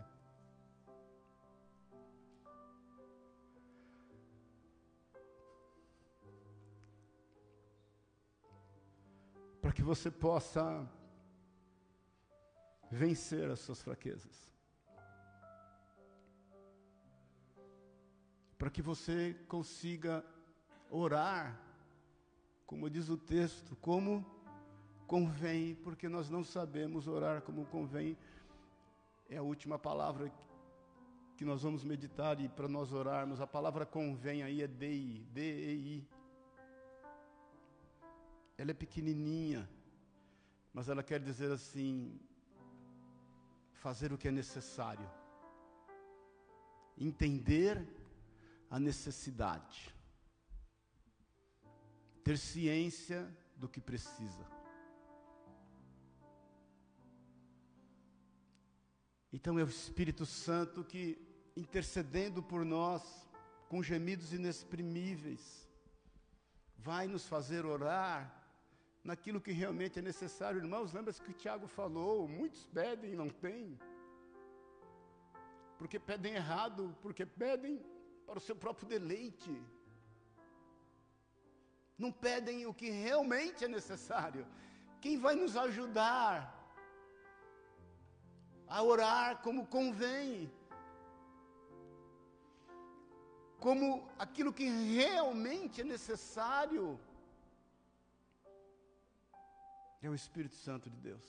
para 9.64 9.72
que 9.72 9.82
você 9.82 10.12
possa 10.12 10.86
vencer 12.92 13.50
as 13.50 13.60
suas 13.62 13.82
fraquezas. 13.82 14.52
Para 18.58 18.70
que 18.70 18.82
você 18.82 19.34
consiga 19.48 20.22
orar, 20.90 21.60
como 22.74 22.90
diz 22.90 23.08
o 23.08 23.16
texto, 23.16 23.76
como 23.76 24.26
convém, 25.06 25.76
porque 25.76 26.10
nós 26.10 26.28
não 26.28 26.44
sabemos 26.44 27.08
orar 27.08 27.44
como 27.44 27.68
convém. 27.68 28.18
É 29.30 29.38
a 29.38 29.44
última 29.44 29.78
palavra 29.78 30.34
que 31.38 31.46
nós 31.46 31.62
vamos 31.62 31.84
meditar 31.84 32.42
e 32.42 32.50
para 32.50 32.68
nós 32.68 32.92
orarmos. 32.92 33.40
A 33.40 33.46
palavra 33.46 33.86
convém 33.86 34.42
aí 34.42 34.64
é 34.64 34.68
dei, 34.68 35.24
D-E-I 35.32 36.04
ela 38.58 38.72
é 38.72 38.74
pequenininha, 38.74 39.70
mas 40.74 40.90
ela 40.90 41.04
quer 41.04 41.20
dizer 41.20 41.52
assim: 41.52 42.20
fazer 43.74 44.12
o 44.12 44.18
que 44.18 44.30
é 44.30 44.32
necessário, 44.32 45.08
entender 46.98 47.88
a 48.68 48.80
necessidade, 48.80 49.93
ter 52.24 52.38
ciência 52.38 53.30
do 53.58 53.68
que 53.68 53.82
precisa. 53.82 54.46
Então 59.32 59.58
é 59.58 59.64
o 59.64 59.68
Espírito 59.68 60.26
Santo 60.26 60.84
que, 60.84 61.18
intercedendo 61.58 62.42
por 62.42 62.64
nós, 62.64 63.28
com 63.68 63.82
gemidos 63.82 64.32
inexprimíveis, 64.32 65.68
vai 66.78 67.08
nos 67.08 67.28
fazer 67.28 67.66
orar 67.66 68.44
naquilo 69.04 69.42
que 69.42 69.52
realmente 69.52 70.00
é 70.00 70.02
necessário. 70.02 70.60
Irmãos, 70.60 70.94
lembra-se 70.94 71.22
que 71.22 71.32
o 71.32 71.40
Tiago 71.44 71.68
falou: 71.68 72.28
muitos 72.28 72.64
pedem 72.66 73.14
e 73.14 73.16
não 73.16 73.30
têm. 73.30 73.80
Porque 75.78 76.00
pedem 76.00 76.36
errado, 76.36 76.96
porque 77.02 77.26
pedem 77.26 77.84
para 78.26 78.38
o 78.38 78.42
seu 78.42 78.56
próprio 78.56 78.88
deleite. 78.88 79.62
Não 81.98 82.12
pedem 82.12 82.66
o 82.66 82.74
que 82.74 82.90
realmente 82.90 83.66
é 83.66 83.68
necessário. 83.68 84.46
Quem 85.00 85.18
vai 85.18 85.36
nos 85.36 85.56
ajudar 85.56 86.36
a 88.68 88.82
orar 88.82 89.42
como 89.42 89.68
convém? 89.68 90.52
Como 93.60 94.10
aquilo 94.18 94.52
que 94.52 94.68
realmente 94.98 95.82
é 95.82 95.84
necessário 95.84 97.00
é 100.02 100.10
o 100.10 100.16
Espírito 100.16 100.56
Santo 100.56 100.90
de 100.90 100.98
Deus. 100.98 101.26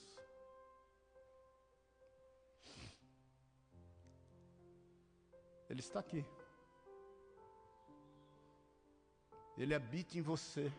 Ele 5.69 5.79
está 5.79 5.99
aqui. 5.99 6.25
Ele 9.57 9.73
habita 9.73 10.17
em 10.17 10.21
você. 10.21 10.71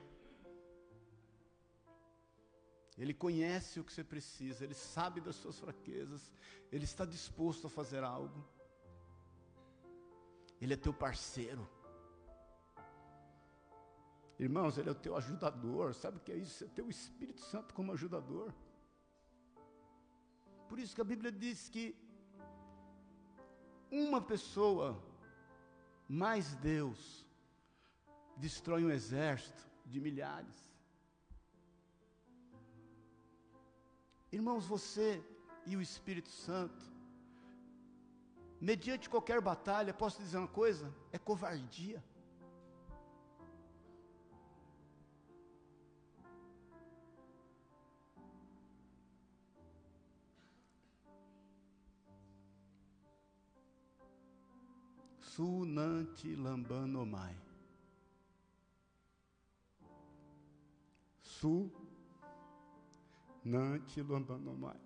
Ele 2.99 3.12
conhece 3.12 3.79
o 3.79 3.85
que 3.85 3.93
você 3.93 4.03
precisa, 4.03 4.64
ele 4.64 4.74
sabe 4.74 5.20
das 5.20 5.37
suas 5.37 5.59
fraquezas, 5.59 6.33
ele 6.72 6.85
está 6.85 7.05
disposto 7.05 7.66
a 7.66 7.70
fazer 7.70 8.03
algo. 8.03 8.43
Ele 10.61 10.72
é 10.72 10.77
teu 10.77 10.95
parceiro. 10.95 11.68
Irmãos, 14.39 14.77
Ele 14.77 14.89
é 14.89 14.93
o 14.93 14.95
teu 14.95 15.16
ajudador. 15.16 15.95
Sabe 15.95 16.18
o 16.18 16.20
que 16.20 16.33
é 16.33 16.37
isso? 16.37 16.64
É 16.64 16.68
teu 16.68 16.89
Espírito 16.89 17.41
Santo 17.41 17.74
como 17.74 17.93
ajudador. 17.93 18.53
Por 20.68 20.79
isso 20.79 20.95
que 20.95 21.01
a 21.01 21.05
Bíblia 21.05 21.31
diz 21.31 21.68
que 21.68 21.97
uma 23.91 24.20
pessoa, 24.20 25.01
mais 26.09 26.55
Deus, 26.57 27.26
destrói 28.37 28.84
um 28.84 28.91
exército 28.91 29.62
de 29.84 30.01
milhares. 30.01 30.57
Irmãos, 34.30 34.66
você 34.66 35.22
e 35.64 35.76
o 35.76 35.80
Espírito 35.80 36.28
Santo, 36.28 36.84
mediante 38.61 39.09
qualquer 39.09 39.41
batalha, 39.41 39.95
posso 39.95 40.20
dizer 40.20 40.39
uma 40.39 40.49
coisa? 40.49 40.93
É 41.12 41.18
covardia. 41.18 42.03
Sunanti 55.20 56.34
Lambanomai. 56.34 57.46
Su 61.37 61.70
Nanti 63.45 64.01
Lambanomai. 64.03 64.80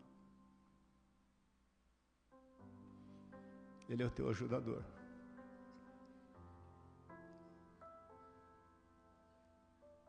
Ele 3.89 4.03
é 4.03 4.07
o 4.07 4.11
teu 4.11 4.29
ajudador. 4.29 4.83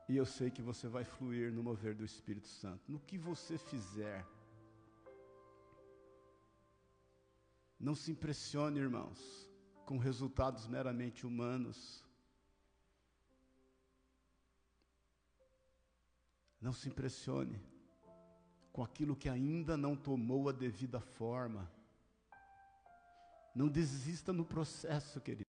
E 0.10 0.18
eu 0.18 0.26
sei 0.26 0.50
que 0.50 0.62
você 0.62 0.88
vai 0.88 1.06
fluir 1.06 1.54
no 1.54 1.64
mover 1.64 1.94
do 1.96 2.04
Espírito 2.04 2.48
Santo. 2.48 2.92
No 2.92 3.00
que 3.00 3.18
você 3.18 3.58
fizer, 3.58 4.26
não 7.80 7.96
se 7.96 8.12
impressione, 8.12 8.80
irmãos, 8.80 9.20
com 9.86 9.98
resultados 9.98 10.68
meramente 10.68 11.26
humanos. 11.26 12.04
Não 16.62 16.72
se 16.72 16.88
impressione 16.88 17.60
com 18.72 18.84
aquilo 18.84 19.16
que 19.16 19.28
ainda 19.28 19.76
não 19.76 19.96
tomou 19.96 20.48
a 20.48 20.52
devida 20.52 21.00
forma. 21.00 21.70
Não 23.54 23.68
desista 23.68 24.32
no 24.32 24.46
processo, 24.46 25.20
querido. 25.20 25.46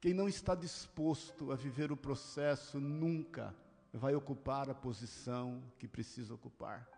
Quem 0.00 0.12
não 0.12 0.28
está 0.28 0.54
disposto 0.54 1.52
a 1.52 1.56
viver 1.56 1.92
o 1.92 1.96
processo 1.96 2.80
nunca 2.80 3.54
vai 3.92 4.14
ocupar 4.14 4.68
a 4.68 4.74
posição 4.74 5.62
que 5.78 5.86
precisa 5.86 6.34
ocupar. 6.34 6.88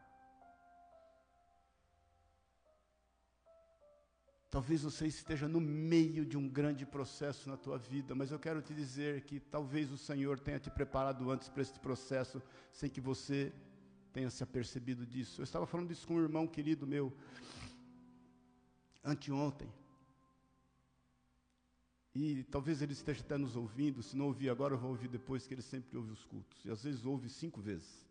Talvez 4.54 4.84
você 4.84 5.08
esteja 5.08 5.48
no 5.48 5.60
meio 5.60 6.24
de 6.24 6.38
um 6.38 6.48
grande 6.48 6.86
processo 6.86 7.48
na 7.48 7.56
tua 7.56 7.76
vida, 7.76 8.14
mas 8.14 8.30
eu 8.30 8.38
quero 8.38 8.62
te 8.62 8.72
dizer 8.72 9.22
que 9.22 9.40
talvez 9.40 9.90
o 9.90 9.98
Senhor 9.98 10.38
tenha 10.38 10.60
te 10.60 10.70
preparado 10.70 11.28
antes 11.28 11.48
para 11.48 11.60
este 11.60 11.80
processo, 11.80 12.40
sem 12.72 12.88
que 12.88 13.00
você 13.00 13.52
tenha 14.12 14.30
se 14.30 14.44
apercebido 14.44 15.04
disso. 15.04 15.40
Eu 15.40 15.42
estava 15.42 15.66
falando 15.66 15.90
isso 15.90 16.06
com 16.06 16.14
um 16.14 16.22
irmão 16.22 16.46
querido 16.46 16.86
meu, 16.86 17.12
anteontem. 19.02 19.68
E 22.14 22.44
talvez 22.44 22.80
ele 22.80 22.92
esteja 22.92 23.22
até 23.22 23.36
nos 23.36 23.56
ouvindo, 23.56 24.04
se 24.04 24.16
não 24.16 24.26
ouvir 24.26 24.50
agora, 24.50 24.74
eu 24.74 24.78
vou 24.78 24.90
ouvir 24.90 25.08
depois, 25.08 25.48
que 25.48 25.54
ele 25.54 25.62
sempre 25.62 25.98
ouve 25.98 26.12
os 26.12 26.24
cultos. 26.24 26.64
E 26.64 26.70
às 26.70 26.84
vezes 26.84 27.04
ouve 27.04 27.28
cinco 27.28 27.60
vezes. 27.60 28.06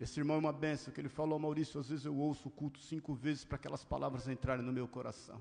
Esse 0.00 0.18
irmão 0.20 0.36
é 0.36 0.38
uma 0.38 0.52
benção, 0.52 0.92
que 0.92 1.00
ele 1.00 1.08
falou, 1.08 1.38
Maurício, 1.38 1.78
às 1.78 1.88
vezes 1.88 2.04
eu 2.04 2.16
ouço 2.16 2.48
o 2.48 2.50
culto 2.50 2.80
cinco 2.80 3.14
vezes 3.14 3.44
para 3.44 3.56
aquelas 3.56 3.84
palavras 3.84 4.28
entrarem 4.28 4.64
no 4.64 4.72
meu 4.72 4.88
coração. 4.88 5.40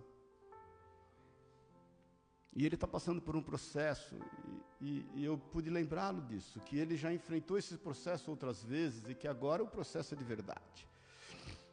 E 2.55 2.65
ele 2.65 2.75
está 2.75 2.87
passando 2.87 3.19
por 3.19 3.35
um 3.35 3.41
processo, 3.41 4.15
e, 4.79 4.85
e, 4.85 5.07
e 5.15 5.25
eu 5.25 5.37
pude 5.37 5.71
lembrá-lo 5.71 6.21
disso, 6.21 6.59
que 6.59 6.77
ele 6.77 6.95
já 6.95 7.11
enfrentou 7.11 7.57
esse 7.57 7.75
processo 7.77 8.29
outras 8.29 8.63
vezes 8.63 9.09
e 9.09 9.15
que 9.15 9.27
agora 9.27 9.63
o 9.63 9.67
processo 9.67 10.13
é 10.13 10.17
de 10.17 10.23
verdade. 10.23 10.87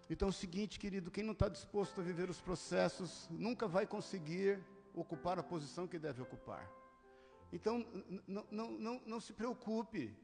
Então 0.08 0.28
é 0.28 0.30
o 0.30 0.32
seguinte, 0.32 0.78
querido, 0.78 1.10
quem 1.10 1.22
não 1.22 1.32
está 1.32 1.48
disposto 1.48 2.00
a 2.00 2.04
viver 2.04 2.30
os 2.30 2.40
processos 2.40 3.28
nunca 3.30 3.68
vai 3.68 3.86
conseguir 3.86 4.58
ocupar 4.94 5.38
a 5.38 5.42
posição 5.42 5.86
que 5.86 5.98
deve 5.98 6.22
ocupar. 6.22 6.68
Então, 7.52 7.84
não, 8.26 9.00
não, 9.06 9.20
se 9.20 9.32
preocupe 9.32 10.16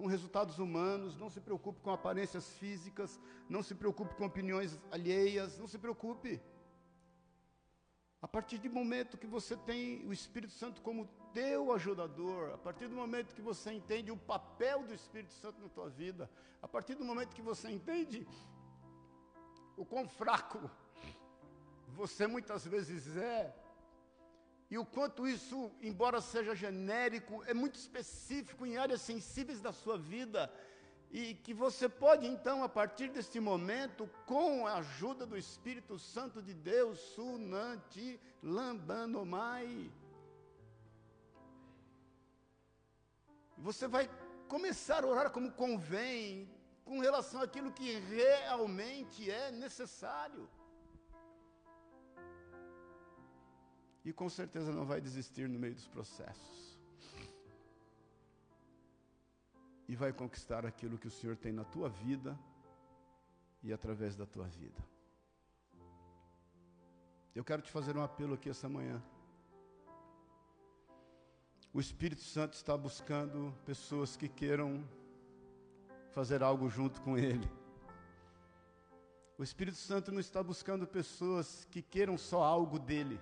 com 0.00 0.06
resultados 0.06 0.58
humanos, 0.58 1.14
não 1.18 1.28
se 1.28 1.42
preocupe 1.42 1.78
com 1.82 1.90
aparências 1.90 2.54
físicas, 2.54 3.20
não 3.50 3.62
se 3.62 3.74
preocupe 3.74 4.14
com 4.14 4.24
opiniões 4.24 4.80
alheias, 4.90 5.58
não 5.58 5.66
se 5.66 5.78
preocupe. 5.78 6.40
A 8.22 8.26
partir 8.26 8.56
do 8.56 8.70
momento 8.70 9.18
que 9.18 9.26
você 9.26 9.58
tem 9.58 10.06
o 10.06 10.12
Espírito 10.12 10.54
Santo 10.54 10.80
como 10.80 11.06
teu 11.34 11.70
ajudador, 11.74 12.54
a 12.54 12.56
partir 12.56 12.88
do 12.88 12.94
momento 12.94 13.34
que 13.34 13.42
você 13.42 13.72
entende 13.72 14.10
o 14.10 14.16
papel 14.16 14.82
do 14.84 14.94
Espírito 14.94 15.34
Santo 15.34 15.60
na 15.60 15.68
tua 15.68 15.90
vida, 15.90 16.30
a 16.62 16.68
partir 16.68 16.94
do 16.94 17.04
momento 17.04 17.36
que 17.36 17.42
você 17.42 17.68
entende 17.70 18.26
o 19.76 19.84
quão 19.84 20.08
fraco 20.08 20.70
você 21.88 22.26
muitas 22.26 22.64
vezes 22.64 23.18
é, 23.18 23.54
e 24.70 24.78
o 24.78 24.84
quanto 24.84 25.26
isso, 25.26 25.72
embora 25.82 26.20
seja 26.20 26.54
genérico, 26.54 27.42
é 27.44 27.52
muito 27.52 27.74
específico 27.74 28.64
em 28.64 28.76
áreas 28.76 29.00
sensíveis 29.00 29.60
da 29.60 29.72
sua 29.72 29.98
vida. 29.98 30.52
E 31.10 31.34
que 31.34 31.52
você 31.52 31.88
pode 31.88 32.24
então, 32.24 32.62
a 32.62 32.68
partir 32.68 33.08
deste 33.10 33.40
momento, 33.40 34.08
com 34.26 34.68
a 34.68 34.74
ajuda 34.74 35.26
do 35.26 35.36
Espírito 35.36 35.98
Santo 35.98 36.40
de 36.40 36.54
Deus, 36.54 37.00
Sunanti 37.00 38.20
Lambanomai, 38.40 39.90
você 43.58 43.88
vai 43.88 44.08
começar 44.46 45.02
a 45.02 45.06
orar 45.08 45.30
como 45.32 45.50
convém, 45.50 46.48
com 46.84 47.00
relação 47.00 47.42
àquilo 47.42 47.72
que 47.72 47.98
realmente 47.98 49.28
é 49.28 49.50
necessário. 49.50 50.48
E 54.04 54.12
com 54.12 54.28
certeza 54.28 54.72
não 54.72 54.84
vai 54.84 55.00
desistir 55.00 55.48
no 55.48 55.58
meio 55.58 55.74
dos 55.74 55.86
processos. 55.86 56.78
E 59.88 59.94
vai 59.94 60.12
conquistar 60.12 60.64
aquilo 60.64 60.98
que 60.98 61.08
o 61.08 61.10
Senhor 61.10 61.36
tem 61.36 61.52
na 61.52 61.64
tua 61.64 61.88
vida 61.88 62.38
e 63.62 63.72
através 63.72 64.16
da 64.16 64.24
tua 64.24 64.46
vida. 64.46 64.80
Eu 67.34 67.44
quero 67.44 67.62
te 67.62 67.70
fazer 67.70 67.96
um 67.96 68.02
apelo 68.02 68.34
aqui 68.34 68.48
essa 68.48 68.68
manhã. 68.68 69.02
O 71.72 71.80
Espírito 71.80 72.22
Santo 72.22 72.54
está 72.54 72.76
buscando 72.76 73.54
pessoas 73.64 74.16
que 74.16 74.28
queiram 74.28 74.84
fazer 76.10 76.42
algo 76.42 76.68
junto 76.68 77.00
com 77.00 77.16
Ele. 77.16 77.48
O 79.38 79.42
Espírito 79.42 79.78
Santo 79.78 80.10
não 80.10 80.20
está 80.20 80.42
buscando 80.42 80.86
pessoas 80.86 81.66
que 81.70 81.80
queiram 81.80 82.18
só 82.18 82.42
algo 82.42 82.78
dele. 82.78 83.20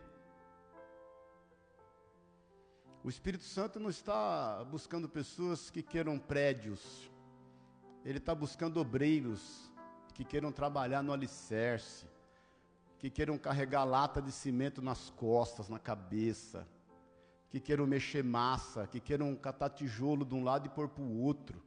O 3.09 3.11
Espírito 3.11 3.45
Santo 3.45 3.81
não 3.81 3.89
está 3.89 4.63
buscando 4.71 5.09
pessoas 5.09 5.71
que 5.71 5.83
queiram 5.83 6.19
prédios, 6.19 7.11
ele 8.05 8.19
está 8.19 8.35
buscando 8.35 8.79
obreiros 8.79 9.73
que 10.13 10.23
queiram 10.23 10.53
trabalhar 10.53 11.03
no 11.03 11.11
alicerce, 11.11 12.05
que 12.99 13.09
queiram 13.09 13.39
carregar 13.39 13.85
lata 13.85 14.21
de 14.21 14.31
cimento 14.31 14.83
nas 14.83 15.09
costas, 15.09 15.71
na 15.71 15.79
cabeça, 15.79 16.69
que 17.49 17.59
queiram 17.59 17.87
mexer 17.87 18.23
massa, 18.23 18.87
que 18.87 19.01
queiram 19.01 19.35
catar 19.35 19.71
tijolo 19.71 20.23
de 20.23 20.35
um 20.35 20.45
lado 20.45 20.67
e 20.67 20.69
pôr 20.69 20.87
para 20.87 21.03
o 21.03 21.23
outro, 21.23 21.63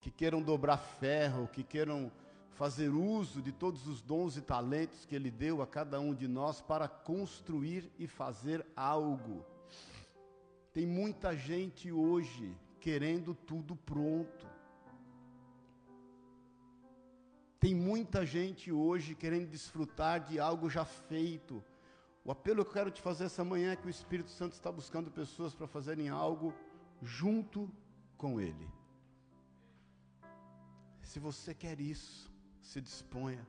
que 0.00 0.12
queiram 0.12 0.40
dobrar 0.40 0.76
ferro, 0.76 1.48
que 1.48 1.64
queiram 1.64 2.12
fazer 2.52 2.90
uso 2.90 3.42
de 3.42 3.50
todos 3.50 3.88
os 3.88 4.00
dons 4.00 4.36
e 4.36 4.42
talentos 4.42 5.04
que 5.04 5.16
Ele 5.16 5.28
deu 5.28 5.60
a 5.60 5.66
cada 5.66 5.98
um 5.98 6.14
de 6.14 6.28
nós 6.28 6.60
para 6.60 6.86
construir 6.86 7.92
e 7.98 8.06
fazer 8.06 8.64
algo. 8.76 9.44
Tem 10.76 10.86
muita 10.86 11.34
gente 11.34 11.90
hoje 11.90 12.54
querendo 12.78 13.34
tudo 13.34 13.74
pronto. 13.74 14.46
Tem 17.58 17.74
muita 17.74 18.26
gente 18.26 18.70
hoje 18.70 19.14
querendo 19.14 19.48
desfrutar 19.48 20.20
de 20.20 20.38
algo 20.38 20.68
já 20.68 20.84
feito. 20.84 21.64
O 22.22 22.30
apelo 22.30 22.62
que 22.62 22.68
eu 22.68 22.74
quero 22.74 22.90
te 22.90 23.00
fazer 23.00 23.24
essa 23.24 23.42
manhã 23.42 23.72
é 23.72 23.76
que 23.76 23.86
o 23.86 23.96
Espírito 23.98 24.28
Santo 24.28 24.52
está 24.52 24.70
buscando 24.70 25.10
pessoas 25.10 25.54
para 25.54 25.66
fazerem 25.66 26.10
algo 26.10 26.52
junto 27.00 27.72
com 28.18 28.38
Ele. 28.38 28.68
Se 31.00 31.18
você 31.18 31.54
quer 31.54 31.80
isso, 31.80 32.30
se 32.60 32.82
disponha. 32.82 33.48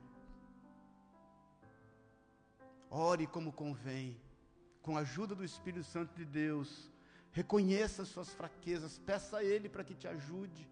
Ore 2.88 3.26
como 3.26 3.52
convém, 3.52 4.18
com 4.80 4.96
a 4.96 5.00
ajuda 5.00 5.34
do 5.34 5.44
Espírito 5.44 5.84
Santo 5.84 6.14
de 6.14 6.24
Deus. 6.24 6.90
Reconheça 7.38 8.02
as 8.02 8.08
suas 8.08 8.30
fraquezas, 8.30 8.98
peça 8.98 9.36
a 9.36 9.44
Ele 9.44 9.68
para 9.68 9.84
que 9.84 9.94
te 9.94 10.08
ajude. 10.08 10.68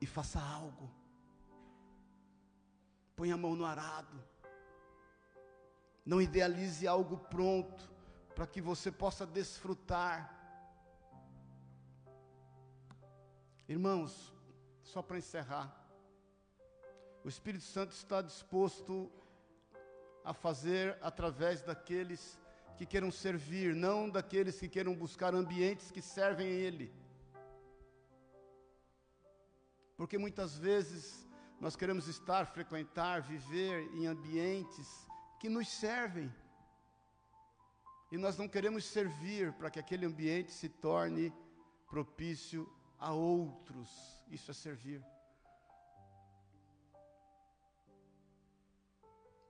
E 0.00 0.06
faça 0.06 0.40
algo. 0.40 0.90
Põe 3.14 3.30
a 3.30 3.36
mão 3.36 3.54
no 3.54 3.66
arado. 3.66 4.18
Não 6.06 6.22
idealize 6.22 6.88
algo 6.88 7.18
pronto, 7.18 7.84
para 8.34 8.46
que 8.46 8.62
você 8.62 8.90
possa 8.90 9.26
desfrutar. 9.26 10.16
Irmãos, 13.68 14.32
só 14.82 15.02
para 15.02 15.18
encerrar, 15.18 15.68
o 17.22 17.28
Espírito 17.28 17.64
Santo 17.64 17.92
está 17.92 18.22
disposto 18.22 19.12
a 20.24 20.32
fazer 20.32 20.96
através 21.02 21.60
daqueles 21.60 22.40
que 22.78 22.86
queiram 22.86 23.10
servir, 23.10 23.74
não 23.74 24.08
daqueles 24.08 24.58
que 24.58 24.68
queiram 24.68 24.94
buscar 24.94 25.34
ambientes 25.34 25.90
que 25.90 26.00
servem 26.00 26.46
a 26.46 26.50
Ele. 26.50 26.92
Porque 29.96 30.16
muitas 30.16 30.56
vezes 30.56 31.28
Nós 31.60 31.74
queremos 31.74 32.06
estar, 32.06 32.46
frequentar, 32.46 33.20
viver 33.20 33.90
em 33.92 34.06
ambientes 34.06 34.88
que 35.40 35.48
nos 35.48 35.68
servem. 35.68 36.32
E 38.12 38.16
nós 38.16 38.38
não 38.38 38.48
queremos 38.48 38.84
servir 38.84 39.52
para 39.54 39.70
que 39.70 39.78
aquele 39.78 40.06
ambiente 40.06 40.52
se 40.52 40.68
torne 40.68 41.32
propício 41.88 42.70
a 42.98 43.12
outros. 43.12 43.90
Isso 44.30 44.50
é 44.50 44.54
servir. 44.54 45.04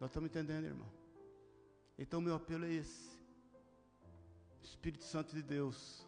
Nós 0.00 0.10
estamos 0.10 0.30
entendendo, 0.30 0.64
irmão? 0.64 0.90
Então, 1.98 2.20
meu 2.20 2.36
apelo 2.36 2.64
é 2.64 2.72
esse. 2.72 3.17
Espírito 4.68 5.04
Santo 5.04 5.34
de 5.34 5.42
Deus 5.42 6.06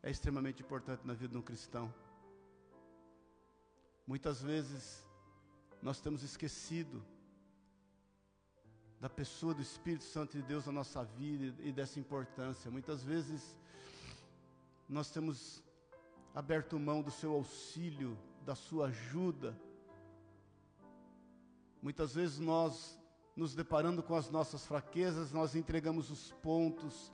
é 0.00 0.10
extremamente 0.10 0.62
importante 0.62 1.04
na 1.04 1.12
vida 1.12 1.32
de 1.32 1.38
um 1.38 1.42
cristão. 1.42 1.92
Muitas 4.06 4.40
vezes 4.40 5.04
nós 5.82 6.00
temos 6.00 6.22
esquecido 6.22 7.04
da 9.00 9.10
pessoa 9.10 9.54
do 9.54 9.60
Espírito 9.60 10.04
Santo 10.04 10.36
de 10.38 10.42
Deus 10.42 10.66
na 10.66 10.72
nossa 10.72 11.04
vida 11.04 11.60
e 11.62 11.72
dessa 11.72 11.98
importância. 11.98 12.70
Muitas 12.70 13.02
vezes 13.02 13.56
nós 14.88 15.10
temos 15.10 15.62
aberto 16.34 16.78
mão 16.78 17.02
do 17.02 17.10
seu 17.10 17.32
auxílio, 17.32 18.16
da 18.44 18.54
sua 18.54 18.86
ajuda. 18.86 19.60
Muitas 21.82 22.14
vezes 22.14 22.38
nós, 22.38 22.98
nos 23.36 23.54
deparando 23.54 24.00
com 24.00 24.14
as 24.14 24.30
nossas 24.30 24.64
fraquezas, 24.64 25.32
nós 25.32 25.56
entregamos 25.56 26.08
os 26.10 26.32
pontos, 26.40 27.12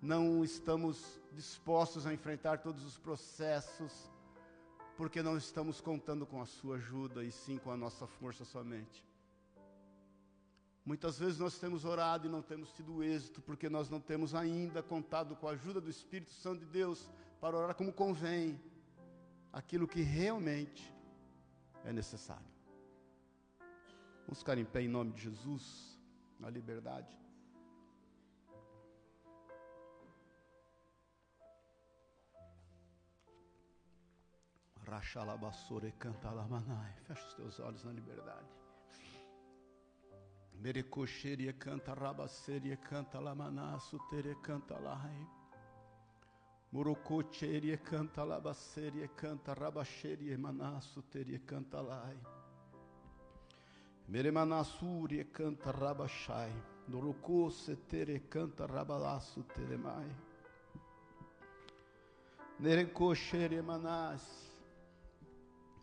não 0.00 0.44
estamos 0.44 1.20
dispostos 1.32 2.06
a 2.06 2.14
enfrentar 2.14 2.58
todos 2.58 2.84
os 2.84 2.98
processos, 2.98 4.10
porque 4.96 5.22
não 5.22 5.36
estamos 5.36 5.80
contando 5.80 6.26
com 6.26 6.40
a 6.40 6.46
sua 6.46 6.76
ajuda 6.76 7.24
e 7.24 7.30
sim 7.30 7.58
com 7.58 7.70
a 7.70 7.76
nossa 7.76 8.06
força 8.06 8.44
somente. 8.44 9.04
Muitas 10.84 11.18
vezes 11.18 11.38
nós 11.38 11.58
temos 11.58 11.84
orado 11.84 12.26
e 12.26 12.30
não 12.30 12.40
temos 12.40 12.72
tido 12.72 13.02
êxito, 13.02 13.42
porque 13.42 13.68
nós 13.68 13.90
não 13.90 14.00
temos 14.00 14.34
ainda 14.34 14.82
contado 14.82 15.36
com 15.36 15.46
a 15.46 15.52
ajuda 15.52 15.80
do 15.80 15.90
Espírito 15.90 16.32
Santo 16.32 16.60
de 16.60 16.66
Deus 16.66 17.10
para 17.40 17.56
orar 17.56 17.74
como 17.74 17.92
convém, 17.92 18.58
aquilo 19.52 19.86
que 19.86 20.00
realmente 20.00 20.92
é 21.84 21.92
necessário. 21.92 22.46
Vamos 24.26 24.38
ficar 24.38 24.58
em 24.58 24.64
pé 24.64 24.82
em 24.82 24.88
nome 24.88 25.12
de 25.12 25.22
Jesus, 25.22 25.98
na 26.38 26.48
liberdade. 26.50 27.14
Rachalabassore 34.88 35.92
canta 35.98 36.30
lamanai. 36.30 36.92
Fecha 37.04 37.26
os 37.26 37.34
teus 37.34 37.58
olhos 37.58 37.84
na 37.84 37.92
liberdade. 37.92 38.48
Merecoxeria 40.60 41.52
canta 41.52 41.94
rabaceria 41.94 42.76
canta 42.78 43.20
lamaná, 43.20 43.78
sutere 43.78 44.34
canta 44.40 44.78
lai. 44.78 45.26
Murococheria 46.72 47.78
canta 47.78 48.24
labaceria 48.24 49.08
canta 49.08 49.54
rabacheria 49.54 50.36
maná, 50.38 50.80
suteria 50.80 51.38
canta 51.40 51.80
lai. 51.80 52.18
Meremanassuria 54.08 55.24
canta 55.26 55.70
rabachai. 55.70 56.52
Norocô 56.88 57.50
canta 58.28 58.66
rabalaço 58.66 59.42
teremai. 59.54 60.10
Nerecoxeria 62.58 63.62
manás. 63.62 64.47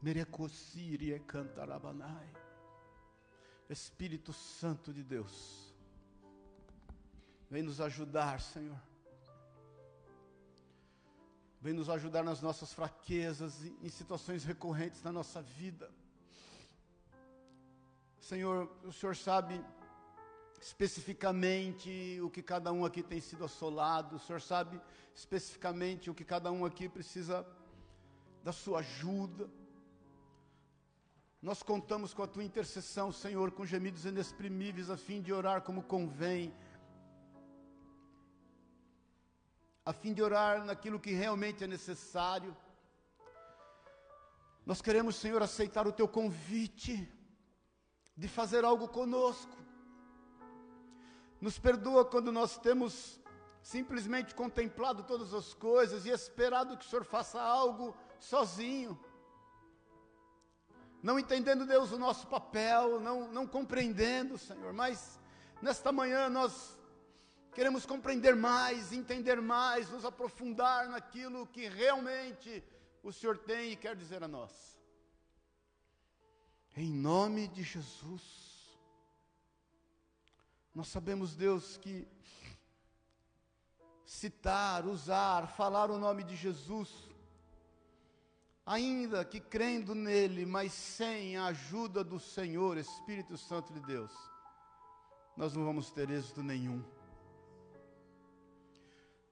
Merecocirie 0.02 1.20
cantarabanai. 1.20 2.30
Espírito 3.70 4.32
Santo 4.32 4.94
de 4.94 5.04
Deus, 5.04 5.74
vem 7.50 7.64
nos 7.64 7.82
ajudar, 7.82 8.40
Senhor. 8.40 8.80
Vem 11.60 11.74
nos 11.74 11.90
ajudar 11.90 12.24
nas 12.24 12.42
nossas 12.42 12.72
fraquezas, 12.72 13.64
em 13.64 13.90
situações 13.90 14.44
recorrentes 14.44 15.02
na 15.02 15.12
nossa 15.12 15.42
vida. 15.42 15.90
Senhor, 18.20 18.72
o 18.84 18.92
Senhor 18.92 19.16
sabe 19.16 19.60
especificamente 20.62 22.20
o 22.22 22.30
que 22.30 22.44
cada 22.44 22.72
um 22.72 22.86
aqui 22.86 23.02
tem 23.02 23.20
sido 23.20 23.44
assolado, 23.44 24.16
o 24.16 24.20
Senhor 24.20 24.42
sabe 24.42 24.80
especificamente 25.16 26.10
o 26.10 26.14
que 26.14 26.24
cada 26.24 26.52
um 26.52 26.66
aqui 26.66 26.88
precisa 26.88 27.46
da 28.44 28.52
sua 28.52 28.80
ajuda. 28.80 29.50
Nós 31.48 31.62
contamos 31.62 32.12
com 32.12 32.24
a 32.24 32.28
tua 32.28 32.44
intercessão, 32.44 33.12
Senhor, 33.12 33.52
com 33.52 33.68
gemidos 33.68 34.04
inexprimíveis, 34.04 34.90
a 34.90 34.98
fim 34.98 35.22
de 35.22 35.32
orar 35.32 35.62
como 35.62 35.84
convém, 35.84 36.52
a 39.86 39.94
fim 39.94 40.12
de 40.12 40.24
orar 40.24 40.66
naquilo 40.66 41.00
que 41.00 41.12
realmente 41.12 41.64
é 41.64 41.68
necessário. 41.68 42.58
Nós 44.66 44.82
queremos, 44.82 45.18
Senhor, 45.18 45.44
aceitar 45.44 45.86
o 45.86 45.92
teu 45.92 46.08
convite 46.08 47.08
de 48.18 48.28
fazer 48.28 48.66
algo 48.66 48.88
conosco. 48.88 49.56
Nos 51.40 51.60
perdoa 51.60 52.04
quando 52.04 52.32
nós 52.32 52.58
temos 52.58 53.22
simplesmente 53.62 54.34
contemplado 54.34 55.04
todas 55.04 55.32
as 55.32 55.54
coisas 55.54 56.08
e 56.08 56.10
esperado 56.10 56.76
que 56.76 56.86
o 56.88 56.90
Senhor 56.90 57.06
faça 57.06 57.40
algo 57.40 57.96
sozinho 58.20 59.00
não 61.06 61.20
entendendo, 61.20 61.68
Deus, 61.68 61.92
o 61.92 62.00
nosso 62.00 62.26
papel, 62.26 63.00
não, 63.00 63.32
não 63.32 63.46
compreendendo, 63.46 64.40
Senhor, 64.40 64.74
mas 64.74 65.20
nesta 65.62 65.92
manhã 65.92 66.30
nós 66.30 66.80
queremos 67.54 67.86
compreender 67.86 68.36
mais, 68.36 68.92
entender 68.92 69.40
mais, 69.40 69.88
nos 69.92 70.04
aprofundar 70.04 70.90
naquilo 70.90 71.46
que 71.46 71.68
realmente 71.70 72.64
o 73.04 73.14
Senhor 73.14 73.38
tem 73.38 73.74
e 73.74 73.76
quer 73.76 73.96
dizer 73.96 74.24
a 74.24 74.28
nós. 74.28 74.52
Em 76.76 76.92
nome 76.92 77.50
de 77.50 77.62
Jesus, 77.62 78.76
nós 80.74 80.88
sabemos, 80.88 81.36
Deus, 81.36 81.78
que 81.78 82.08
citar, 84.04 84.88
usar, 84.88 85.48
falar 85.50 85.92
o 85.92 86.00
nome 86.00 86.24
de 86.24 86.36
Jesus 86.36 87.05
ainda 88.66 89.24
que 89.24 89.40
crendo 89.40 89.94
nele, 89.94 90.46
mas 90.46 90.74
sem 90.74 91.38
a 91.38 91.48
ajuda 91.48 92.04
do 92.04 92.20
Senhor, 92.20 92.78
Espírito 92.78 93.38
Santo 93.38 93.72
de 93.72 93.80
Deus, 93.82 94.12
nós 95.38 95.54
não 95.54 95.64
vamos 95.64 95.92
ter 95.92 96.10
êxito 96.10 96.42
nenhum. 96.42 96.84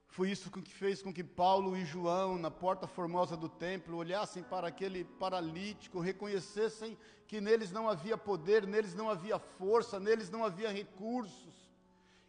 Foi 0.08 0.30
isso 0.30 0.52
que 0.52 0.62
fez 0.70 1.02
com 1.02 1.12
que 1.12 1.24
Paulo 1.24 1.76
e 1.76 1.84
João, 1.84 2.38
na 2.38 2.52
porta 2.52 2.86
formosa 2.86 3.36
do 3.36 3.50
templo, 3.50 3.98
olhassem 3.98 4.44
para 4.44 4.68
aquele 4.68 5.04
paralítico, 5.04 6.00
reconhecessem 6.00 6.96
que 7.28 7.42
neles 7.42 7.72
não 7.72 7.90
havia 7.90 8.16
poder, 8.16 8.68
neles 8.68 8.94
não 8.94 9.10
havia 9.10 9.40
força, 9.40 10.00
neles 10.00 10.30
não 10.30 10.46
havia 10.46 10.70
recursos. 10.70 11.56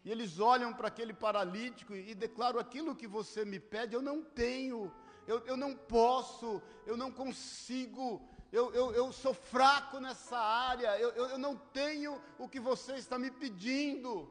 E 0.03 0.11
eles 0.11 0.39
olham 0.39 0.73
para 0.73 0.89
aquele 0.89 1.13
paralítico 1.13 1.95
e 1.95 2.15
declaram: 2.15 2.59
aquilo 2.59 2.97
que 2.97 3.07
você 3.07 3.45
me 3.45 3.61
pede, 3.61 3.95
eu 3.95 4.01
não 4.01 4.23
tenho 4.23 4.91
eu, 5.27 5.39
eu 5.47 5.57
não 5.57 5.75
posso, 5.75 6.62
eu 6.87 6.97
não 6.97 7.11
consigo, 7.11 8.22
eu, 8.53 8.72
eu, 8.72 8.93
eu 8.93 9.12
sou 9.12 9.35
fraco 9.35 9.99
nessa 9.99 10.39
área, 10.39 10.99
eu, 10.99 11.11
eu, 11.11 11.27
eu 11.31 11.39
não 11.39 11.57
tenho 11.57 12.20
o 12.39 12.49
que 12.49 12.61
você 12.61 12.95
está 12.95 13.18
me 13.18 13.31
pedindo, 13.31 14.31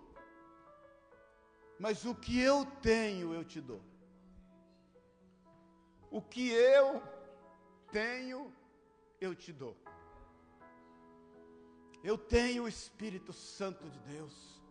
mas 1.80 2.06
o 2.06 2.14
que 2.16 2.39
eu 2.39 2.66
tenho 2.82 3.34
eu 3.34 3.44
te 3.44 3.60
dou. 3.60 3.82
O 6.12 6.22
que 6.22 6.50
eu 6.52 7.02
tenho, 7.91 8.54
eu 9.20 9.34
te 9.34 9.52
dou. 9.52 9.76
Eu 12.04 12.18
tenho 12.18 12.64
o 12.64 12.68
Espírito 12.68 13.34
Santo 13.34 13.89
de 13.89 14.00
Deus. 14.00 14.62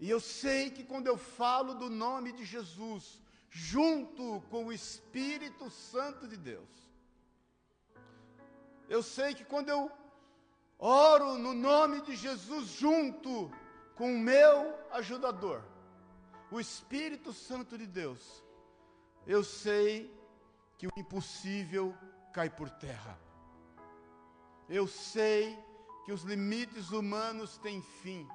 E 0.00 0.08
eu 0.08 0.20
sei 0.20 0.70
que 0.70 0.84
quando 0.84 1.06
eu 1.06 1.18
falo 1.18 1.74
do 1.74 1.90
nome 1.90 2.32
de 2.32 2.44
Jesus, 2.44 3.20
junto 3.54 4.40
com 4.50 4.66
o 4.66 4.72
Espírito 4.72 5.70
Santo 5.70 6.26
de 6.26 6.36
Deus. 6.36 6.68
Eu 8.88 9.00
sei 9.00 9.32
que 9.32 9.44
quando 9.44 9.68
eu 9.68 9.88
oro 10.76 11.38
no 11.38 11.54
nome 11.54 12.00
de 12.00 12.16
Jesus 12.16 12.66
junto 12.66 13.48
com 13.94 14.12
o 14.12 14.18
meu 14.18 14.76
ajudador, 14.90 15.62
o 16.50 16.58
Espírito 16.58 17.32
Santo 17.32 17.78
de 17.78 17.86
Deus, 17.86 18.44
eu 19.24 19.44
sei 19.44 20.12
que 20.76 20.88
o 20.88 20.92
impossível 20.96 21.96
cai 22.32 22.50
por 22.50 22.68
terra. 22.68 23.16
Eu 24.68 24.88
sei 24.88 25.56
que 26.04 26.12
os 26.12 26.22
limites 26.22 26.90
humanos 26.90 27.56
têm 27.58 27.80
fim. 27.80 28.26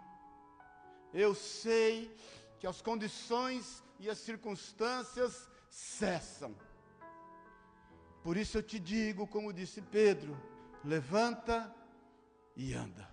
Eu 1.14 1.36
sei 1.36 2.10
que 2.58 2.66
as 2.66 2.82
condições 2.82 3.84
e 4.00 4.10
as 4.10 4.18
circunstâncias 4.18 5.50
cessam. 5.70 6.56
Por 8.24 8.38
isso 8.38 8.58
eu 8.58 8.64
te 8.64 8.80
digo, 8.80 9.28
como 9.28 9.54
disse 9.54 9.82
Pedro: 9.82 10.38
levanta 10.84 11.74
e 12.56 12.74
anda. 12.74 13.10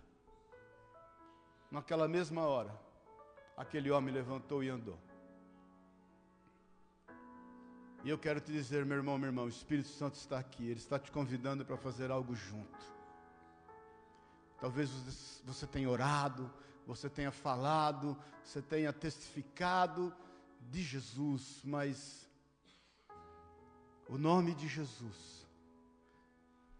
Naquela 1.71 2.07
mesma 2.07 2.43
hora, 2.43 2.79
aquele 3.57 3.91
homem 3.91 4.15
levantou 4.15 4.63
e 4.63 4.69
andou. 4.69 4.99
E 8.05 8.09
eu 8.09 8.17
quero 8.17 8.41
te 8.41 8.53
dizer, 8.53 8.87
meu 8.87 8.99
irmão, 8.99 9.19
meu 9.19 9.29
irmão, 9.29 9.47
o 9.47 9.49
Espírito 9.49 9.89
Santo 9.89 10.15
está 10.15 10.39
aqui, 10.39 10.65
ele 10.65 10.79
está 10.79 10.97
te 10.97 11.11
convidando 11.11 11.65
para 11.65 11.77
fazer 11.77 12.09
algo 12.09 12.37
junto. 12.37 12.95
Talvez 14.61 14.89
você 15.45 15.67
tenha 15.67 15.91
orado, 15.91 16.49
você 16.87 17.11
tenha 17.11 17.33
falado, 17.33 18.17
você 18.45 18.63
tenha 18.63 18.93
testificado 18.93 20.15
de 20.71 20.83
Jesus, 20.83 21.63
mas 21.65 22.29
o 24.09 24.19
nome 24.19 24.55
de 24.55 24.69
Jesus, 24.69 25.47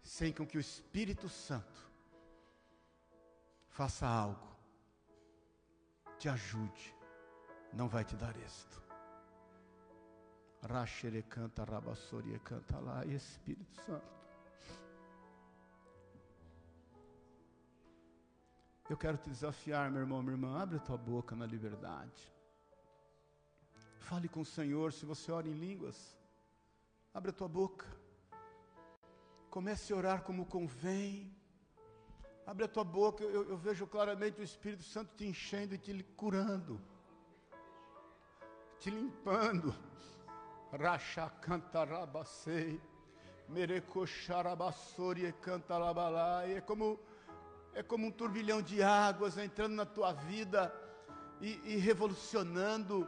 sem 0.01 0.31
com 0.31 0.45
que 0.45 0.57
o 0.57 0.61
Espírito 0.61 1.27
Santo 1.27 1.91
faça 3.69 4.07
algo, 4.07 4.47
te 6.17 6.29
ajude, 6.29 6.95
não 7.73 7.87
vai 7.87 8.03
te 8.03 8.15
dar 8.15 8.35
êxito. 8.37 8.81
Rachere 10.61 11.21
canta, 11.23 11.63
rabassoria 11.63 12.39
canta 12.39 12.79
lá, 12.79 13.05
e 13.05 13.13
Espírito 13.15 13.75
Santo. 13.85 14.17
Eu 18.89 18.97
quero 18.97 19.17
te 19.17 19.29
desafiar, 19.29 19.91
meu 19.91 20.01
irmão, 20.01 20.21
minha 20.21 20.33
irmã, 20.33 20.61
abre 20.61 20.79
tua 20.79 20.97
boca 20.97 21.35
na 21.35 21.45
liberdade. 21.45 22.36
Fale 24.07 24.29
com 24.29 24.39
o 24.39 24.45
Senhor, 24.45 24.93
se 24.93 25.05
você 25.05 25.29
ora 25.33 25.49
em 25.49 25.51
línguas, 25.51 26.17
abre 27.13 27.31
a 27.31 27.33
tua 27.33 27.49
boca. 27.49 27.85
Comece 29.49 29.91
a 29.91 29.97
orar 29.97 30.23
como 30.23 30.45
convém. 30.45 31.35
Abre 32.45 32.63
a 32.63 32.69
tua 32.69 32.85
boca, 32.85 33.21
eu, 33.25 33.49
eu 33.49 33.57
vejo 33.57 33.85
claramente 33.85 34.39
o 34.39 34.43
Espírito 34.45 34.83
Santo 34.83 35.13
te 35.17 35.25
enchendo 35.25 35.75
e 35.75 35.77
te 35.77 35.91
curando, 36.15 36.81
te 38.79 38.89
limpando. 38.89 39.75
Racha 40.71 41.29
cantarabacei, 41.41 42.81
merecoxarabassori 43.49 45.33
cantalabalai. 45.41 46.53
É 46.53 46.61
como, 46.61 46.97
é 47.73 47.83
como 47.83 48.07
um 48.07 48.11
turbilhão 48.11 48.61
de 48.61 48.81
águas 48.81 49.37
entrando 49.37 49.75
na 49.75 49.85
tua 49.85 50.13
vida 50.13 50.73
e, 51.41 51.73
e 51.73 51.75
revolucionando, 51.75 53.05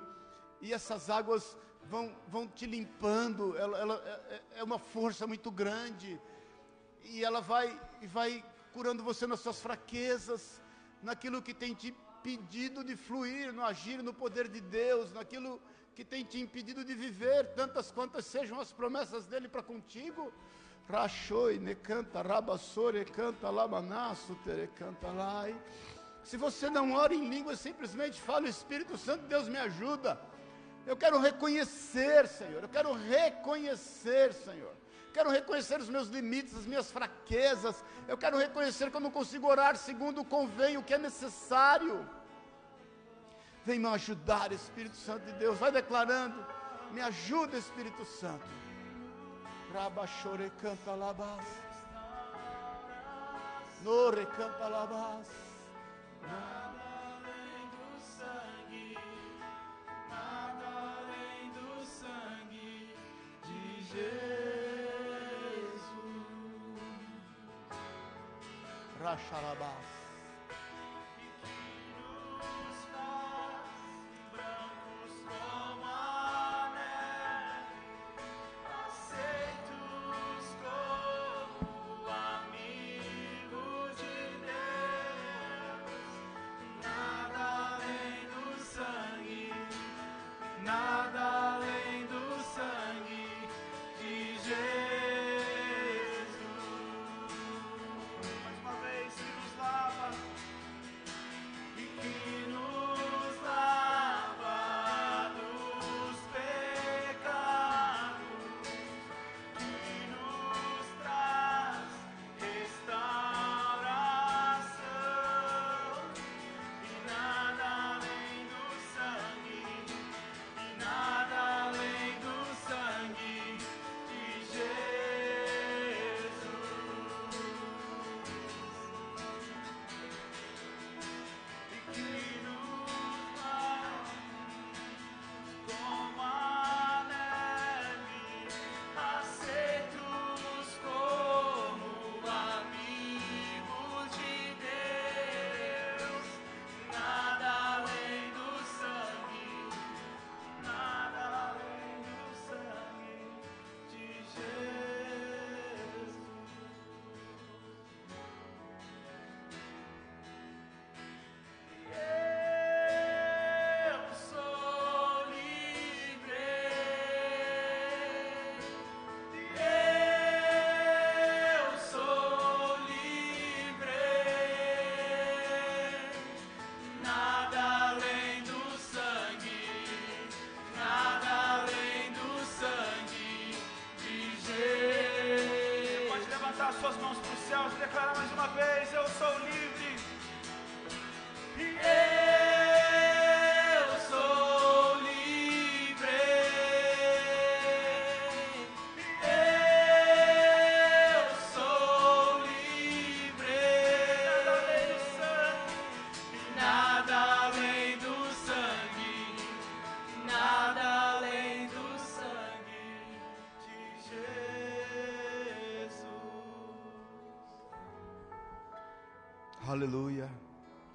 e 0.61 0.73
essas 0.73 1.09
águas 1.09 1.57
vão, 1.85 2.15
vão 2.27 2.47
te 2.47 2.65
limpando. 2.65 3.57
Ela, 3.57 3.77
ela 3.77 3.95
é, 4.29 4.59
é 4.59 4.63
uma 4.63 4.79
força 4.79 5.25
muito 5.25 5.51
grande, 5.51 6.19
e 7.03 7.23
ela 7.23 7.41
vai, 7.41 7.79
vai 8.03 8.43
curando 8.73 9.03
você 9.03 9.25
nas 9.25 9.39
suas 9.39 9.59
fraquezas, 9.61 10.61
naquilo 11.01 11.41
que 11.41 11.53
tem 11.53 11.73
te 11.73 11.93
impedido 12.19 12.83
de 12.83 12.95
fluir, 12.95 13.53
no 13.53 13.63
agir, 13.63 14.03
no 14.03 14.13
poder 14.13 14.47
de 14.47 14.61
Deus, 14.61 15.11
naquilo 15.13 15.61
que 15.95 16.03
tem 16.03 16.23
te 16.23 16.39
impedido 16.39 16.83
de 16.83 16.93
viver, 16.93 17.47
tantas 17.55 17.91
quantas 17.91 18.25
sejam 18.25 18.59
as 18.59 18.71
promessas 18.71 19.25
dele 19.25 19.47
para 19.47 19.63
contigo. 19.63 20.31
Rachoi, 20.87 21.59
ne 21.59 21.75
canta, 21.75 22.21
rabassore, 22.21 23.05
canta, 23.05 23.49
labanasso, 23.49 24.35
tere 24.43 24.67
canta, 24.75 25.07
lai. 25.11 25.55
Se 26.23 26.35
você 26.35 26.69
não 26.69 26.93
ora 26.93 27.13
em 27.13 27.29
língua, 27.29 27.55
simplesmente 27.55 28.19
fala, 28.19 28.45
o 28.45 28.49
Espírito 28.49 28.97
Santo, 28.97 29.25
Deus 29.27 29.47
me 29.47 29.57
ajuda. 29.57 30.19
Eu 30.85 30.97
quero 30.97 31.19
reconhecer, 31.19 32.27
Senhor, 32.27 32.63
eu 32.63 32.69
quero 32.69 32.91
reconhecer, 32.93 34.33
Senhor. 34.33 34.73
Quero 35.13 35.29
reconhecer 35.29 35.79
os 35.79 35.89
meus 35.89 36.07
limites, 36.07 36.55
as 36.55 36.65
minhas 36.65 36.91
fraquezas. 36.91 37.83
Eu 38.07 38.17
quero 38.17 38.37
reconhecer 38.37 38.89
que 38.89 38.97
eu 38.97 39.01
não 39.01 39.11
consigo 39.11 39.47
orar 39.47 39.75
segundo 39.75 40.23
convém, 40.23 40.77
o 40.77 40.83
que 40.83 40.93
é 40.93 40.97
necessário. 40.97 42.07
Vem 43.65 43.79
me 43.79 43.87
ajudar, 43.87 44.51
Espírito 44.51 44.95
Santo 44.95 45.25
de 45.25 45.33
Deus. 45.33 45.57
Vai 45.57 45.71
declarando. 45.71 46.45
Me 46.91 47.01
ajuda, 47.01 47.57
Espírito 47.57 48.05
Santo. 48.05 48.47
Rabachore 49.73 50.51
canta 50.61 50.91
labas. 50.93 51.45
Nore 53.83 54.25
canta 54.37 54.67
labas. 54.67 55.27
Racharabas. 68.99 69.98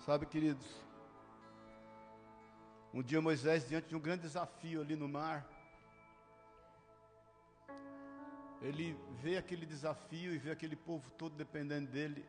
Sabe, 0.04 0.26
queridos, 0.26 0.66
um 2.92 3.02
dia 3.02 3.22
Moisés, 3.22 3.66
diante 3.66 3.88
de 3.88 3.96
um 3.96 4.00
grande 4.00 4.20
desafio 4.20 4.82
ali 4.82 4.94
no 4.94 5.08
mar, 5.08 5.48
ele 8.60 8.94
vê 9.22 9.38
aquele 9.38 9.64
desafio 9.64 10.34
e 10.34 10.38
vê 10.38 10.50
aquele 10.50 10.76
povo 10.76 11.10
todo 11.12 11.34
dependendo 11.36 11.90
dele. 11.90 12.22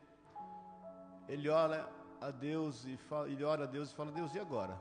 Ele 1.28 1.50
ora 1.50 1.92
a 2.22 2.32
Deus 2.32 2.86
e 2.86 2.96
fala, 2.96 3.28
ele 3.28 3.44
ora 3.44 3.66
a 3.66 3.68
Deus 3.68 3.92
e 3.92 3.94
fala: 3.94 4.10
Deus, 4.10 4.34
e 4.34 4.40
agora? 4.40 4.80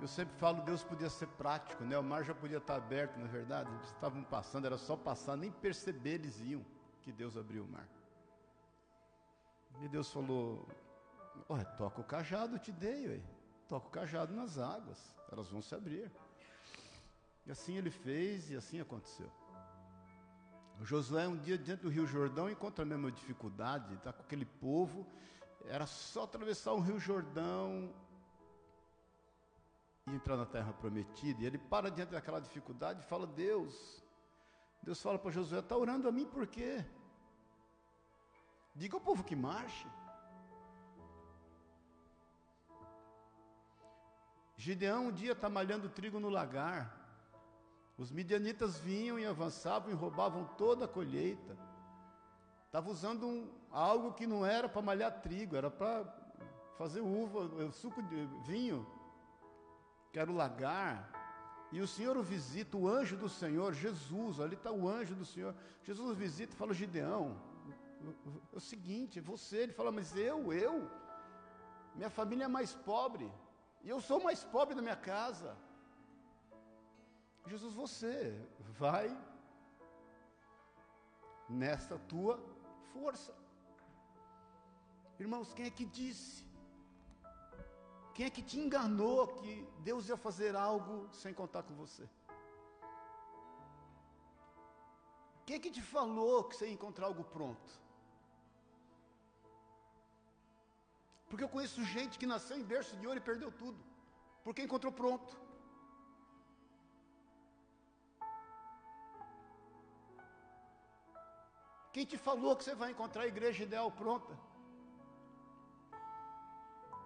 Eu 0.00 0.08
sempre 0.08 0.34
falo, 0.36 0.62
Deus 0.62 0.82
podia 0.82 1.10
ser 1.10 1.28
prático, 1.28 1.84
né? 1.84 1.98
O 1.98 2.02
mar 2.02 2.24
já 2.24 2.34
podia 2.34 2.56
estar 2.56 2.76
aberto, 2.76 3.18
na 3.18 3.26
é 3.26 3.28
verdade. 3.28 3.70
Eles 3.70 3.88
estavam 3.88 4.24
passando, 4.24 4.64
era 4.64 4.78
só 4.78 4.96
passar, 4.96 5.36
nem 5.36 5.52
perceber 5.52 6.14
eles 6.14 6.40
iam 6.40 6.64
que 7.02 7.12
Deus 7.12 7.36
abriu 7.36 7.64
o 7.64 7.68
mar. 7.68 7.86
E 9.82 9.88
Deus 9.88 10.12
falou: 10.12 10.64
Olha, 11.48 11.64
toca 11.64 12.00
o 12.00 12.04
cajado, 12.04 12.54
eu 12.54 12.60
te 12.60 12.70
dei, 12.70 13.08
ué. 13.08 13.20
toca 13.68 13.88
o 13.88 13.90
cajado 13.90 14.32
nas 14.32 14.56
águas, 14.56 14.98
elas 15.30 15.48
vão 15.50 15.60
se 15.60 15.74
abrir. 15.74 16.08
E 17.44 17.50
assim 17.50 17.76
ele 17.76 17.90
fez 17.90 18.48
e 18.48 18.56
assim 18.56 18.80
aconteceu. 18.80 19.28
O 20.80 20.84
Josué, 20.84 21.26
um 21.26 21.36
dia 21.36 21.58
diante 21.58 21.82
do 21.82 21.88
Rio 21.88 22.06
Jordão, 22.06 22.48
encontra 22.48 22.84
a 22.84 22.86
mesma 22.86 23.10
dificuldade, 23.10 23.92
está 23.94 24.12
com 24.12 24.22
aquele 24.22 24.44
povo, 24.44 25.04
era 25.66 25.84
só 25.84 26.22
atravessar 26.24 26.72
o 26.74 26.80
Rio 26.80 27.00
Jordão 27.00 27.92
e 30.06 30.14
entrar 30.14 30.36
na 30.36 30.46
terra 30.46 30.72
prometida. 30.72 31.42
E 31.42 31.46
ele 31.46 31.58
para 31.58 31.90
diante 31.90 32.10
daquela 32.10 32.40
dificuldade 32.40 33.00
e 33.00 33.08
fala: 33.08 33.26
Deus, 33.26 34.00
Deus 34.80 35.02
fala 35.02 35.18
para 35.18 35.32
Josué: 35.32 35.58
está 35.58 35.76
orando 35.76 36.06
a 36.06 36.12
mim 36.12 36.24
por 36.24 36.46
quê? 36.46 36.84
Diga 38.74 38.96
ao 38.96 39.00
povo 39.00 39.22
que 39.22 39.36
marche. 39.36 39.86
Gideão 44.56 45.08
um 45.08 45.12
dia 45.12 45.32
está 45.32 45.48
malhando 45.48 45.88
trigo 45.88 46.20
no 46.20 46.28
lagar. 46.28 46.98
Os 47.98 48.10
midianitas 48.10 48.78
vinham 48.78 49.18
e 49.18 49.26
avançavam 49.26 49.90
e 49.90 49.94
roubavam 49.94 50.44
toda 50.56 50.84
a 50.86 50.88
colheita. 50.88 51.58
Estava 52.66 52.90
usando 52.90 53.26
um, 53.26 53.50
algo 53.70 54.14
que 54.14 54.26
não 54.26 54.46
era 54.46 54.68
para 54.68 54.80
malhar 54.80 55.20
trigo, 55.20 55.56
era 55.56 55.70
para 55.70 56.04
fazer 56.78 57.00
uva, 57.00 57.70
suco 57.70 58.02
de 58.02 58.26
vinho, 58.46 58.86
que 60.10 60.18
era 60.18 60.30
o 60.30 60.34
lagar. 60.34 61.10
E 61.70 61.80
o 61.80 61.86
Senhor 61.86 62.16
o 62.16 62.22
visita, 62.22 62.76
o 62.76 62.88
anjo 62.88 63.16
do 63.16 63.28
Senhor, 63.28 63.74
Jesus, 63.74 64.40
ali 64.40 64.54
está 64.54 64.70
o 64.70 64.88
anjo 64.88 65.14
do 65.14 65.24
Senhor. 65.24 65.54
Jesus 65.82 66.10
o 66.10 66.14
visita 66.14 66.54
e 66.54 66.56
fala: 66.56 66.72
Gideão, 66.72 67.36
é 68.52 68.56
o 68.56 68.60
seguinte, 68.60 69.20
você, 69.20 69.58
ele 69.64 69.72
fala, 69.72 69.92
mas 69.92 70.16
eu, 70.16 70.52
eu, 70.52 70.90
minha 71.94 72.10
família 72.10 72.44
é 72.44 72.48
mais 72.48 72.72
pobre, 72.74 73.30
e 73.82 73.88
eu 73.88 74.00
sou 74.00 74.22
mais 74.22 74.42
pobre 74.44 74.74
da 74.74 74.82
minha 74.82 74.96
casa. 74.96 75.56
Jesus, 77.46 77.74
você 77.74 78.16
vai 78.80 79.08
nessa 81.48 81.98
tua 81.98 82.40
força. 82.92 83.34
Irmãos, 85.18 85.52
quem 85.52 85.66
é 85.66 85.70
que 85.70 85.84
disse? 85.84 86.46
Quem 88.14 88.26
é 88.26 88.30
que 88.30 88.42
te 88.42 88.58
enganou 88.60 89.26
que 89.38 89.66
Deus 89.80 90.08
ia 90.08 90.16
fazer 90.16 90.54
algo 90.54 91.08
sem 91.12 91.32
contar 91.34 91.62
com 91.62 91.74
você? 91.74 92.08
Quem 95.46 95.56
é 95.56 95.58
que 95.58 95.70
te 95.70 95.82
falou 95.82 96.44
que 96.44 96.56
você 96.56 96.66
ia 96.66 96.72
encontrar 96.72 97.06
algo 97.06 97.24
pronto? 97.24 97.70
Porque 101.32 101.44
eu 101.44 101.48
conheço 101.48 101.82
gente 101.82 102.18
que 102.18 102.26
nasceu 102.26 102.58
em 102.58 102.62
berço 102.62 102.94
de 102.98 103.06
ouro 103.06 103.18
e 103.18 103.22
perdeu 103.28 103.50
tudo, 103.50 103.82
porque 104.44 104.60
encontrou 104.60 104.92
pronto. 104.92 105.34
Quem 111.90 112.04
te 112.04 112.18
falou 112.18 112.54
que 112.54 112.64
você 112.64 112.74
vai 112.74 112.90
encontrar 112.90 113.22
a 113.22 113.26
igreja 113.26 113.62
ideal 113.62 113.90
pronta? 113.90 114.38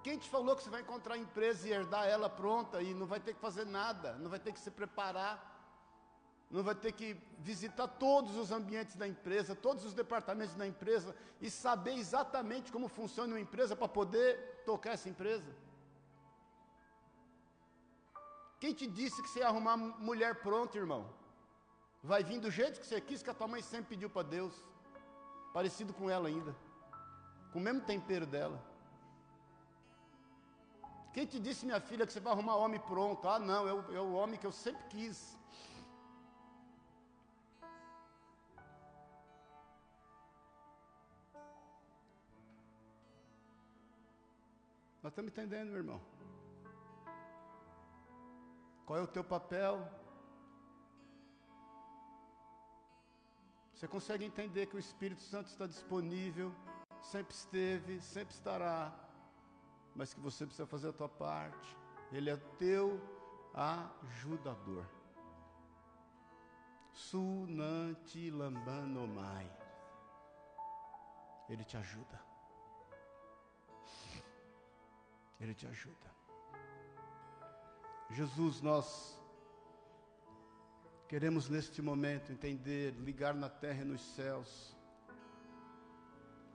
Quem 0.02 0.18
te 0.18 0.28
falou 0.28 0.56
que 0.56 0.64
você 0.64 0.70
vai 0.70 0.80
encontrar 0.80 1.14
a 1.14 1.18
empresa 1.18 1.68
e 1.68 1.70
herdar 1.70 2.08
ela 2.08 2.28
pronta 2.28 2.82
e 2.82 2.92
não 2.94 3.06
vai 3.06 3.20
ter 3.20 3.32
que 3.32 3.40
fazer 3.40 3.64
nada, 3.64 4.14
não 4.14 4.28
vai 4.28 4.40
ter 4.40 4.52
que 4.52 4.58
se 4.58 4.72
preparar? 4.72 5.55
Não 6.50 6.62
vai 6.62 6.74
ter 6.74 6.92
que 6.92 7.16
visitar 7.38 7.88
todos 7.88 8.36
os 8.36 8.52
ambientes 8.52 8.94
da 8.94 9.06
empresa, 9.06 9.54
todos 9.54 9.84
os 9.84 9.92
departamentos 9.92 10.54
da 10.54 10.66
empresa 10.66 11.14
e 11.40 11.50
saber 11.50 11.94
exatamente 11.94 12.70
como 12.70 12.88
funciona 12.88 13.34
uma 13.34 13.40
empresa 13.40 13.74
para 13.74 13.88
poder 13.88 14.62
tocar 14.64 14.92
essa 14.92 15.08
empresa. 15.08 15.54
Quem 18.60 18.72
te 18.72 18.86
disse 18.86 19.20
que 19.22 19.28
você 19.28 19.40
ia 19.40 19.48
arrumar 19.48 19.76
mulher 19.76 20.36
pronta, 20.36 20.78
irmão? 20.78 21.08
Vai 22.02 22.22
vir 22.22 22.40
do 22.40 22.50
jeito 22.50 22.80
que 22.80 22.86
você 22.86 23.00
quis, 23.00 23.22
que 23.22 23.30
a 23.30 23.34
tua 23.34 23.48
mãe 23.48 23.60
sempre 23.60 23.88
pediu 23.88 24.08
para 24.08 24.22
Deus, 24.22 24.54
parecido 25.52 25.92
com 25.92 26.08
ela 26.08 26.28
ainda, 26.28 26.54
com 27.52 27.58
o 27.58 27.62
mesmo 27.62 27.80
tempero 27.80 28.24
dela. 28.24 28.62
Quem 31.12 31.26
te 31.26 31.40
disse, 31.40 31.66
minha 31.66 31.80
filha, 31.80 32.06
que 32.06 32.12
você 32.12 32.20
vai 32.20 32.32
arrumar 32.32 32.56
homem 32.56 32.78
pronto? 32.78 33.28
Ah, 33.28 33.38
não, 33.38 33.66
é 33.66 33.72
o, 33.72 33.94
é 33.96 34.00
o 34.00 34.12
homem 34.12 34.38
que 34.38 34.46
eu 34.46 34.52
sempre 34.52 34.84
quis. 34.88 35.35
Nós 45.06 45.12
estamos 45.12 45.30
entendendo, 45.30 45.68
meu 45.68 45.76
irmão. 45.76 46.00
Qual 48.84 48.98
é 48.98 49.02
o 49.02 49.06
teu 49.06 49.22
papel? 49.22 49.88
Você 53.72 53.86
consegue 53.86 54.24
entender 54.24 54.66
que 54.66 54.74
o 54.74 54.80
Espírito 54.80 55.20
Santo 55.20 55.46
está 55.46 55.64
disponível, 55.64 56.52
sempre 57.00 57.32
esteve, 57.32 58.00
sempre 58.00 58.34
estará, 58.34 58.92
mas 59.94 60.12
que 60.12 60.18
você 60.18 60.44
precisa 60.44 60.66
fazer 60.66 60.88
a 60.88 60.92
tua 60.92 61.08
parte. 61.08 61.76
Ele 62.10 62.28
é 62.28 62.36
teu 62.58 63.00
ajudador. 63.54 64.86
Sunanti 66.90 68.28
lambanomai. 68.28 69.48
Ele 71.48 71.62
te 71.62 71.76
ajuda. 71.76 72.25
Ele 75.40 75.54
te 75.54 75.66
ajuda. 75.66 76.14
Jesus, 78.10 78.60
nós 78.60 79.20
queremos 81.08 81.48
neste 81.48 81.82
momento 81.82 82.32
entender, 82.32 82.94
ligar 82.94 83.34
na 83.34 83.48
terra 83.48 83.82
e 83.82 83.84
nos 83.84 84.00
céus, 84.00 84.76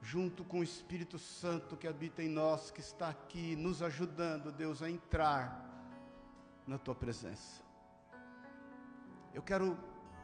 junto 0.01 0.43
com 0.43 0.59
o 0.59 0.63
Espírito 0.63 1.19
Santo 1.19 1.77
que 1.77 1.87
habita 1.87 2.23
em 2.23 2.29
nós, 2.29 2.71
que 2.71 2.79
está 2.79 3.09
aqui 3.09 3.55
nos 3.55 3.81
ajudando, 3.81 4.51
Deus, 4.51 4.81
a 4.81 4.89
entrar 4.89 5.69
na 6.65 6.77
tua 6.77 6.95
presença. 6.95 7.61
Eu 9.33 9.41
quero 9.41 9.77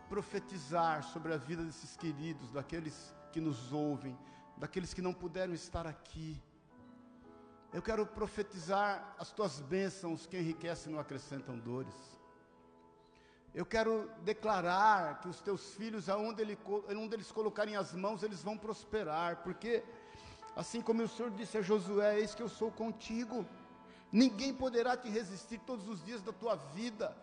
profetizar 0.10 1.04
sobre 1.04 1.34
a 1.34 1.38
vida 1.38 1.64
desses 1.64 1.96
queridos, 1.96 2.52
daqueles 2.52 3.16
que 3.32 3.40
nos 3.40 3.72
ouvem, 3.72 4.18
daqueles 4.58 4.94
que 4.94 5.02
não 5.02 5.14
puderam 5.14 5.54
estar 5.54 5.86
aqui. 5.86 6.42
Eu 7.74 7.82
quero 7.82 8.06
profetizar 8.06 9.16
as 9.20 9.32
tuas 9.32 9.60
bênçãos 9.60 10.26
que 10.26 10.38
enriquecem 10.38 10.90
e 10.90 10.96
não 10.96 11.02
acrescentam 11.02 11.60
dores. 11.60 11.94
Eu 13.54 13.66
quero 13.66 14.10
declarar 14.24 15.20
que 15.20 15.28
os 15.28 15.42
teus 15.42 15.74
filhos, 15.76 16.08
aonde, 16.08 16.42
ele, 16.42 16.58
eles 17.12 17.32
colocarem 17.32 17.76
as 17.76 17.94
mãos, 17.94 18.24
eles 18.24 18.42
vão 18.42 18.58
prosperar, 18.58 19.38
porque 19.38 19.84
assim 20.56 20.82
como 20.82 21.04
o 21.04 21.08
Senhor 21.10 21.30
disse 21.32 21.58
a 21.58 21.62
Josué: 21.62 22.20
Eis 22.20 22.34
que 22.34 22.42
eu 22.42 22.48
sou 22.48 22.72
contigo, 22.72 23.46
ninguém 24.12 24.54
poderá 24.54 24.96
te 24.96 25.10
resistir 25.10 25.60
todos 25.60 25.90
os 25.90 26.04
dias 26.06 26.22
da 26.22 26.32
tua 26.32 26.56
vida. 26.56 27.16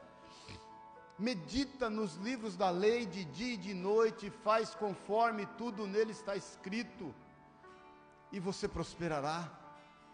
Medita 1.18 1.88
nos 1.88 2.16
livros 2.16 2.56
da 2.56 2.68
lei 2.68 3.06
de 3.06 3.24
dia 3.24 3.54
e 3.54 3.56
de 3.56 3.72
noite, 3.72 4.28
faz 4.28 4.74
conforme 4.74 5.46
tudo 5.56 5.86
nele 5.86 6.10
está 6.10 6.36
escrito, 6.36 7.14
e 8.30 8.38
você 8.38 8.68
prosperará 8.68 9.63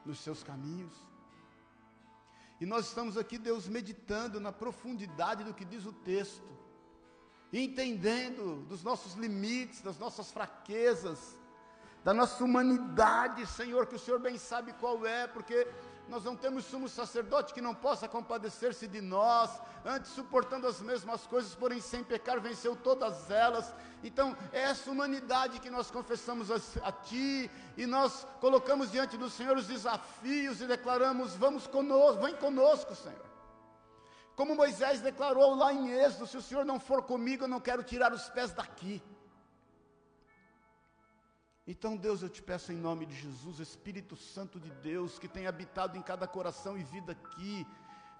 nos 0.04 0.18
seus 0.20 0.42
caminhos. 0.42 0.92
E 2.60 2.66
nós 2.66 2.86
estamos 2.88 3.16
aqui, 3.16 3.38
Deus, 3.38 3.66
meditando 3.66 4.38
na 4.38 4.52
profundidade 4.52 5.44
do 5.44 5.54
que 5.54 5.64
diz 5.64 5.86
o 5.86 5.92
texto, 5.92 6.48
entendendo 7.52 8.66
dos 8.68 8.82
nossos 8.82 9.14
limites, 9.14 9.80
das 9.80 9.98
nossas 9.98 10.30
fraquezas, 10.30 11.38
da 12.04 12.14
nossa 12.14 12.42
humanidade, 12.42 13.46
Senhor, 13.46 13.86
que 13.86 13.96
o 13.96 13.98
Senhor 13.98 14.20
bem 14.20 14.38
sabe 14.38 14.72
qual 14.74 15.06
é, 15.06 15.26
porque 15.26 15.66
nós 16.10 16.24
não 16.24 16.34
temos 16.34 16.64
sumo 16.64 16.88
sacerdote 16.88 17.54
que 17.54 17.60
não 17.60 17.72
possa 17.72 18.08
compadecer-se 18.08 18.88
de 18.88 19.00
nós, 19.00 19.48
antes 19.84 20.10
suportando 20.10 20.66
as 20.66 20.80
mesmas 20.80 21.24
coisas, 21.24 21.54
porém 21.54 21.80
sem 21.80 22.02
pecar, 22.02 22.40
venceu 22.40 22.74
todas 22.74 23.30
elas. 23.30 23.72
Então, 24.02 24.36
é 24.52 24.62
essa 24.62 24.90
humanidade 24.90 25.60
que 25.60 25.70
nós 25.70 25.88
confessamos 25.88 26.50
a, 26.50 26.56
a 26.82 26.90
Ti, 26.90 27.48
e 27.76 27.86
nós 27.86 28.26
colocamos 28.40 28.90
diante 28.90 29.16
do 29.16 29.30
Senhor 29.30 29.56
os 29.56 29.68
desafios 29.68 30.60
e 30.60 30.66
declaramos: 30.66 31.36
vamos 31.36 31.68
conosco, 31.68 32.22
vem 32.24 32.34
conosco, 32.34 32.92
Senhor. 32.96 33.30
Como 34.34 34.56
Moisés 34.56 35.00
declarou 35.00 35.54
lá 35.54 35.72
em 35.72 35.90
Êxodo: 35.92 36.26
se 36.26 36.36
o 36.36 36.42
Senhor 36.42 36.64
não 36.64 36.80
for 36.80 37.02
comigo, 37.02 37.44
eu 37.44 37.48
não 37.48 37.60
quero 37.60 37.84
tirar 37.84 38.12
os 38.12 38.28
pés 38.30 38.50
daqui. 38.50 39.00
Então, 41.70 41.96
Deus, 41.96 42.20
eu 42.20 42.28
te 42.28 42.42
peço 42.42 42.72
em 42.72 42.76
nome 42.76 43.06
de 43.06 43.14
Jesus, 43.14 43.60
Espírito 43.60 44.16
Santo 44.16 44.58
de 44.58 44.68
Deus, 44.82 45.20
que 45.20 45.28
tem 45.28 45.46
habitado 45.46 45.96
em 45.96 46.02
cada 46.02 46.26
coração 46.26 46.76
e 46.76 46.82
vida 46.82 47.12
aqui, 47.12 47.64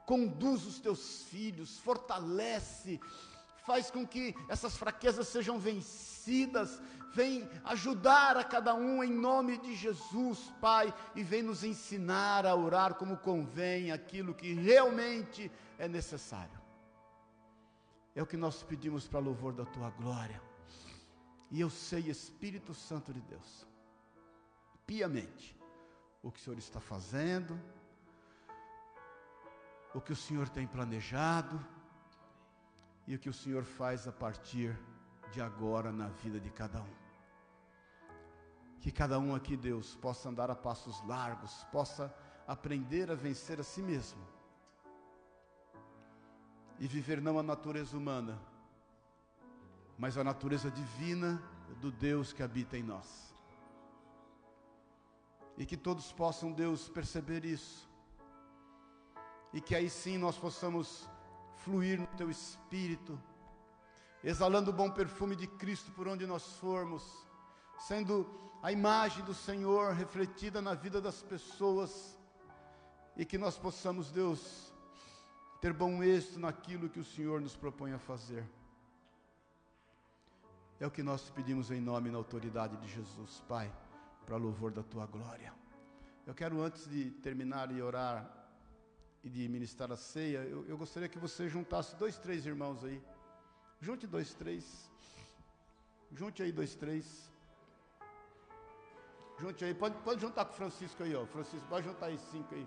conduz 0.07 0.65
os 0.65 0.79
teus 0.79 1.25
filhos, 1.25 1.77
fortalece, 1.81 3.01
faz 3.67 3.91
com 3.91 4.07
que 4.07 4.37
essas 4.49 4.77
fraquezas 4.77 5.27
sejam 5.27 5.59
vencidas, 5.59 6.81
vem 7.13 7.51
ajudar 7.65 8.37
a 8.37 8.45
cada 8.45 8.73
um 8.73 9.03
em 9.03 9.13
nome 9.13 9.59
de 9.59 9.75
Jesus, 9.75 10.53
Pai, 10.61 10.95
e 11.17 11.25
vem 11.25 11.43
nos 11.43 11.65
ensinar 11.65 12.47
a 12.47 12.55
orar 12.55 12.95
como 12.95 13.17
convém, 13.17 13.91
aquilo 13.91 14.33
que 14.33 14.53
realmente 14.53 15.51
é 15.77 15.89
necessário. 15.89 16.61
É 18.15 18.23
o 18.23 18.27
que 18.27 18.37
nós 18.37 18.63
pedimos 18.63 19.09
para 19.09 19.19
louvor 19.19 19.53
da 19.53 19.65
tua 19.65 19.91
glória. 19.91 20.50
E 21.51 21.61
eu 21.61 21.69
sei, 21.69 22.09
Espírito 22.09 22.73
Santo 22.73 23.13
de 23.13 23.21
Deus, 23.21 23.67
piamente, 24.87 25.59
o 26.23 26.31
que 26.31 26.39
o 26.39 26.43
Senhor 26.43 26.59
está 26.59 26.81
fazendo, 26.81 27.59
o 29.95 30.01
que 30.01 30.13
o 30.13 30.17
Senhor 30.17 30.49
tem 30.49 30.67
planejado 30.67 31.59
e 33.07 33.15
o 33.15 33.19
que 33.19 33.29
o 33.29 33.35
Senhor 33.35 33.65
faz 33.65 34.07
a 34.07 34.13
partir 34.13 34.79
de 35.33 35.41
agora 35.41 35.91
na 35.91 36.09
vida 36.09 36.39
de 36.39 36.51
cada 36.51 36.81
um. 36.81 36.95
Que 38.81 38.93
cada 38.93 39.19
um 39.19 39.35
aqui, 39.35 39.57
Deus, 39.57 39.97
possa 39.97 40.29
andar 40.29 40.51
a 40.51 40.55
passos 40.55 41.05
largos, 41.05 41.65
possa 41.73 42.15
aprender 42.47 43.11
a 43.11 43.15
vencer 43.15 43.61
a 43.61 43.65
si 43.65 43.83
mesmo 43.83 44.25
e 46.79 46.87
viver 46.87 47.21
não 47.21 47.39
a 47.39 47.43
natureza 47.43 47.97
humana, 47.97 48.41
mas 50.01 50.17
a 50.17 50.25
natureza 50.25 50.71
divina 50.71 51.43
do 51.79 51.93
Deus 51.93 52.33
que 52.33 52.43
habita 52.43 52.75
em 52.79 52.83
nós. 52.83 53.35
E 55.59 55.67
que 55.67 55.77
todos 55.77 56.11
possam, 56.11 56.51
Deus, 56.51 56.89
perceber 56.89 57.45
isso. 57.45 57.87
E 59.53 59.61
que 59.61 59.75
aí 59.75 59.91
sim 59.91 60.17
nós 60.17 60.39
possamos 60.39 61.07
fluir 61.57 62.01
no 62.01 62.07
teu 62.17 62.31
espírito, 62.31 63.21
exalando 64.25 64.71
o 64.71 64.75
bom 64.75 64.91
perfume 64.91 65.37
de 65.37 65.47
Cristo 65.47 65.93
por 65.93 66.09
onde 66.09 66.27
nós 66.27 66.57
formos, 66.57 67.05
sendo 67.79 68.27
a 68.63 68.73
imagem 68.73 69.23
do 69.23 69.35
Senhor 69.35 69.93
refletida 69.93 70.63
na 70.63 70.73
vida 70.73 70.99
das 70.99 71.21
pessoas, 71.23 72.19
e 73.19 73.27
que 73.27 73.37
nós 73.37 73.59
possamos, 73.59 74.11
Deus, 74.11 74.73
ter 75.61 75.75
bom 75.75 76.03
êxito 76.03 76.39
naquilo 76.41 76.89
que 76.89 77.01
o 77.01 77.05
Senhor 77.05 77.39
nos 77.39 77.55
propõe 77.55 77.93
a 77.93 77.99
fazer. 77.99 78.49
É 80.81 80.87
o 80.87 80.91
que 80.91 81.03
nós 81.03 81.29
pedimos 81.29 81.71
em 81.71 81.79
nome 81.79 82.09
e 82.09 82.13
na 82.13 82.17
autoridade 82.17 82.75
de 82.79 82.89
Jesus, 82.89 83.45
Pai, 83.47 83.71
para 84.25 84.37
louvor 84.39 84.73
da 84.73 84.83
tua 84.83 85.05
glória. 85.05 85.53
Eu 86.27 86.35
quero, 86.35 86.63
antes 86.63 86.89
de 86.89 87.11
terminar 87.11 87.71
e 87.71 87.83
orar 87.83 88.27
e 89.23 89.29
de 89.29 89.47
ministrar 89.47 89.93
a 89.93 89.97
ceia, 89.97 90.39
eu, 90.39 90.67
eu 90.67 90.79
gostaria 90.79 91.07
que 91.07 91.19
você 91.19 91.51
juntasse 91.51 91.95
dois, 91.97 92.17
três 92.17 92.47
irmãos 92.47 92.83
aí. 92.83 92.99
Junte 93.79 94.07
dois, 94.07 94.33
três. 94.33 94.91
Junte 96.13 96.43
aí 96.43 96.51
dois, 96.51 96.75
três. 96.75 97.31
Junte 99.39 99.63
aí. 99.67 99.75
Pode, 99.75 99.97
pode 99.99 100.19
juntar 100.19 100.47
com 100.47 100.53
o 100.53 100.57
Francisco 100.57 101.03
aí, 101.03 101.15
ó. 101.15 101.27
Francisco, 101.27 101.69
pode 101.69 101.87
juntar 101.87 102.07
aí 102.07 102.19
cinco 102.31 102.55
aí. 102.55 102.67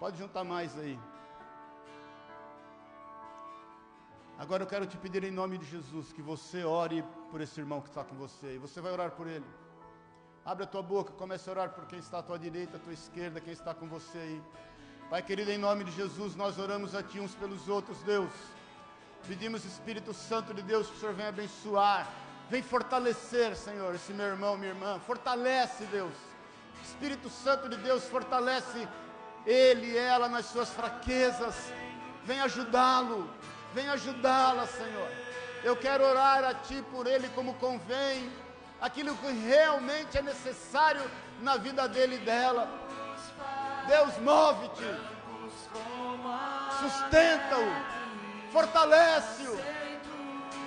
Pode 0.00 0.18
juntar 0.18 0.42
mais 0.42 0.76
aí. 0.76 0.98
Agora 4.38 4.62
eu 4.62 4.66
quero 4.66 4.86
te 4.86 4.96
pedir 4.96 5.22
em 5.24 5.30
nome 5.30 5.58
de 5.58 5.66
Jesus 5.66 6.12
que 6.12 6.22
você 6.22 6.64
ore 6.64 7.04
por 7.30 7.40
esse 7.40 7.60
irmão 7.60 7.80
que 7.80 7.88
está 7.88 8.02
com 8.02 8.16
você. 8.16 8.54
E 8.54 8.58
você 8.58 8.80
vai 8.80 8.92
orar 8.92 9.10
por 9.12 9.26
ele. 9.26 9.44
Abre 10.44 10.64
a 10.64 10.66
tua 10.66 10.82
boca, 10.82 11.12
comece 11.12 11.48
a 11.48 11.52
orar 11.52 11.70
por 11.70 11.86
quem 11.86 11.98
está 11.98 12.18
à 12.18 12.22
tua 12.22 12.38
direita, 12.38 12.76
à 12.76 12.80
tua 12.80 12.92
esquerda, 12.92 13.40
quem 13.40 13.52
está 13.52 13.72
com 13.72 13.86
você 13.86 14.18
aí. 14.18 14.42
Pai 15.08 15.22
querido, 15.22 15.50
em 15.50 15.58
nome 15.58 15.84
de 15.84 15.92
Jesus, 15.92 16.34
nós 16.34 16.58
oramos 16.58 16.94
a 16.94 17.02
Ti 17.02 17.20
uns 17.20 17.34
pelos 17.34 17.68
outros, 17.68 17.98
Deus. 18.02 18.32
Pedimos, 19.28 19.64
Espírito 19.64 20.12
Santo 20.12 20.52
de 20.52 20.62
Deus, 20.62 20.88
que 20.88 20.96
o 20.96 20.98
Senhor 20.98 21.14
venha 21.14 21.28
abençoar, 21.28 22.10
vem 22.50 22.62
fortalecer, 22.62 23.54
Senhor, 23.54 23.94
esse 23.94 24.12
meu 24.12 24.26
irmão, 24.26 24.56
minha 24.56 24.72
irmã. 24.72 24.98
Fortalece, 24.98 25.84
Deus. 25.84 26.14
Espírito 26.82 27.28
Santo 27.30 27.68
de 27.68 27.76
Deus, 27.76 28.04
fortalece 28.04 28.88
ele 29.46 29.92
e 29.92 29.96
ela 29.96 30.28
nas 30.28 30.46
suas 30.46 30.70
fraquezas. 30.70 31.54
Vem 32.24 32.40
ajudá-lo 32.40 33.30
Vem 33.74 33.88
ajudá-la, 33.88 34.66
Senhor. 34.66 35.08
Eu 35.64 35.76
quero 35.76 36.04
orar 36.04 36.44
a 36.44 36.54
Ti 36.54 36.84
por 36.90 37.06
ele 37.06 37.28
como 37.30 37.54
convém, 37.54 38.30
aquilo 38.80 39.16
que 39.16 39.30
realmente 39.30 40.18
é 40.18 40.22
necessário 40.22 41.02
na 41.40 41.56
vida 41.56 41.88
dele 41.88 42.16
e 42.16 42.18
dela. 42.18 42.68
Deus, 43.86 44.16
move-te, 44.18 44.84
sustenta-o, 46.80 48.52
fortalece-o, 48.52 49.56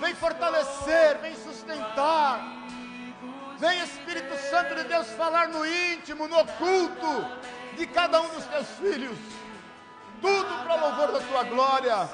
vem 0.00 0.14
fortalecer, 0.14 1.18
vem 1.18 1.36
sustentar. 1.36 2.56
Vem 3.58 3.82
Espírito 3.82 4.36
Santo 4.50 4.74
de 4.74 4.84
Deus 4.84 5.08
falar 5.12 5.48
no 5.48 5.64
íntimo, 5.64 6.28
no 6.28 6.40
oculto 6.40 7.26
de 7.74 7.86
cada 7.86 8.20
um 8.20 8.28
dos 8.28 8.44
teus 8.44 8.68
filhos. 8.72 9.18
Tudo 10.20 10.64
para 10.64 10.74
louvor 10.74 11.12
da 11.12 11.20
tua 11.20 11.42
glória 11.44 12.08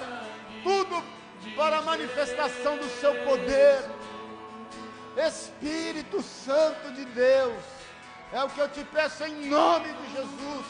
tudo 0.63 1.03
para 1.57 1.79
a 1.79 1.83
manifestação 1.83 2.77
do 2.77 2.89
seu 3.01 3.15
poder. 3.25 3.85
Espírito 5.17 6.23
Santo 6.23 6.91
de 6.93 7.05
Deus, 7.05 7.63
é 8.33 8.43
o 8.43 8.49
que 8.49 8.61
eu 8.61 8.69
te 8.69 8.83
peço 8.85 9.25
em 9.25 9.47
nome 9.49 9.93
de 9.93 10.13
Jesus, 10.13 10.67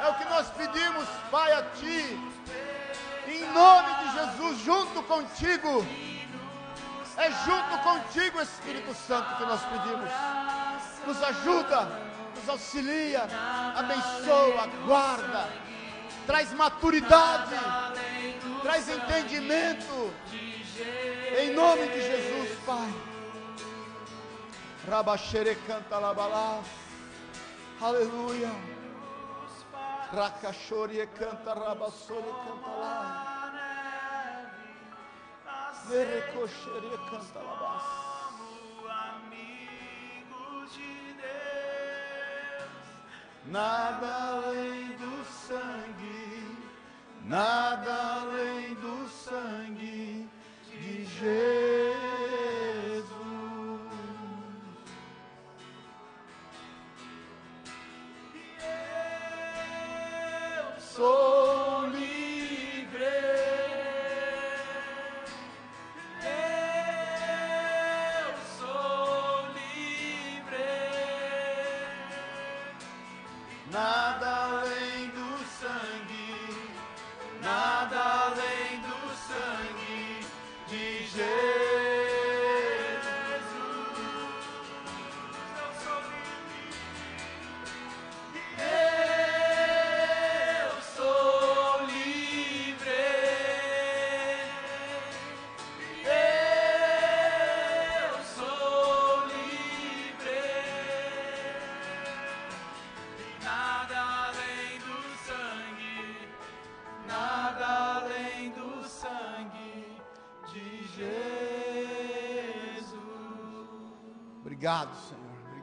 é 0.00 0.08
o 0.08 0.14
que 0.14 0.24
nós 0.26 0.48
pedimos, 0.50 1.08
Pai, 1.30 1.52
a 1.52 1.62
Ti, 1.62 2.16
em 3.26 3.52
nome 3.52 3.88
de 3.94 4.12
Jesus, 4.12 4.58
junto 4.60 5.02
contigo, 5.02 5.84
é 7.16 7.30
junto 7.44 7.78
contigo, 7.82 8.40
Espírito 8.40 8.94
Santo, 8.94 9.36
que 9.36 9.44
nós 9.44 9.60
pedimos, 9.64 10.10
nos 11.06 11.22
ajuda, 11.22 11.88
nos 12.36 12.48
auxilia, 12.48 13.28
abençoa, 13.76 14.68
guarda, 14.86 15.48
traz 16.24 16.52
maturidade 16.52 17.56
traz 18.62 18.88
entendimento. 18.88 20.12
Em 21.38 21.50
nome 21.52 21.86
de 21.88 22.00
Jesus, 22.00 22.58
Pai. 22.64 22.88
Rabaxere 24.88 25.54
canta 25.66 25.98
labalá. 25.98 26.62
Aleluia. 27.80 28.50
Racachore 30.12 31.06
canta 31.18 31.54
rabassore 31.54 32.32
canta 32.44 32.68
lá. 32.68 33.52
Verecochere 35.88 36.96
canta 37.10 37.40
labás. 37.40 38.02
Nada 43.44 44.06
além 44.06 44.96
do 44.96 45.24
sangue 45.24 46.01
nada 47.24 48.20
além 48.20 48.74
do 48.74 49.08
sangue 49.08 50.28
de 50.70 51.04
Jesus. 51.04 52.02
Eu 60.58 60.80
sou 60.80 61.31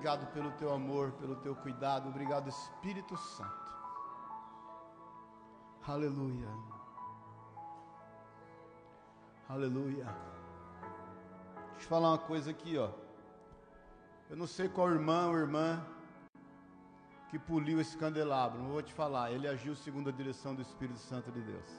Obrigado 0.10 0.34
pelo 0.34 0.52
teu 0.54 0.74
amor, 0.74 1.12
pelo 1.20 1.36
teu 1.36 1.56
cuidado. 1.56 2.10
Obrigado, 2.10 2.50
Espírito 2.50 3.16
Santo. 3.16 3.72
Aleluia. 5.88 6.48
Aleluia. 9.48 10.06
Deixa 11.74 11.86
eu 11.86 11.90
falar 11.90 12.10
uma 12.10 12.18
coisa 12.18 12.50
aqui, 12.50 12.76
ó. 12.76 12.90
Eu 14.32 14.36
não 14.36 14.48
sei 14.48 14.68
qual 14.68 14.90
irmão 14.90 15.30
ou 15.30 15.38
irmã 15.38 15.80
que 17.30 17.38
poliu 17.38 17.80
esse 17.80 17.96
candelabro, 17.96 18.64
não 18.64 18.72
vou 18.72 18.82
te 18.82 18.92
falar. 18.92 19.32
Ele 19.32 19.48
agiu 19.48 19.76
segundo 19.76 20.10
a 20.10 20.12
direção 20.12 20.56
do 20.56 20.64
Espírito 20.64 20.98
Santo 20.98 21.32
de 21.32 21.42
Deus. 21.42 21.70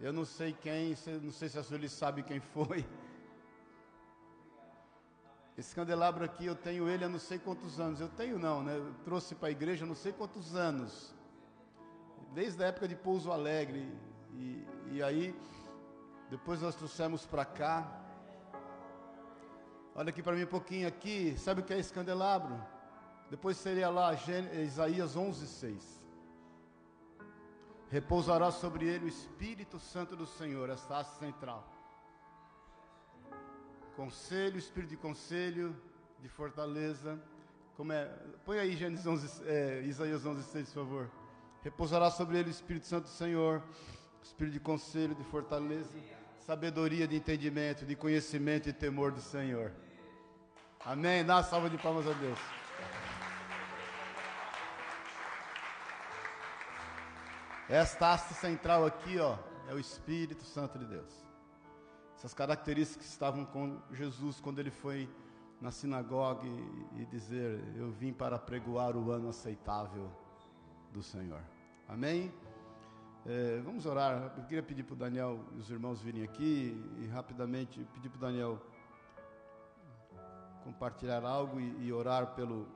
Eu 0.00 0.12
não 0.12 0.24
sei 0.24 0.52
quem, 0.52 0.96
não 1.22 1.30
sei 1.30 1.48
se 1.48 1.56
a 1.56 1.62
Sueli 1.62 1.88
sabe 1.88 2.24
quem 2.24 2.40
foi. 2.40 2.84
Esse 5.56 5.72
candelabro 5.72 6.24
aqui, 6.24 6.46
eu 6.46 6.56
tenho 6.56 6.88
ele 6.88 7.04
há 7.04 7.08
não 7.08 7.18
sei 7.18 7.38
quantos 7.38 7.78
anos. 7.78 8.00
Eu 8.00 8.08
tenho 8.08 8.38
não, 8.38 8.62
né? 8.62 8.76
Eu 8.76 8.92
trouxe 9.04 9.36
para 9.36 9.48
a 9.48 9.50
igreja 9.52 9.86
não 9.86 9.94
sei 9.94 10.12
quantos 10.12 10.56
anos. 10.56 11.14
Desde 12.32 12.62
a 12.64 12.66
época 12.66 12.88
de 12.88 12.96
Pouso 12.96 13.30
Alegre. 13.30 13.88
E, 14.32 14.66
e 14.90 15.02
aí, 15.02 15.32
depois 16.28 16.60
nós 16.60 16.74
trouxemos 16.74 17.24
para 17.24 17.44
cá. 17.44 18.00
Olha 19.94 20.08
aqui 20.08 20.24
para 20.24 20.34
mim 20.34 20.42
um 20.42 20.48
pouquinho 20.48 20.88
aqui. 20.88 21.36
Sabe 21.38 21.60
o 21.60 21.64
que 21.64 21.72
é 21.72 21.78
esse 21.78 21.92
candelabro? 21.92 22.60
Depois 23.30 23.56
seria 23.56 23.88
lá 23.90 24.12
Isaías 24.12 25.14
11, 25.14 25.46
6. 25.46 26.04
Repousará 27.90 28.50
sobre 28.50 28.86
ele 28.86 29.04
o 29.04 29.08
Espírito 29.08 29.78
Santo 29.78 30.16
do 30.16 30.26
Senhor, 30.26 30.68
esta 30.68 30.98
haste 30.98 31.16
central 31.20 31.73
conselho, 33.94 34.58
espírito 34.58 34.90
de 34.90 34.96
conselho, 34.96 35.74
de 36.20 36.28
fortaleza. 36.28 37.20
Como 37.76 37.92
é? 37.92 38.06
Põe 38.44 38.58
aí 38.58 38.76
Gênesis 38.76 39.06
11, 39.06 39.42
é, 39.46 39.82
Isaías 39.82 40.24
11, 40.24 40.42
6, 40.44 40.68
por 40.68 40.74
favor. 40.74 41.10
Repousará 41.62 42.10
sobre 42.10 42.38
ele 42.38 42.48
o 42.48 42.50
Espírito 42.50 42.86
Santo 42.86 43.04
do 43.04 43.10
Senhor, 43.10 43.62
espírito 44.22 44.52
de 44.52 44.60
conselho, 44.60 45.14
de 45.14 45.24
fortaleza, 45.24 45.90
sabedoria, 46.46 47.08
de 47.08 47.16
entendimento, 47.16 47.86
de 47.86 47.96
conhecimento 47.96 48.68
e 48.68 48.72
temor 48.72 49.12
do 49.12 49.20
Senhor. 49.20 49.72
Amém. 50.84 51.24
Dá 51.24 51.36
uma 51.36 51.42
salva 51.42 51.70
de 51.70 51.78
palmas 51.78 52.06
a 52.06 52.12
Deus. 52.12 52.38
Esta 57.68 58.12
haste 58.12 58.34
central 58.34 58.84
aqui, 58.84 59.18
ó, 59.18 59.38
é 59.68 59.72
o 59.72 59.78
Espírito 59.78 60.44
Santo 60.44 60.78
de 60.78 60.84
Deus. 60.84 61.24
Essas 62.24 62.32
características 62.32 63.06
que 63.06 63.12
estavam 63.12 63.44
com 63.44 63.78
Jesus 63.92 64.40
quando 64.40 64.58
ele 64.58 64.70
foi 64.70 65.06
na 65.60 65.70
sinagoga 65.70 66.46
e, 66.46 67.02
e 67.02 67.04
dizer: 67.04 67.62
Eu 67.76 67.90
vim 67.90 68.14
para 68.14 68.38
pregoar 68.38 68.96
o 68.96 69.10
ano 69.10 69.28
aceitável 69.28 70.10
do 70.90 71.02
Senhor. 71.02 71.42
Amém? 71.86 72.32
É, 73.26 73.60
vamos 73.60 73.84
orar. 73.84 74.32
Eu 74.38 74.44
queria 74.44 74.62
pedir 74.62 74.84
para 74.84 74.94
o 74.94 74.96
Daniel 74.96 75.38
e 75.54 75.58
os 75.58 75.68
irmãos 75.68 76.00
virem 76.00 76.22
aqui 76.22 76.74
e 76.96 77.06
rapidamente 77.08 77.84
pedir 77.92 78.08
para 78.08 78.16
o 78.16 78.20
Daniel 78.20 78.58
compartilhar 80.62 81.22
algo 81.26 81.60
e, 81.60 81.84
e, 81.84 81.92
orar 81.92 82.34
pelo, 82.34 82.66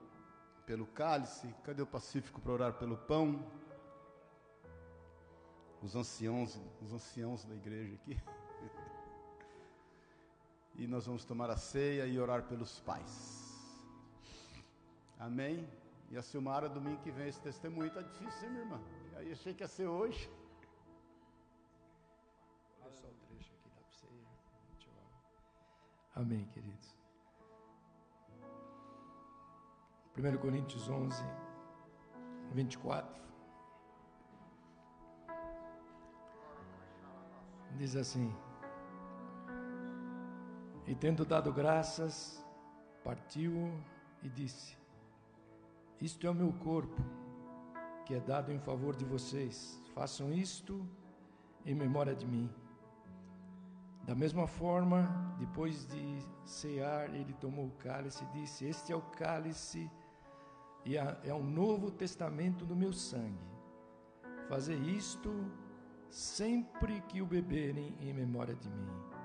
pelo 0.67 0.87
cálice. 0.89 1.55
Cadê 1.65 1.81
o 1.81 1.87
Pacífico 1.87 2.39
para 2.39 2.53
orar 2.53 2.75
pelo 2.75 2.99
pão? 2.99 3.43
Os 5.81 5.97
anciãos, 5.97 6.61
os 6.83 6.93
anciãos 6.93 7.47
da 7.47 7.55
igreja 7.55 7.95
aqui. 7.95 8.21
e 10.79 10.87
nós 10.87 11.07
vamos 11.07 11.25
tomar 11.25 11.51
a 11.51 11.57
ceia 11.57 12.07
e 12.07 12.19
orar 12.19 12.45
pelos 12.45 12.79
pais. 12.81 13.13
Amém? 15.19 15.69
E 16.11 16.17
a 16.17 16.23
Silmara, 16.23 16.69
domingo 16.69 17.03
que 17.03 17.11
vem, 17.11 17.29
esse 17.29 17.41
testemunho 17.41 17.89
está 17.89 18.01
difícil, 18.01 18.45
hein, 18.45 18.51
minha 18.51 18.65
irmã? 18.65 18.81
Aí 19.17 19.33
achei 19.33 19.53
que 19.53 19.65
ia 19.65 19.69
ser 19.69 19.89
hoje. 19.89 20.31
Olha 22.81 22.93
só 22.93 23.09
o 23.09 23.15
trecho 23.27 23.53
aqui, 23.55 23.69
dá 23.75 23.81
para 23.81 23.91
você 23.91 24.07
ir. 24.07 24.27
Amém, 26.15 26.45
queridos. 26.55 26.95
1 30.17 30.39
Coríntios 30.39 30.89
11, 30.89 31.23
24. 32.53 33.19
Diz 37.77 37.95
assim: 37.97 38.35
e 40.89 40.95
tendo 40.95 41.23
dado 41.23 41.53
graças, 41.53 42.43
partiu 43.05 43.71
e 44.23 44.29
disse: 44.31 44.75
Isto 46.01 46.27
é 46.27 46.31
o 46.31 46.35
meu 46.35 46.51
corpo, 46.51 47.03
que 48.07 48.15
é 48.15 48.21
dado 48.21 48.51
em 48.51 48.59
favor 48.59 48.97
de 48.97 49.05
vocês. 49.05 49.79
Façam 49.95 50.33
isto 50.33 50.83
em 51.67 51.75
memória 51.75 52.15
de 52.15 52.27
mim. 52.27 52.51
Da 54.05 54.15
mesma 54.15 54.47
forma, 54.47 55.37
depois 55.39 55.87
de 55.87 56.27
cear, 56.47 57.15
ele 57.15 57.35
tomou 57.35 57.67
o 57.67 57.73
cálice 57.73 58.25
e 58.25 58.41
disse: 58.41 58.65
Este 58.65 58.91
é 58.91 58.97
o 58.97 59.03
cálice 59.03 59.91
e 60.87 60.97
é 60.97 61.35
um 61.35 61.45
novo 61.45 61.91
testamento 61.91 62.65
do 62.65 62.75
meu 62.75 62.95
sangue. 62.95 63.47
Fazer 64.49 64.81
isto 64.81 65.31
sempre 66.09 67.03
que 67.03 67.21
o 67.21 67.27
beberem 67.27 67.95
em 68.01 68.15
memória 68.15 68.55
de 68.55 68.71
mim 68.71 69.18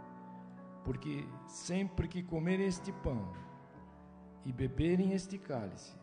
porque 0.83 1.27
sempre 1.47 2.07
que 2.07 2.21
comerem 2.21 2.67
este 2.67 2.91
pão 2.91 3.31
e 4.45 4.51
beberem 4.51 5.13
este 5.13 5.37
cálice, 5.37 5.95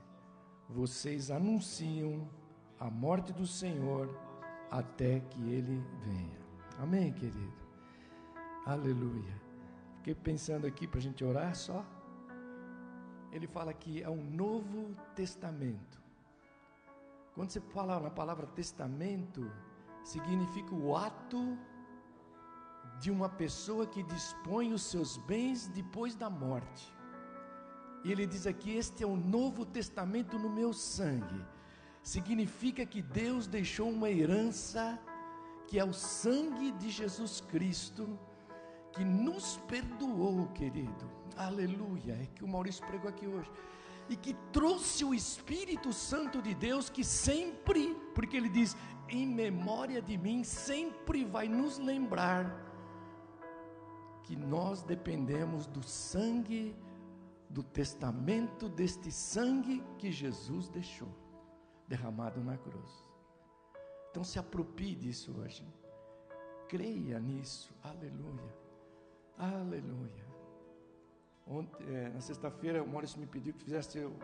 vocês 0.68 1.31
anunciam 1.31 2.28
a 2.78 2.91
morte 2.91 3.33
do 3.33 3.47
Senhor 3.47 4.09
até 4.71 5.21
que 5.21 5.50
ele 5.50 5.84
venha. 6.05 6.41
Amém, 6.79 7.13
querido? 7.13 7.53
Aleluia. 8.64 9.41
Fiquei 9.96 10.14
pensando 10.14 10.67
aqui 10.67 10.87
para 10.87 10.99
a 10.99 11.03
gente 11.03 11.22
orar 11.25 11.55
só. 11.55 11.84
Ele 13.33 13.46
fala 13.46 13.75
que 13.75 14.03
é 14.03 14.09
um 14.09 14.22
novo 14.22 14.95
testamento. 15.14 16.00
Quando 17.34 17.50
você 17.50 17.61
fala 17.61 18.00
na 18.00 18.11
palavra 18.11 18.46
testamento, 18.46 19.50
significa 20.03 20.75
o 20.75 20.96
ato 20.96 21.59
de 23.01 23.11
uma 23.11 23.31
pessoa 23.31 23.87
que 23.87 24.03
dispõe 24.03 24.75
os 24.75 24.83
seus 24.83 25.17
bens 25.17 25.67
depois 25.68 26.14
da 26.14 26.29
morte. 26.29 26.95
E 28.05 28.13
ele 28.13 28.27
diz 28.27 28.47
aqui: 28.47 28.77
Este 28.77 29.03
é 29.03 29.07
o 29.07 29.17
novo 29.17 29.64
testamento 29.64 30.39
no 30.39 30.51
meu 30.51 30.72
sangue. 30.75 31.43
Significa 32.03 32.85
que 32.85 33.01
Deus 33.01 33.47
deixou 33.47 33.89
uma 33.91 34.11
herança, 34.11 34.99
que 35.67 35.79
é 35.79 35.85
o 35.85 35.95
sangue 35.95 36.72
de 36.72 36.91
Jesus 36.91 37.41
Cristo, 37.41 38.18
que 38.93 39.05
nos 39.05 39.57
perdoou, 39.67 40.47
querido. 40.49 41.11
Aleluia. 41.37 42.18
É 42.22 42.27
que 42.35 42.45
o 42.45 42.49
Maurício 42.49 42.87
pregou 42.87 43.09
aqui 43.09 43.27
hoje. 43.27 43.51
E 44.11 44.17
que 44.17 44.35
trouxe 44.53 45.05
o 45.05 45.14
Espírito 45.14 45.93
Santo 45.93 46.43
de 46.43 46.55
Deus, 46.55 46.91
que 46.91 47.05
sempre, 47.05 47.95
porque 48.14 48.37
ele 48.37 48.49
diz, 48.49 48.77
em 49.09 49.27
memória 49.27 50.03
de 50.03 50.18
mim, 50.18 50.43
sempre 50.43 51.25
vai 51.25 51.49
nos 51.49 51.79
lembrar 51.79 52.70
que 54.31 54.37
nós 54.37 54.85
dependemos 54.85 55.67
do 55.67 55.83
sangue, 55.83 56.73
do 57.49 57.65
testamento 57.65 58.69
deste 58.69 59.11
sangue 59.11 59.83
que 59.99 60.13
Jesus 60.13 60.69
deixou, 60.69 61.09
derramado 61.89 62.41
na 62.41 62.57
cruz. 62.57 63.05
Então 64.09 64.23
se 64.23 64.39
apropie 64.39 64.95
disso 64.95 65.37
hoje. 65.37 65.67
Creia 66.69 67.19
nisso. 67.19 67.75
Aleluia. 67.83 68.55
Aleluia. 69.37 70.25
Ontem, 71.45 71.85
é, 71.93 72.11
na 72.11 72.21
sexta-feira, 72.21 72.85
o 72.85 72.89
Maurício 72.89 73.19
me 73.19 73.27
pediu 73.27 73.53
que 73.53 73.65
fizesse 73.65 73.99
o, 73.99 74.17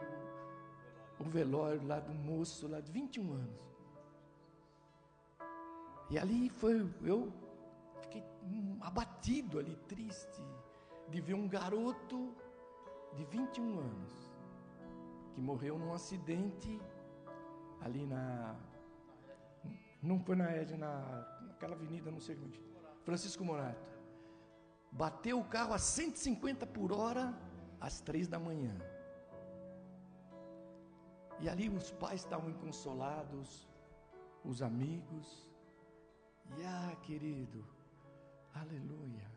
o 1.19 1.25
velório 1.25 1.85
lá 1.85 1.99
do 1.99 2.15
moço, 2.15 2.69
lá 2.69 2.79
de 2.79 2.93
21 2.93 3.33
anos. 3.33 3.61
E 6.11 6.17
ali 6.17 6.49
foi, 6.49 6.89
eu 7.03 7.33
fiquei 8.17 8.79
abatido 8.81 9.59
ali, 9.59 9.77
triste, 9.89 10.43
de 11.09 11.21
ver 11.21 11.35
um 11.35 11.49
garoto 11.49 12.35
de 13.15 13.25
21 13.25 13.79
anos 13.79 14.13
que 15.35 15.41
morreu 15.41 15.79
num 15.79 15.93
acidente 15.93 16.81
ali 17.81 18.07
na. 18.07 18.57
Não 20.03 20.19
foi 20.21 20.37
na 20.37 20.57
Ed, 20.57 20.77
na, 20.77 20.99
naquela 21.43 21.75
avenida, 21.75 22.11
não 22.11 22.21
sei 22.21 22.37
onde. 22.37 22.61
Francisco 23.05 23.45
Morato. 23.45 23.97
Bateu 24.91 25.39
o 25.39 25.45
carro 25.45 25.75
a 25.75 25.79
150 25.79 26.67
por 26.67 26.93
hora 26.93 27.35
às 27.81 28.01
três 28.01 28.29
da 28.29 28.39
manhã. 28.39 28.77
E 31.41 31.49
ali 31.49 31.69
os 31.69 31.91
pais 31.91 32.21
estavam 32.23 32.49
inconsolados, 32.49 33.69
os 34.45 34.63
amigos. 34.63 35.47
E 36.57 36.65
ah, 36.65 36.97
querido, 37.03 37.65
Aleluia. 38.63 39.29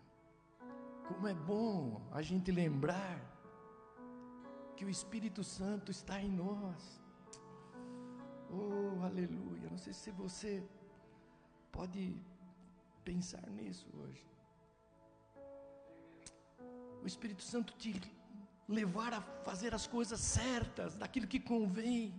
Como 1.07 1.27
é 1.27 1.33
bom 1.33 2.01
a 2.11 2.21
gente 2.21 2.51
lembrar 2.51 3.17
que 4.75 4.85
o 4.85 4.89
Espírito 4.89 5.43
Santo 5.43 5.91
está 5.91 6.21
em 6.21 6.31
nós. 6.31 7.01
Oh, 8.49 9.03
aleluia. 9.03 9.69
Não 9.69 9.77
sei 9.77 9.93
se 9.93 10.11
você 10.11 10.63
pode 11.71 12.03
pensar 13.03 13.45
nisso 13.49 13.87
hoje. 13.99 14.25
O 17.03 17.07
Espírito 17.07 17.43
Santo 17.43 17.73
te 17.73 17.91
levar 18.67 19.13
a 19.13 19.21
fazer 19.47 19.73
as 19.73 19.85
coisas 19.87 20.19
certas, 20.19 20.95
daquilo 20.95 21.27
que 21.27 21.39
convém, 21.39 22.13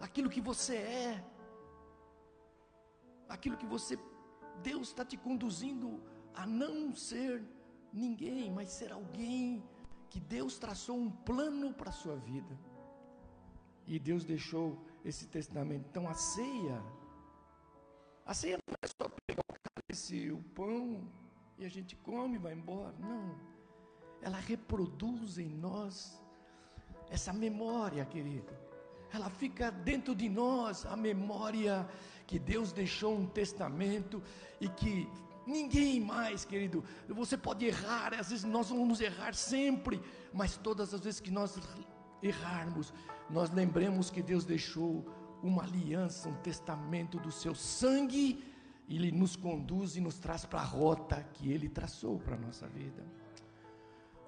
aquilo 0.00 0.30
que 0.30 0.40
você 0.40 0.76
é, 0.76 1.24
aquilo 3.28 3.56
que 3.56 3.66
você, 3.66 3.98
Deus 4.62 4.88
está 4.88 5.04
te 5.04 5.16
conduzindo 5.16 6.02
a 6.34 6.46
não 6.46 6.94
ser 6.94 7.42
ninguém, 7.92 8.50
mas 8.50 8.70
ser 8.70 8.92
alguém 8.92 9.62
que 10.10 10.20
Deus 10.20 10.58
traçou 10.58 10.96
um 10.96 11.10
plano 11.10 11.72
para 11.72 11.90
a 11.90 11.92
sua 11.92 12.16
vida. 12.16 12.58
E 13.86 13.98
Deus 13.98 14.24
deixou 14.24 14.78
esse 15.04 15.26
testamento. 15.26 15.86
Então 15.88 16.08
a 16.08 16.14
ceia, 16.14 16.82
a 18.24 18.34
ceia 18.34 18.58
não 18.66 18.74
é 18.82 18.86
só 18.86 19.08
pegar 19.26 19.44
o 19.48 19.54
cálice, 19.70 20.30
o 20.30 20.42
pão 20.54 21.08
e 21.58 21.64
a 21.64 21.68
gente 21.68 21.96
come 21.96 22.38
vai 22.38 22.52
embora. 22.52 22.94
Não. 22.98 23.34
Ela 24.20 24.38
reproduz 24.38 25.38
em 25.38 25.48
nós 25.48 26.20
essa 27.08 27.32
memória, 27.32 28.04
querido. 28.04 28.52
Ela 29.12 29.30
fica 29.30 29.70
dentro 29.70 30.14
de 30.14 30.28
nós, 30.28 30.84
a 30.84 30.96
memória 30.96 31.88
que 32.26 32.38
Deus 32.38 32.72
deixou 32.72 33.16
um 33.16 33.26
testamento 33.26 34.22
e 34.60 34.68
que 34.68 35.08
ninguém 35.46 36.00
mais, 36.00 36.44
querido. 36.44 36.82
Você 37.08 37.36
pode 37.36 37.64
errar, 37.64 38.12
às 38.14 38.30
vezes 38.30 38.44
nós 38.44 38.68
vamos 38.68 39.00
errar 39.00 39.34
sempre, 39.34 40.00
mas 40.32 40.56
todas 40.56 40.92
as 40.92 41.00
vezes 41.00 41.20
que 41.20 41.30
nós 41.30 41.58
errarmos, 42.22 42.92
nós 43.30 43.50
lembremos 43.50 44.10
que 44.10 44.22
Deus 44.22 44.44
deixou 44.44 45.06
uma 45.42 45.62
aliança, 45.62 46.28
um 46.28 46.34
testamento 46.36 47.18
do 47.18 47.30
seu 47.30 47.54
sangue, 47.54 48.44
e 48.88 48.96
Ele 48.96 49.12
nos 49.12 49.36
conduz 49.36 49.96
e 49.96 50.00
nos 50.00 50.18
traz 50.18 50.44
para 50.44 50.60
a 50.60 50.64
rota 50.64 51.22
que 51.34 51.50
Ele 51.50 51.68
traçou 51.68 52.18
para 52.18 52.34
a 52.34 52.38
nossa 52.38 52.66
vida. 52.66 53.04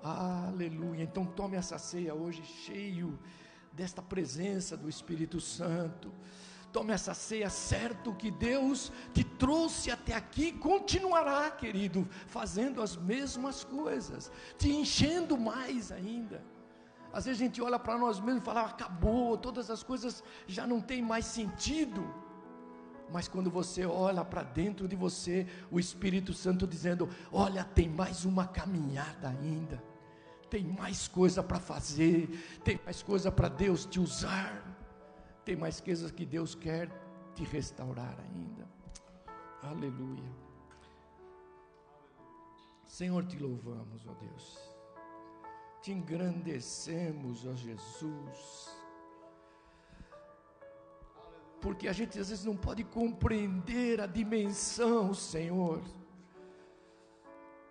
Aleluia. 0.02 1.02
Então 1.02 1.26
tome 1.26 1.56
essa 1.56 1.78
ceia 1.78 2.14
hoje 2.14 2.42
cheio 2.44 3.18
desta 3.72 4.00
presença 4.00 4.76
do 4.76 4.88
Espírito 4.88 5.40
Santo. 5.40 6.12
Tome 6.72 6.92
essa 6.92 7.14
ceia, 7.14 7.48
certo 7.48 8.14
que 8.14 8.30
Deus 8.30 8.92
te 9.14 9.24
trouxe 9.24 9.90
até 9.90 10.14
aqui, 10.14 10.52
continuará, 10.52 11.50
querido, 11.50 12.06
fazendo 12.26 12.82
as 12.82 12.94
mesmas 12.96 13.64
coisas, 13.64 14.30
te 14.58 14.70
enchendo 14.70 15.38
mais 15.38 15.90
ainda. 15.90 16.44
Às 17.10 17.24
vezes 17.24 17.40
a 17.40 17.44
gente 17.44 17.62
olha 17.62 17.78
para 17.78 17.96
nós 17.96 18.20
mesmos 18.20 18.42
e 18.42 18.44
fala, 18.44 18.62
acabou, 18.62 19.38
todas 19.38 19.70
as 19.70 19.82
coisas 19.82 20.22
já 20.46 20.66
não 20.66 20.80
têm 20.80 21.00
mais 21.00 21.24
sentido. 21.24 22.06
Mas 23.10 23.26
quando 23.26 23.50
você 23.50 23.86
olha 23.86 24.24
para 24.24 24.42
dentro 24.42 24.86
de 24.86 24.94
você, 24.94 25.46
o 25.70 25.80
Espírito 25.80 26.34
Santo 26.34 26.66
dizendo: 26.66 27.08
Olha, 27.32 27.64
tem 27.64 27.88
mais 27.88 28.26
uma 28.26 28.46
caminhada 28.46 29.30
ainda, 29.30 29.82
tem 30.50 30.64
mais 30.64 31.08
coisa 31.08 31.42
para 31.42 31.58
fazer, 31.58 32.28
tem 32.62 32.78
mais 32.84 33.02
coisa 33.02 33.32
para 33.32 33.48
Deus 33.48 33.86
te 33.86 33.98
usar, 33.98 34.67
tem 35.48 35.56
mais 35.56 35.80
coisas 35.80 36.10
que 36.10 36.26
Deus 36.26 36.54
quer 36.54 36.88
te 37.34 37.44
restaurar 37.44 38.16
ainda. 38.20 38.68
Aleluia. 39.62 40.32
Senhor, 42.86 43.24
te 43.26 43.38
louvamos, 43.38 44.06
ó 44.06 44.12
Deus 44.14 44.78
te 45.88 45.92
engrandecemos, 45.92 47.46
ó 47.46 47.54
Jesus. 47.54 48.68
Porque 51.62 51.88
a 51.88 51.92
gente 51.92 52.20
às 52.20 52.28
vezes 52.28 52.44
não 52.44 52.56
pode 52.56 52.84
compreender 52.84 54.00
a 54.00 54.06
dimensão, 54.06 55.14
Senhor, 55.14 55.82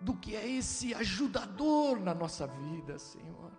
do 0.00 0.14
que 0.16 0.34
é 0.34 0.48
esse 0.48 0.92
ajudador 0.94 2.00
na 2.00 2.14
nossa 2.14 2.46
vida, 2.46 2.98
Senhor. 2.98 3.52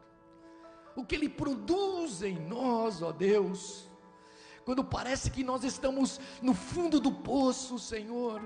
O 0.96 1.06
que 1.06 1.16
ele 1.16 1.30
produz 1.30 2.22
em 2.22 2.38
nós, 2.38 3.02
ó 3.02 3.12
Deus. 3.12 3.89
Quando 4.70 4.84
parece 4.84 5.32
que 5.32 5.44
nós 5.44 5.64
estamos 5.64 6.20
no 6.44 6.54
fundo 6.54 7.00
do 7.00 7.12
poço, 7.12 7.80
Senhor, 7.80 8.40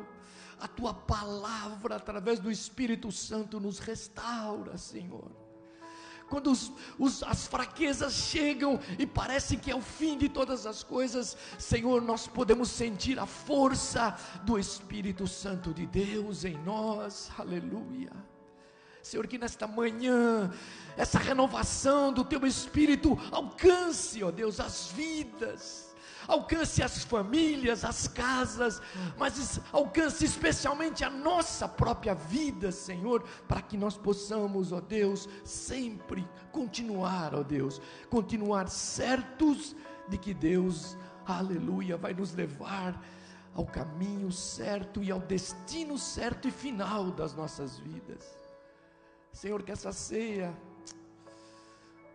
a 0.57 0.69
tua 0.69 0.93
palavra, 0.93 1.97
através 1.97 2.39
do 2.39 2.49
Espírito 2.49 3.11
Santo, 3.11 3.59
nos 3.59 3.77
restaura, 3.77 4.77
Senhor. 4.77 5.29
Quando 6.29 6.49
os, 6.49 6.71
os, 6.97 7.23
as 7.23 7.45
fraquezas 7.45 8.13
chegam 8.13 8.79
e 8.97 9.05
parecem 9.05 9.59
que 9.59 9.69
é 9.69 9.75
o 9.75 9.81
fim 9.81 10.17
de 10.17 10.29
todas 10.29 10.65
as 10.65 10.81
coisas, 10.81 11.35
Senhor, 11.59 12.01
nós 12.01 12.25
podemos 12.25 12.69
sentir 12.69 13.19
a 13.19 13.25
força 13.25 14.17
do 14.45 14.57
Espírito 14.57 15.27
Santo 15.27 15.73
de 15.73 15.85
Deus 15.85 16.45
em 16.45 16.57
nós, 16.59 17.29
aleluia. 17.37 18.13
Senhor, 19.01 19.27
que 19.27 19.37
nesta 19.37 19.67
manhã, 19.67 20.53
essa 20.95 21.19
renovação 21.19 22.13
do 22.13 22.23
Teu 22.23 22.47
Espírito 22.47 23.19
alcance, 23.29 24.23
ó 24.23 24.31
Deus, 24.31 24.61
as 24.61 24.87
vidas, 24.87 25.92
alcance 26.27 26.81
as 26.81 27.03
famílias, 27.03 27.83
as 27.83 28.07
casas, 28.07 28.81
mas 29.17 29.59
alcance 29.71 30.25
especialmente 30.25 31.03
a 31.03 31.09
nossa 31.09 31.67
própria 31.67 32.13
vida, 32.13 32.71
Senhor, 32.71 33.23
para 33.47 33.61
que 33.61 33.77
nós 33.77 33.97
possamos, 33.97 34.71
ó 34.71 34.79
Deus, 34.79 35.27
sempre 35.43 36.27
continuar, 36.51 37.35
ó 37.35 37.43
Deus, 37.43 37.81
continuar 38.09 38.69
certos 38.69 39.75
de 40.07 40.17
que 40.17 40.33
Deus, 40.33 40.97
aleluia, 41.25 41.97
vai 41.97 42.13
nos 42.13 42.33
levar 42.33 43.01
ao 43.55 43.65
caminho 43.65 44.31
certo 44.31 45.03
e 45.03 45.11
ao 45.11 45.19
destino 45.19 45.97
certo 45.97 46.47
e 46.47 46.51
final 46.51 47.11
das 47.11 47.33
nossas 47.33 47.77
vidas. 47.77 48.37
Senhor, 49.31 49.63
que 49.63 49.71
essa 49.71 49.91
ceia, 49.91 50.55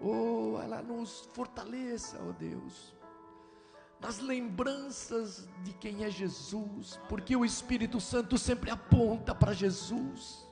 oh, 0.00 0.58
ela 0.62 0.82
nos 0.82 1.28
fortaleça, 1.32 2.18
ó 2.28 2.32
Deus 2.32 2.97
nas 4.00 4.20
lembranças 4.20 5.48
de 5.64 5.72
quem 5.72 6.04
é 6.04 6.10
Jesus, 6.10 6.98
porque 7.08 7.34
o 7.34 7.44
Espírito 7.44 8.00
Santo 8.00 8.38
sempre 8.38 8.70
aponta 8.70 9.34
para 9.34 9.52
Jesus. 9.52 10.46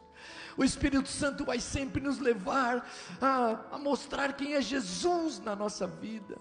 O 0.56 0.64
Espírito 0.64 1.09
Santo 1.09 1.44
vai 1.44 1.60
sempre 1.60 2.02
nos 2.02 2.18
levar 2.18 2.89
a, 3.20 3.74
a, 3.74 3.78
mostrar 3.78 4.32
quem 4.32 4.55
é 4.55 4.60
Jesus 4.60 5.39
na 5.39 5.55
nossa 5.55 5.86
vida. 5.86 6.39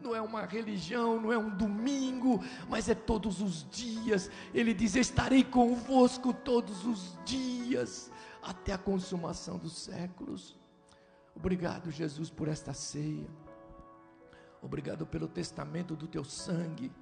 Não 0.00 0.16
é 0.16 0.20
uma 0.20 0.44
religião, 0.44 1.20
não 1.20 1.32
é 1.32 1.38
um 1.38 1.48
domingo, 1.48 2.42
mas 2.68 2.88
é 2.88 2.94
todos 2.94 3.40
os 3.40 3.68
dias. 3.70 4.28
Ele 4.52 4.74
diz: 4.74 4.96
Estarei 4.96 5.44
convosco 5.44 6.34
todos 6.34 6.84
os 6.84 7.16
dias, 7.24 8.10
até 8.42 8.72
a 8.72 8.78
consumação 8.78 9.58
dos 9.58 9.78
séculos. 9.78 10.58
Obrigado, 11.36 11.90
Jesus, 11.90 12.28
por 12.28 12.48
esta 12.48 12.74
ceia. 12.74 13.30
Obrigado 14.62 15.04
pelo 15.04 15.26
testamento 15.26 15.96
do 15.96 16.06
teu 16.06 16.24
sangue. 16.24 16.92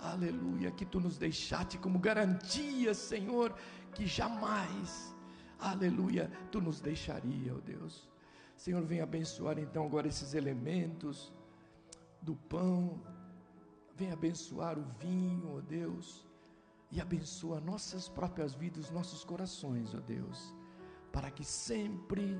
Aleluia, 0.00 0.72
que 0.72 0.84
tu 0.84 0.98
nos 0.98 1.16
deixaste 1.16 1.78
como 1.78 1.96
garantia, 2.00 2.92
Senhor, 2.92 3.54
que 3.94 4.04
jamais, 4.04 5.14
aleluia, 5.60 6.28
tu 6.50 6.60
nos 6.60 6.80
deixaria, 6.80 7.54
ó 7.54 7.58
oh 7.58 7.60
Deus. 7.60 8.10
Senhor, 8.56 8.82
vem 8.82 9.00
abençoar 9.00 9.60
então 9.60 9.86
agora 9.86 10.08
esses 10.08 10.34
elementos 10.34 11.32
do 12.20 12.34
pão, 12.34 13.00
vem 13.94 14.10
abençoar 14.10 14.76
o 14.76 14.84
vinho, 14.98 15.52
ó 15.52 15.58
oh 15.58 15.62
Deus, 15.62 16.26
e 16.90 17.00
abençoa 17.00 17.60
nossas 17.60 18.08
próprias 18.08 18.54
vidas, 18.54 18.90
nossos 18.90 19.22
corações, 19.24 19.94
ó 19.94 19.98
oh 19.98 20.00
Deus, 20.00 20.52
para 21.12 21.30
que 21.30 21.44
sempre 21.44 22.36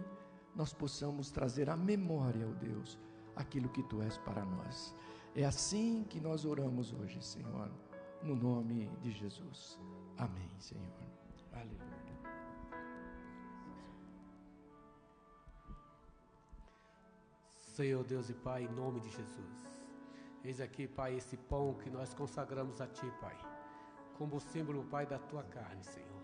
nós 0.52 0.72
possamos 0.72 1.30
trazer 1.30 1.70
à 1.70 1.76
memória, 1.76 2.48
ó 2.48 2.52
Deus, 2.54 2.98
aquilo 3.36 3.68
que 3.68 3.82
tu 3.82 4.02
és 4.02 4.16
para 4.18 4.44
nós. 4.44 4.94
É 5.34 5.44
assim 5.44 6.04
que 6.04 6.20
nós 6.20 6.44
oramos 6.44 6.92
hoje, 6.92 7.22
Senhor, 7.22 7.70
no 8.22 8.36
nome 8.36 8.90
de 9.00 9.10
Jesus. 9.10 9.78
Amém, 10.18 10.50
Senhor. 10.58 10.92
Aleluia. 11.52 11.92
Senhor 17.58 18.04
Deus 18.04 18.28
e 18.28 18.34
Pai, 18.34 18.64
em 18.64 18.68
nome 18.68 19.00
de 19.00 19.08
Jesus. 19.08 19.70
Eis 20.44 20.60
aqui, 20.60 20.86
Pai, 20.86 21.14
esse 21.14 21.36
pão 21.36 21.74
que 21.74 21.88
nós 21.88 22.12
consagramos 22.12 22.80
a 22.80 22.86
Ti, 22.86 23.10
Pai, 23.20 23.36
como 24.18 24.40
símbolo, 24.40 24.84
Pai, 24.84 25.06
da 25.06 25.18
Tua 25.18 25.42
carne, 25.44 25.82
Senhor. 25.82 26.22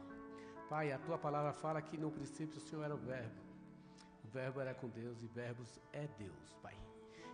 Pai, 0.68 0.92
a 0.92 0.98
Tua 0.98 1.16
palavra 1.16 1.52
fala 1.52 1.80
que 1.80 1.96
no 1.96 2.10
princípio 2.10 2.58
o 2.58 2.60
Senhor 2.60 2.84
era 2.84 2.94
o 2.94 2.98
Verbo. 2.98 3.40
O 4.24 4.28
Verbo 4.28 4.60
era 4.60 4.74
com 4.74 4.88
Deus 4.88 5.22
e 5.22 5.26
Verbos 5.26 5.80
é 5.92 6.06
Deus, 6.18 6.54
Pai. 6.62 6.76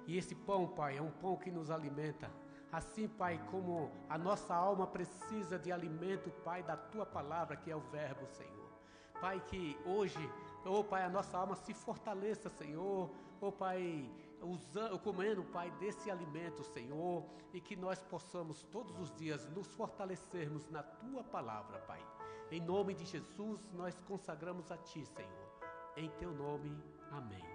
E 0.07 0.17
esse 0.17 0.35
pão, 0.35 0.69
Pai, 0.69 0.99
é 0.99 1.03
um 1.03 1.11
pão 1.11 1.37
que 1.37 1.51
nos 1.51 1.71
alimenta. 1.71 2.31
Assim, 2.71 3.07
Pai, 3.09 3.41
como 3.51 3.91
a 4.09 4.19
nossa 4.19 4.55
alma 4.55 4.87
precisa 4.87 5.59
de 5.59 5.71
alimento, 5.71 6.31
Pai, 6.45 6.63
da 6.63 6.77
tua 6.77 7.07
palavra, 7.07 7.57
que 7.57 7.71
é 7.71 7.77
o 7.77 7.81
Verbo, 7.81 8.27
Senhor. 8.27 8.65
Pai, 9.21 9.41
que 9.47 9.79
hoje 9.87 10.19
Oh, 10.67 10.83
Pai, 10.83 11.05
a 11.05 11.11
nossa 11.11 11.37
alma 11.37 11.55
se 11.55 11.75
fortaleça, 11.75 12.49
Senhor. 12.49 13.11
Oh, 13.41 13.53
Pai, 13.53 14.11
usando, 14.41 14.99
comendo, 14.99 15.45
Pai, 15.45 15.71
desse 15.73 16.11
alimento, 16.11 16.65
Senhor, 16.65 17.25
e 17.53 17.61
que 17.61 17.77
nós 17.77 18.03
possamos 18.03 18.63
todos 18.65 18.99
os 18.99 19.15
dias 19.15 19.47
nos 19.51 19.75
fortalecermos 19.75 20.69
na 20.71 20.83
Tua 20.83 21.23
palavra, 21.23 21.79
Pai. 21.81 22.01
Em 22.51 22.61
nome 22.61 22.95
de 22.95 23.05
Jesus, 23.05 23.71
nós 23.73 24.01
consagramos 24.03 24.73
a 24.73 24.79
Ti, 24.79 25.05
Senhor. 25.05 25.51
Em 25.97 26.09
Teu 26.13 26.33
nome, 26.33 26.75
amém. 27.11 27.54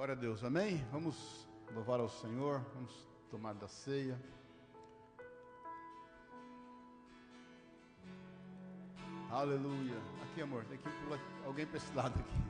Glória 0.00 0.14
a 0.14 0.18
Deus, 0.18 0.42
amém? 0.42 0.82
Vamos 0.90 1.46
louvar 1.74 2.00
ao 2.00 2.08
Senhor, 2.08 2.64
vamos 2.72 3.06
tomar 3.30 3.52
da 3.52 3.68
ceia. 3.68 4.18
Aleluia. 9.30 9.98
Aqui, 10.22 10.40
amor, 10.40 10.64
tem 10.64 10.78
que 10.78 10.88
alguém 11.44 11.66
para 11.66 11.76
esse 11.76 11.94
lado 11.94 12.18
aqui. 12.18 12.49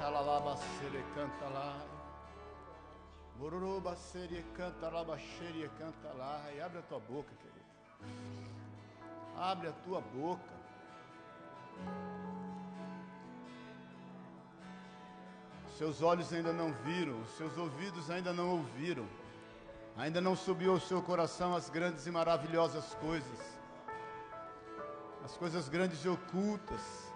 Lalaba 0.00 0.56
sere 0.56 1.04
canta 1.14 1.48
lá. 1.48 1.76
Bururuba 3.36 3.94
sere 3.94 4.44
canta 4.56 4.88
laba 4.88 5.16
xerie 5.16 5.68
canta 5.78 6.12
lá. 6.14 6.42
E 6.54 6.60
abre 6.60 6.78
a 6.78 6.82
tua 6.82 6.98
boca, 6.98 7.30
querido. 7.36 7.58
Abre 9.36 9.68
a 9.68 9.72
tua 9.72 10.00
boca. 10.00 10.58
Seus 15.76 16.02
olhos 16.02 16.32
ainda 16.32 16.52
não 16.52 16.72
viram, 16.72 17.24
seus 17.36 17.56
ouvidos 17.56 18.10
ainda 18.10 18.32
não 18.32 18.50
ouviram. 18.50 19.06
Ainda 19.96 20.20
não 20.20 20.34
subiu 20.34 20.72
ao 20.72 20.80
seu 20.80 21.00
coração 21.00 21.54
as 21.54 21.70
grandes 21.70 22.06
e 22.06 22.10
maravilhosas 22.10 22.94
coisas. 22.94 23.58
As 25.24 25.36
coisas 25.36 25.68
grandes 25.68 26.04
e 26.04 26.08
ocultas 26.08 27.12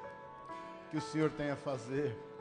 que 0.90 0.96
o 0.96 1.00
Senhor 1.00 1.30
tem 1.30 1.50
a 1.50 1.56
fazer. 1.56 2.31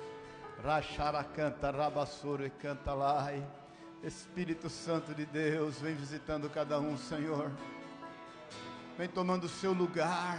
Rachara 0.64 1.24
canta, 1.24 1.72
rabassoro 1.72 2.46
e 2.46 2.50
canta 2.50 2.94
lá. 2.94 3.32
Espírito 4.04 4.70
Santo 4.70 5.14
de 5.14 5.26
Deus, 5.26 5.80
vem 5.80 5.96
visitando 5.96 6.50
cada 6.50 6.80
um, 6.80 6.96
Senhor. 6.98 7.52
Vem 8.96 9.08
tomando 9.08 9.46
o 9.46 9.50
seu 9.50 9.74
lugar. 9.74 10.38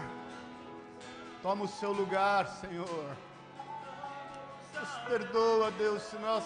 Toma 1.43 1.65
o 1.65 1.69
seu 1.69 1.93
lugar, 1.93 2.47
Senhor. 2.47 3.16
Nos 4.78 4.90
perdoa, 5.09 5.73
Deus, 5.73 6.03
se 6.03 6.16
nós 6.16 6.44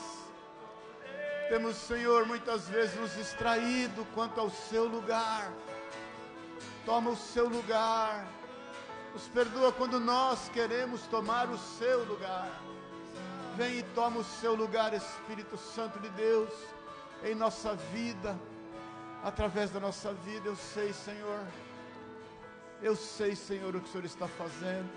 temos, 1.51 1.77
Senhor, 1.77 2.27
muitas 2.27 2.69
vezes 2.69 2.99
nos 2.99 3.15
distraído 3.15 4.07
quanto 4.15 4.41
ao 4.41 4.49
seu 4.49 4.87
lugar. 4.87 5.53
Toma 6.87 7.11
o 7.11 7.17
seu 7.17 7.47
lugar. 7.47 8.27
Nos 9.13 9.29
perdoa 9.29 9.71
quando 9.71 10.01
nós 10.01 10.49
queremos 10.49 11.03
tomar 11.09 11.51
o 11.51 11.59
seu 11.59 12.05
lugar. 12.05 12.51
Vem 13.57 13.79
e 13.79 13.83
toma 13.95 14.21
o 14.21 14.25
seu 14.25 14.55
lugar, 14.55 14.93
Espírito 14.93 15.57
Santo 15.57 15.99
de 15.99 16.11
Deus, 16.11 16.53
em 17.25 17.35
nossa 17.35 17.75
vida, 17.75 18.39
através 19.25 19.71
da 19.71 19.81
nossa 19.81 20.13
vida. 20.13 20.47
Eu 20.47 20.57
sei, 20.57 20.93
Senhor. 20.93 21.43
Eu 22.83 22.95
sei, 22.95 23.35
Senhor, 23.35 23.75
o 23.75 23.81
que 23.81 23.89
o 23.89 23.93
Senhor 23.93 24.05
está 24.05 24.29
fazendo. 24.29 24.91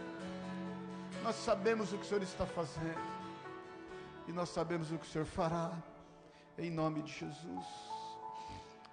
Nós 1.24 1.38
sabemos 1.38 1.94
o 1.94 1.98
que 1.98 2.04
o 2.04 2.06
Senhor 2.06 2.22
está 2.22 2.46
fazendo. 2.46 3.00
E 4.28 4.34
nós 4.34 4.50
sabemos 4.50 4.92
o 4.92 4.98
que 4.98 5.06
o 5.06 5.10
Senhor 5.10 5.26
fará. 5.26 5.72
Em 6.58 6.70
nome 6.70 7.02
de 7.02 7.14
Jesus. 7.14 7.66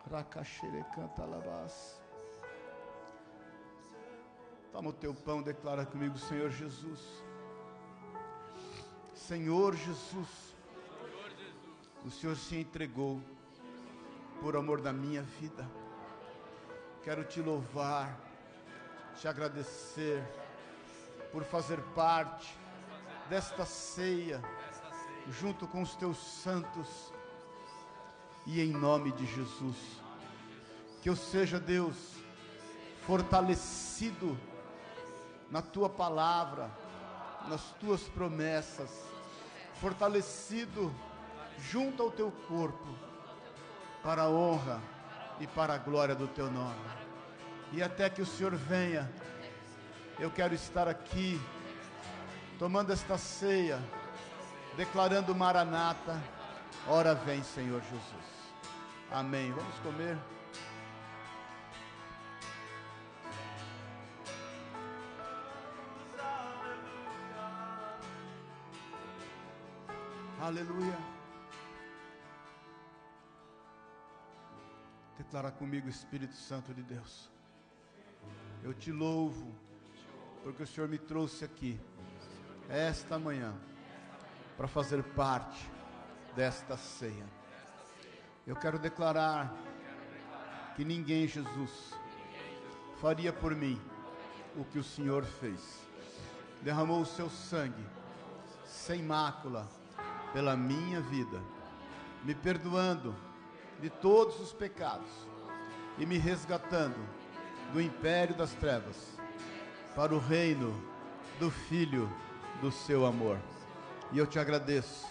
Racaxere 0.09 0.85
canta 0.95 1.23
alabás. 1.23 2.01
Toma 4.71 4.91
o 4.91 4.93
teu 4.93 5.13
pão, 5.13 5.43
declara 5.43 5.85
comigo, 5.85 6.17
Senhor 6.17 6.51
Jesus. 6.51 7.26
Senhor 9.17 9.75
Jesus. 9.75 10.55
O 12.05 12.11
Senhor 12.11 12.37
se 12.37 12.57
entregou 12.57 13.21
por 14.41 14.57
amor 14.57 14.81
da 14.81 14.93
minha 14.93 15.23
vida. 15.23 15.69
Quero 17.03 17.25
te 17.25 17.41
louvar, 17.41 18.17
te 19.17 19.27
agradecer 19.27 20.23
por 21.33 21.43
fazer 21.43 21.81
parte 21.95 22.57
desta 23.29 23.65
ceia 23.65 24.41
junto 25.29 25.67
com 25.67 25.83
os 25.83 25.97
teus 25.97 26.19
santos 26.19 27.13
e 28.47 28.61
em 28.61 28.71
nome 28.71 29.11
de 29.13 29.27
Jesus. 29.27 29.77
Que 31.03 31.09
eu 31.09 31.17
seja, 31.17 31.59
Deus, 31.59 31.97
fortalecido 33.07 34.39
na 35.51 35.63
tua 35.63 35.89
palavra, 35.89 36.71
nas 37.49 37.63
tuas 37.81 38.03
promessas, 38.03 38.91
fortalecido 39.81 40.93
junto 41.59 42.03
ao 42.03 42.11
teu 42.11 42.31
corpo, 42.49 42.87
para 44.03 44.23
a 44.23 44.31
honra 44.31 44.81
e 45.41 45.47
para 45.47 45.75
a 45.75 45.79
glória 45.79 46.15
do 46.15 46.29
teu 46.29 46.51
nome. 46.51 46.81
E 47.73 47.83
até 47.83 48.09
que 48.09 48.23
o 48.23 48.27
Senhor 48.27 48.55
venha, 48.55 49.11
eu 50.19 50.31
quero 50.31 50.55
estar 50.55 50.89
aqui, 50.89 51.41
tomando 52.59 52.93
esta 52.93 53.19
ceia, 53.19 53.81
declarando 54.77 55.35
Maranata, 55.35 56.23
ora 56.87 57.15
vem, 57.15 57.43
Senhor 57.43 57.81
Jesus. 57.83 58.37
Amém. 59.11 59.53
Vamos 59.53 59.75
comer. 59.81 60.36
Aleluia. 70.47 70.97
Declara 75.19 75.51
comigo, 75.51 75.89
Espírito 75.89 76.37
Santo 76.37 76.73
de 76.73 76.85
Deus. 76.85 77.29
Eu 78.63 78.73
te 78.73 78.93
louvo, 78.93 79.53
porque 80.45 80.63
o 80.63 80.67
Senhor 80.69 80.89
me 80.89 80.99
trouxe 80.99 81.45
aqui, 81.45 81.81
esta 82.69 83.19
manhã, 83.19 83.53
para 84.57 84.69
fazer 84.69 85.03
parte 85.03 85.69
desta 86.37 86.77
ceia. 86.77 87.27
Eu 88.47 88.55
quero 88.55 88.79
declarar 88.79 89.53
que 90.77 90.85
ninguém, 90.85 91.27
Jesus, 91.27 91.93
faria 93.01 93.33
por 93.33 93.53
mim 93.53 93.81
o 94.55 94.65
que 94.65 94.79
o 94.79 94.85
Senhor 94.85 95.25
fez. 95.25 95.81
Derramou 96.63 97.01
o 97.01 97.07
seu 97.07 97.29
sangue, 97.29 97.85
sem 98.65 99.03
mácula, 99.03 99.69
pela 100.37 100.55
minha 100.55 101.01
vida, 101.01 101.41
me 102.23 102.35
perdoando 102.35 103.17
de 103.81 103.89
todos 103.89 104.39
os 104.39 104.53
pecados 104.53 105.09
e 105.97 106.05
me 106.05 106.19
resgatando 106.19 106.99
do 107.73 107.81
império 107.81 108.37
das 108.37 108.53
trevas 108.53 109.19
para 109.95 110.15
o 110.15 110.19
reino 110.19 110.79
do 111.41 111.51
Filho 111.51 112.07
do 112.61 112.71
seu 112.71 113.07
amor. 113.07 113.39
E 114.13 114.19
eu 114.19 114.27
te 114.27 114.39
agradeço, 114.39 115.07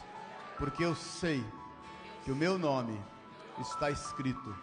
porque 0.60 0.86
eu 0.86 0.94
sei 0.94 1.44
que 2.24 2.32
o 2.32 2.36
meu 2.36 2.60
nome 2.60 2.96
está 3.60 3.90
escrito 3.90 4.56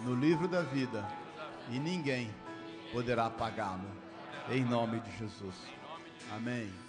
no 0.00 0.16
livro 0.16 0.48
da 0.48 0.62
vida 0.62 1.06
e 1.70 1.78
ninguém 1.78 2.34
poderá 2.92 3.26
apagá-lo. 3.26 3.88
Em 4.50 4.64
nome 4.64 4.98
de 4.98 5.16
Jesus. 5.16 5.54
Amém. 6.32 6.87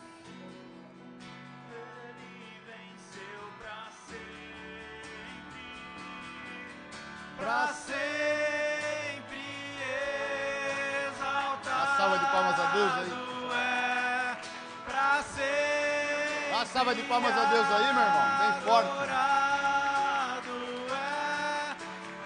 Palmas 17.09 17.35
a 17.37 17.45
Deus 17.45 17.67
aí, 17.67 17.93
meu 17.93 18.03
irmão. 18.03 18.39
Bem 18.39 18.61
forte. 18.61 18.89
é, 19.03 19.09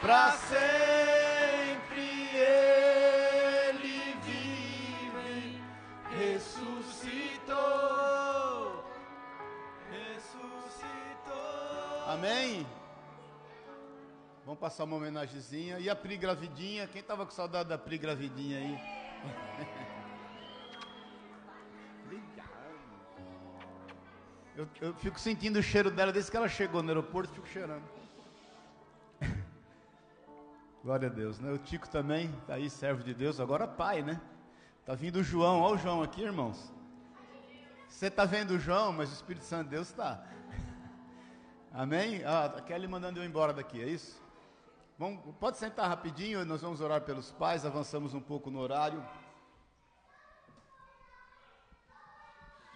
Pra 0.01 0.31
sempre 0.31 2.29
ele 2.35 4.17
vive, 4.21 5.61
ressuscitou, 6.19 7.53
ressuscitou. 9.89 11.33
Amém. 12.09 12.67
Vamos 14.45 14.59
passar 14.59 14.83
uma 14.83 14.97
homenagemzinha. 14.97 15.79
E 15.79 15.89
a 15.89 15.95
Pri 15.95 16.17
gravidinha? 16.17 16.85
Quem 16.87 17.01
tava 17.01 17.25
com 17.25 17.31
saudade 17.31 17.69
da 17.69 17.77
Pri 17.77 17.97
gravidinha 17.97 18.57
aí? 18.57 18.77
Eu, 24.81 24.93
fico 24.95 25.19
sentindo 25.19 25.59
o 25.59 25.63
cheiro 25.63 25.89
dela 25.91 26.11
desde 26.11 26.31
que 26.31 26.37
ela 26.37 26.49
chegou 26.49 26.81
no 26.81 26.89
aeroporto, 26.89 27.33
fico 27.33 27.47
cheirando. 27.47 27.83
Glória 30.83 31.07
a 31.07 31.11
Deus, 31.11 31.39
né? 31.39 31.51
O 31.51 31.57
Tico 31.57 31.87
também, 31.87 32.31
tá 32.47 32.55
aí, 32.55 32.69
servo 32.69 33.03
de 33.03 33.13
Deus, 33.13 33.39
agora 33.39 33.67
pai, 33.67 34.01
né? 34.01 34.19
Tá 34.85 34.93
vindo 34.95 35.17
o 35.17 35.23
João, 35.23 35.61
olha 35.61 35.75
o 35.75 35.77
João 35.77 36.03
aqui, 36.03 36.21
irmãos. 36.21 36.73
Você 37.87 38.09
tá 38.09 38.25
vendo 38.25 38.51
o 38.51 38.59
João, 38.59 38.91
mas 38.91 39.09
o 39.09 39.13
Espírito 39.13 39.45
Santo 39.45 39.65
de 39.65 39.69
Deus 39.69 39.89
está. 39.89 40.25
Amém? 41.71 42.23
Ah, 42.25 42.45
a 42.45 42.61
Kelly 42.61 42.87
mandando 42.87 43.19
eu 43.19 43.23
embora 43.23 43.53
daqui, 43.53 43.81
é 43.81 43.87
isso? 43.87 44.21
Vamos, 44.97 45.35
pode 45.39 45.57
sentar 45.57 45.87
rapidinho, 45.87 46.43
nós 46.45 46.61
vamos 46.61 46.81
orar 46.81 47.01
pelos 47.01 47.31
pais, 47.31 47.65
avançamos 47.65 48.13
um 48.13 48.21
pouco 48.21 48.51
no 48.51 48.59
horário. 48.59 49.03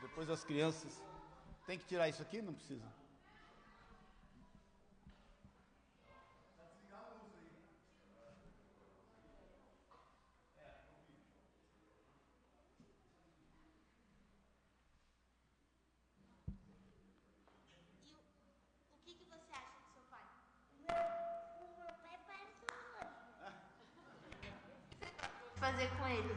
Depois 0.02 0.30
as 0.30 0.44
crianças. 0.44 1.07
Tem 1.68 1.78
que 1.78 1.86
tirar 1.86 2.08
isso 2.08 2.22
aqui? 2.22 2.42
Não 2.42 2.54
precisa. 2.54 2.88
E 18.06 18.14
o, 18.14 18.18
o 18.94 18.98
que, 19.04 19.14
que 19.16 19.26
você 19.26 19.52
acha 19.52 19.76
do 19.82 19.88
seu 19.92 20.04
pai? 20.10 20.24
O 20.78 20.82
meu 21.78 21.88
pai 22.02 22.18
parece 22.28 22.66
um 23.44 23.52
Fazer 25.60 25.90
com 25.98 26.08
ele? 26.08 26.34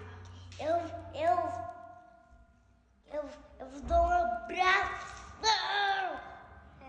Eu, 0.59 0.77
eu, 1.15 1.37
eu, 3.13 3.31
eu 3.61 3.81
dou 3.83 3.97
um 3.97 4.11
abraço. 4.11 5.11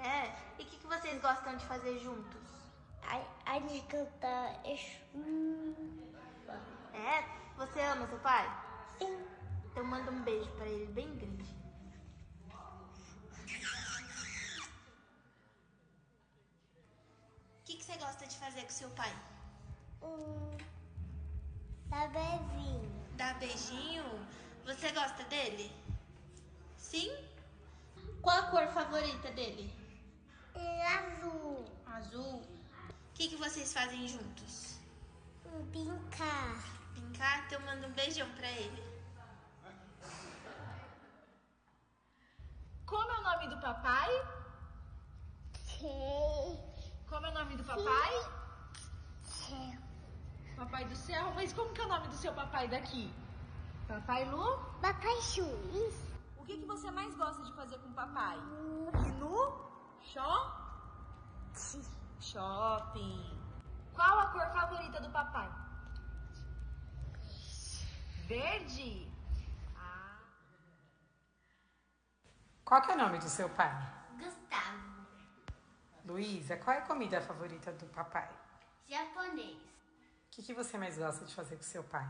É. 0.04 0.34
E 0.58 0.64
o 0.64 0.66
que, 0.66 0.78
que 0.78 0.88
vocês 0.88 1.22
gostam 1.22 1.56
de 1.56 1.64
fazer 1.66 1.98
juntos? 2.00 2.42
A, 3.04 3.22
a 3.54 3.60
de 3.60 3.82
cantar 3.82 4.60
Exu. 4.66 5.76
É? 6.94 7.24
Você 7.58 7.80
ama 7.82 8.08
seu 8.08 8.20
pai? 8.20 8.46
Sim. 8.98 9.26
Então 9.66 9.84
manda 9.86 10.12
um 10.12 10.22
beijo 10.24 10.50
pra 10.52 10.66
ele 10.66 10.88
bem 10.92 11.14
grande. 11.16 11.56
O 17.60 17.61
que, 17.72 17.78
que 17.78 17.84
você 17.86 17.98
gosta 17.98 18.28
de 18.28 18.36
fazer 18.36 18.64
com 18.64 18.70
seu 18.70 18.90
pai? 18.90 19.14
Um 20.02 20.58
sabezinho. 21.90 22.92
Dar 23.16 23.40
beijinho? 23.40 24.04
Você 24.66 24.92
gosta 24.92 25.24
dele? 25.26 25.72
Sim? 26.78 27.10
Qual 28.22 28.38
a 28.38 28.48
cor 28.48 28.68
favorita 28.68 29.32
dele? 29.32 29.74
E 30.56 30.82
azul. 30.82 31.66
Azul. 31.86 32.42
O 32.42 33.14
que, 33.14 33.30
que 33.30 33.36
vocês 33.38 33.72
fazem 33.72 34.08
juntos? 34.08 34.78
Um 35.46 35.64
brincar. 35.68 36.64
Brincar? 36.94 37.46
Então 37.46 37.62
manda 37.62 37.88
um 37.88 37.94
beijão 37.94 38.30
pra 38.32 38.52
ele. 38.52 38.84
Como 42.86 43.12
é 43.12 43.20
o 43.20 43.24
nome 43.24 43.48
do 43.48 43.62
papai? 43.62 44.10
Sei. 45.80 46.71
Como 47.12 47.26
é 47.26 47.30
o 47.30 47.34
nome 47.34 47.58
do 47.58 47.64
papai? 47.66 48.14
Sei. 49.24 49.78
Papai 50.56 50.86
do 50.86 50.96
céu. 50.96 51.34
Mas 51.36 51.52
como 51.52 51.74
que 51.74 51.82
é 51.82 51.86
o 51.86 51.90
nome 51.90 52.08
do 52.08 52.16
seu 52.16 52.34
papai 52.34 52.70
daqui? 52.70 53.14
Papai 53.86 54.24
Lu? 54.30 54.58
Papai 54.82 55.22
Juiz. 55.22 55.96
O 56.38 56.46
que, 56.46 56.58
que 56.58 56.66
você 56.66 56.90
mais 56.90 57.14
gosta 57.16 57.44
de 57.44 57.52
fazer 57.54 57.78
com 57.80 57.90
o 57.90 57.94
papai? 57.94 58.38
Ir 58.38 59.12
no 59.20 59.36
shop? 60.14 60.62
shopping. 62.22 63.38
Qual 63.94 64.20
a 64.20 64.28
cor 64.28 64.48
favorita 64.54 65.02
do 65.02 65.10
papai? 65.10 65.52
Verde? 68.26 69.12
Ah. 69.76 70.18
Qual 72.64 72.82
que 72.82 72.92
é 72.92 72.96
o 72.96 72.98
nome 72.98 73.20
do 73.20 73.28
seu 73.28 73.50
pai? 73.50 73.70
Gustavo. 74.18 74.91
Luísa, 76.12 76.58
qual 76.58 76.76
é 76.76 76.80
a 76.80 76.86
comida 76.86 77.22
favorita 77.22 77.72
do 77.72 77.86
papai? 77.86 78.30
Japonês. 78.86 79.56
O 79.56 80.32
que, 80.32 80.44
que 80.44 80.54
você 80.54 80.78
mais 80.78 80.98
gosta 80.98 81.24
de 81.24 81.34
fazer 81.34 81.56
com 81.56 81.64
seu 81.64 81.86
pai? 81.86 82.06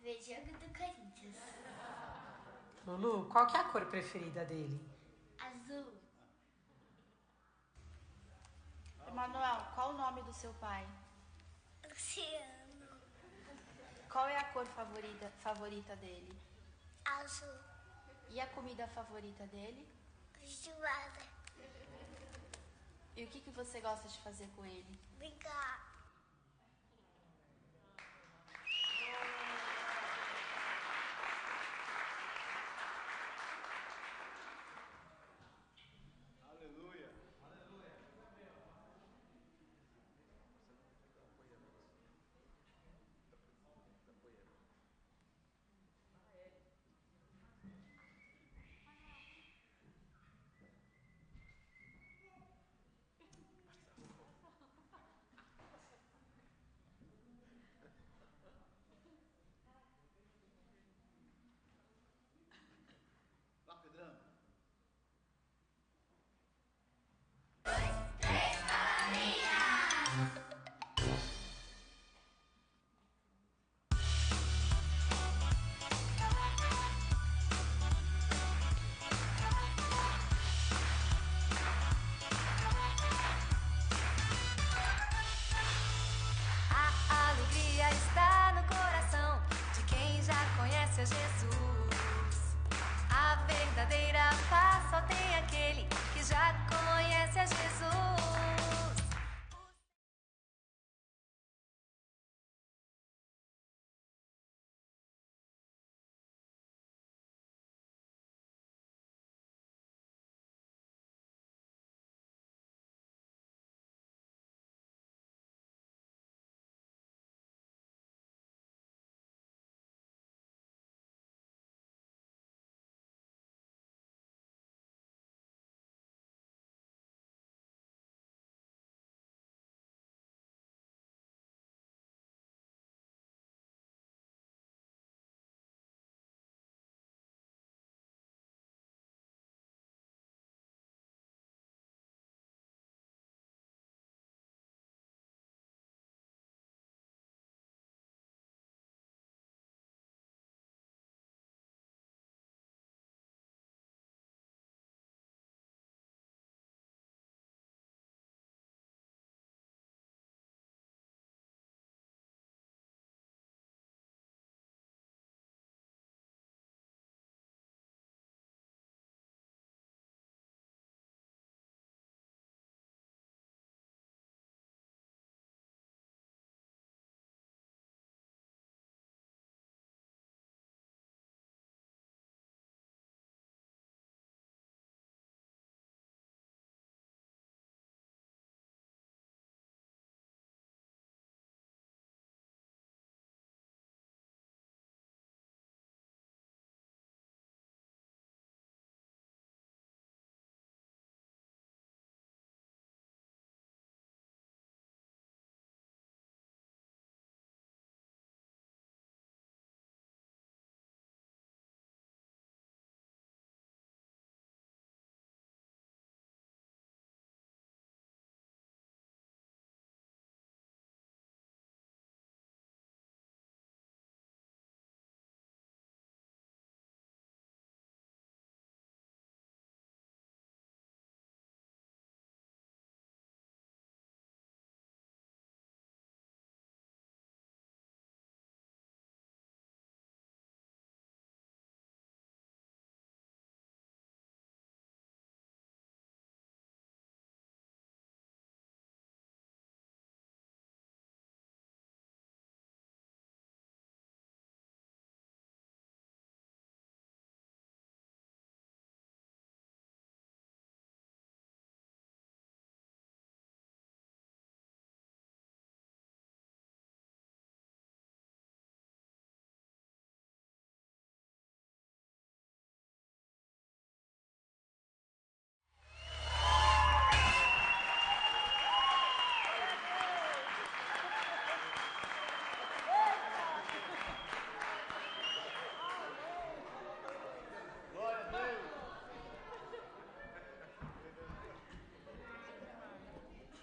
Ver 0.00 0.18
jogo 0.22 0.58
do 0.58 0.78
Corinthians. 0.78 1.36
Lulu, 2.86 3.28
qual 3.28 3.46
que 3.46 3.54
é 3.54 3.60
a 3.60 3.64
cor 3.64 3.84
preferida 3.84 4.46
dele? 4.46 4.80
Azul. 5.38 5.92
Emanuel, 9.08 9.60
qual 9.74 9.90
o 9.90 9.98
nome 9.98 10.22
do 10.22 10.32
seu 10.32 10.54
pai? 10.54 10.88
Luciano. 11.86 12.88
Qual 14.10 14.26
é 14.26 14.38
a 14.38 14.44
cor 14.54 14.66
favorita, 14.68 15.30
favorita 15.42 15.94
dele? 15.96 16.32
Azul. 17.04 17.58
E 18.30 18.40
a 18.40 18.46
comida 18.46 18.88
favorita 18.88 19.46
dele? 19.48 19.86
Feijoada. 20.32 21.33
E 23.16 23.24
o 23.24 23.28
que, 23.28 23.40
que 23.40 23.50
você 23.50 23.80
gosta 23.80 24.08
de 24.08 24.18
fazer 24.18 24.48
com 24.56 24.64
ele? 24.64 24.98
Brincar. 25.18 25.93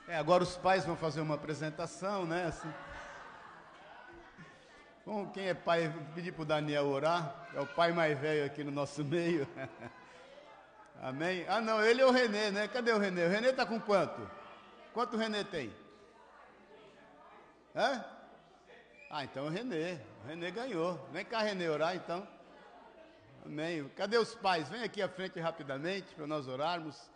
É, 0.07 0.17
agora 0.17 0.43
os 0.43 0.57
pais 0.57 0.85
vão 0.85 0.95
fazer 0.95 1.21
uma 1.21 1.35
apresentação, 1.35 2.25
né? 2.25 2.45
Assim. 2.45 2.73
Bom, 5.05 5.27
quem 5.27 5.47
é 5.47 5.53
pai, 5.53 5.93
pedir 6.13 6.31
para 6.31 6.41
o 6.41 6.45
Daniel 6.45 6.87
orar. 6.87 7.47
É 7.53 7.59
o 7.59 7.67
pai 7.67 7.91
mais 7.91 8.17
velho 8.19 8.45
aqui 8.45 8.63
no 8.63 8.71
nosso 8.71 9.03
meio. 9.03 9.47
Amém? 11.01 11.45
Ah, 11.47 11.61
não, 11.61 11.83
ele 11.83 12.01
é 12.01 12.05
o 12.05 12.11
Renê, 12.11 12.51
né? 12.51 12.67
Cadê 12.67 12.91
o 12.91 12.99
Renê? 12.99 13.25
O 13.25 13.29
Renê 13.29 13.49
está 13.49 13.65
com 13.65 13.79
quanto? 13.79 14.29
Quanto 14.93 15.15
o 15.15 15.19
Renê 15.19 15.43
tem? 15.43 15.73
Hã? 17.75 18.03
Ah, 19.09 19.23
então 19.23 19.45
o 19.45 19.49
Renê. 19.49 19.97
O 20.23 20.27
Renê 20.27 20.51
ganhou. 20.51 21.07
Vem 21.11 21.25
cá, 21.25 21.41
Renê, 21.41 21.67
orar 21.69 21.95
então. 21.95 22.27
Amém. 23.45 23.87
Cadê 23.95 24.17
os 24.17 24.35
pais? 24.35 24.69
Vem 24.69 24.83
aqui 24.83 25.01
à 25.01 25.09
frente 25.09 25.39
rapidamente 25.39 26.13
para 26.13 26.27
nós 26.27 26.47
orarmos. 26.47 27.09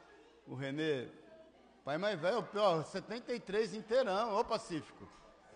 O 0.48 0.56
Renê, 0.56 1.08
pai 1.86 2.00
mais 2.00 2.20
velho, 2.20 2.42
pior, 2.42 2.84
73 2.84 3.76
inteirão, 3.76 4.36
ô 4.36 4.44
Pacífico. 4.44 5.08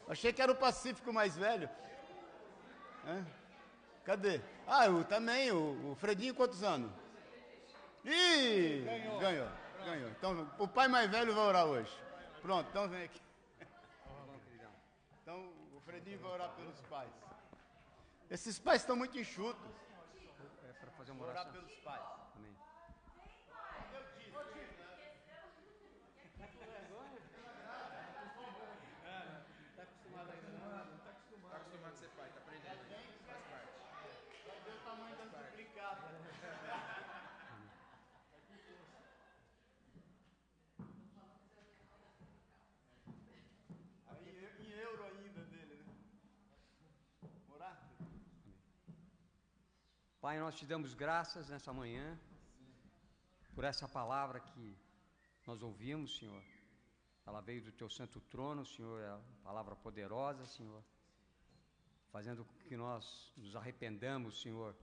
Achei 0.08 0.32
que 0.32 0.42
era 0.42 0.52
o 0.52 0.56
Pacífico 0.56 1.12
mais 1.12 1.36
velho. 1.36 1.68
É? 3.08 3.24
Cadê? 4.06 4.40
Ah, 4.68 4.86
eu 4.86 5.04
também, 5.04 5.52
o, 5.52 5.92
o 5.92 5.96
Fredinho, 5.96 6.36
quantos 6.36 6.64
anos? 6.64 6.92
Ih, 8.06 8.84
ganhou. 8.86 9.20
ganhou. 9.20 9.48
Ganhou. 9.84 10.10
Então, 10.12 10.52
o 10.60 10.68
pai 10.68 10.88
mais 10.88 11.10
velho 11.10 11.34
vai 11.34 11.46
orar 11.46 11.66
hoje. 11.66 11.92
Pronto, 12.44 12.70
então 12.70 12.88
vem 12.88 13.04
aqui. 13.06 13.22
Então, 15.24 15.52
o 15.76 15.82
Fredinho 15.82 16.20
vai 16.20 16.32
orar 16.32 16.50
pelos 16.52 16.80
pais. 16.82 17.12
Esses 18.30 18.60
pais 18.60 18.82
estão 18.82 18.96
muito 18.96 19.18
enxutos. 19.18 19.66
É 20.70 20.74
para 20.74 20.92
fazer 20.92 21.12
uma 21.12 21.26
oração. 21.26 21.42
Orar 21.42 21.54
pelos 21.54 21.76
pais. 21.80 22.04
Amém. 22.36 22.56
Está 31.40 31.58
acostumado 31.58 31.94
a 31.94 31.96
ser 31.96 32.10
pai, 32.10 32.28
está 32.28 32.40
aprendendo. 32.42 32.80
Faz 33.26 33.42
parte. 33.50 33.74
Vai 34.46 34.60
ver 34.62 34.72
o 34.72 34.80
tamanho 34.84 35.16
da 35.18 35.26
duplicada. 35.26 36.08
Aí, 44.08 44.52
em 44.60 44.72
euro 44.80 45.04
ainda 45.06 45.42
dele, 45.46 45.76
né? 45.86 45.94
Orar? 47.54 47.78
Pai, 50.30 50.38
nós 50.38 50.56
te 50.60 50.64
damos 50.64 50.94
graças 50.94 51.50
nessa 51.50 51.74
manhã 51.74 52.08
por 53.56 53.64
essa 53.64 53.88
palavra 53.88 54.40
que 54.40 54.78
nós 55.48 55.64
ouvimos, 55.64 56.18
Senhor. 56.20 56.44
Ela 57.26 57.42
veio 57.42 57.64
do 57.64 57.72
teu 57.72 57.90
santo 57.90 58.22
trono, 58.34 58.64
Senhor, 58.64 59.02
é 59.02 59.12
uma 59.12 59.42
palavra 59.44 59.76
poderosa, 59.76 60.46
Senhor, 60.46 60.84
fazendo 62.12 62.46
com 62.46 62.58
que 62.68 62.78
nós 62.78 63.34
nos 63.36 63.56
arrependamos, 63.56 64.40
Senhor, 64.44 64.76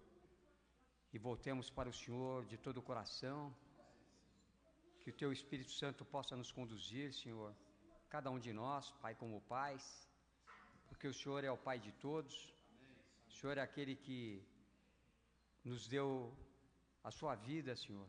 e 1.13 1.17
voltemos 1.17 1.71
para 1.71 1.89
o 1.89 1.93
Senhor 1.93 2.45
de 2.45 2.59
todo 2.59 2.79
o 2.79 2.83
coração. 2.91 3.55
Que 5.03 5.11
o 5.11 5.17
teu 5.23 5.31
Espírito 5.33 5.71
Santo 5.71 6.05
possa 6.05 6.35
nos 6.35 6.51
conduzir, 6.51 7.15
Senhor, 7.15 7.55
cada 8.09 8.33
um 8.33 8.41
de 8.41 8.53
nós, 8.53 8.91
Pai 9.01 9.15
como 9.15 9.41
pais, 9.43 9.87
porque 10.89 11.07
o 11.07 11.15
Senhor 11.15 11.45
é 11.45 11.53
o 11.53 11.63
Pai 11.69 11.79
de 11.79 11.93
todos. 11.93 12.53
O 13.29 13.33
Senhor 13.39 13.57
é 13.59 13.61
aquele 13.61 13.95
que 13.95 14.45
nos 15.67 15.89
deu 15.89 16.33
a 17.03 17.11
sua 17.11 17.35
vida, 17.35 17.75
Senhor. 17.75 18.09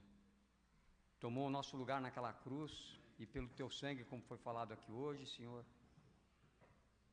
Tomou 1.19 1.47
o 1.47 1.49
nosso 1.49 1.75
lugar 1.75 1.99
naquela 1.99 2.31
cruz 2.31 2.71
e 3.17 3.25
pelo 3.25 3.49
teu 3.49 3.67
sangue, 3.67 4.05
como 4.05 4.21
foi 4.21 4.37
falado 4.37 4.73
aqui 4.73 4.91
hoje, 4.91 5.25
Senhor, 5.25 5.65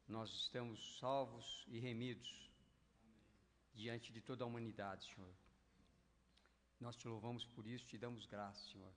nós 0.07 0.29
estamos 0.43 0.99
salvos 0.99 1.65
e 1.67 1.79
remidos 1.79 2.31
diante 3.73 4.13
de 4.13 4.21
toda 4.21 4.45
a 4.45 4.47
humanidade, 4.47 5.11
Senhor. 5.15 5.35
Nós 6.79 6.95
te 6.95 7.09
louvamos 7.09 7.47
por 7.47 7.67
isso, 7.67 7.87
te 7.87 7.97
damos 7.97 8.27
graça, 8.27 8.63
Senhor. 8.71 8.93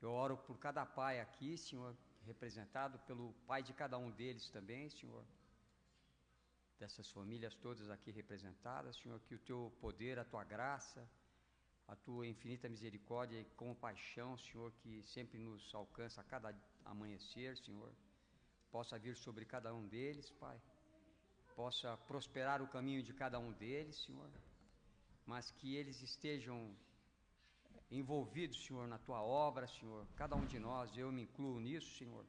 Eu 0.00 0.10
oro 0.12 0.38
por 0.38 0.58
cada 0.58 0.86
pai 0.86 1.20
aqui, 1.20 1.58
Senhor, 1.58 1.94
representado 2.24 2.98
pelo 3.00 3.34
pai 3.46 3.62
de 3.62 3.74
cada 3.74 3.98
um 3.98 4.10
deles 4.10 4.48
também, 4.48 4.88
Senhor. 4.88 5.26
Dessas 6.80 7.10
famílias 7.10 7.54
todas 7.54 7.90
aqui 7.90 8.10
representadas, 8.10 8.96
Senhor, 8.96 9.20
que 9.20 9.34
o 9.34 9.38
teu 9.38 9.60
poder, 9.80 10.18
a 10.18 10.24
tua 10.24 10.42
graça, 10.42 11.06
a 11.86 11.94
tua 11.94 12.26
infinita 12.26 12.68
misericórdia 12.68 13.38
e 13.38 13.44
compaixão, 13.64 14.38
Senhor, 14.38 14.72
que 14.80 15.02
sempre 15.02 15.38
nos 15.38 15.74
alcança 15.74 16.22
a 16.22 16.24
cada 16.24 16.54
amanhecer, 16.84 17.56
Senhor, 17.58 17.92
possa 18.70 18.98
vir 18.98 19.14
sobre 19.14 19.44
cada 19.44 19.74
um 19.74 19.86
deles, 19.88 20.30
Pai. 20.44 20.58
Possa 21.54 21.96
prosperar 22.08 22.62
o 22.62 22.68
caminho 22.68 23.02
de 23.02 23.12
cada 23.12 23.38
um 23.38 23.52
deles, 23.52 23.96
Senhor, 24.04 24.30
mas 25.26 25.50
que 25.50 25.76
eles 25.76 26.00
estejam 26.00 26.74
envolvidos, 27.90 28.64
Senhor, 28.64 28.86
na 28.88 28.98
tua 28.98 29.20
obra, 29.22 29.66
Senhor. 29.66 30.06
Cada 30.16 30.34
um 30.34 30.46
de 30.46 30.58
nós, 30.58 30.96
eu 30.96 31.12
me 31.12 31.22
incluo 31.22 31.60
nisso, 31.60 31.98
Senhor. 31.98 32.24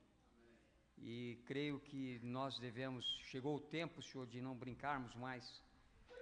E 1.01 1.41
creio 1.45 1.79
que 1.79 2.19
nós 2.23 2.59
devemos, 2.59 3.05
chegou 3.23 3.57
o 3.57 3.59
tempo, 3.59 4.01
Senhor, 4.01 4.27
de 4.27 4.39
não 4.39 4.55
brincarmos 4.55 5.13
mais 5.15 5.61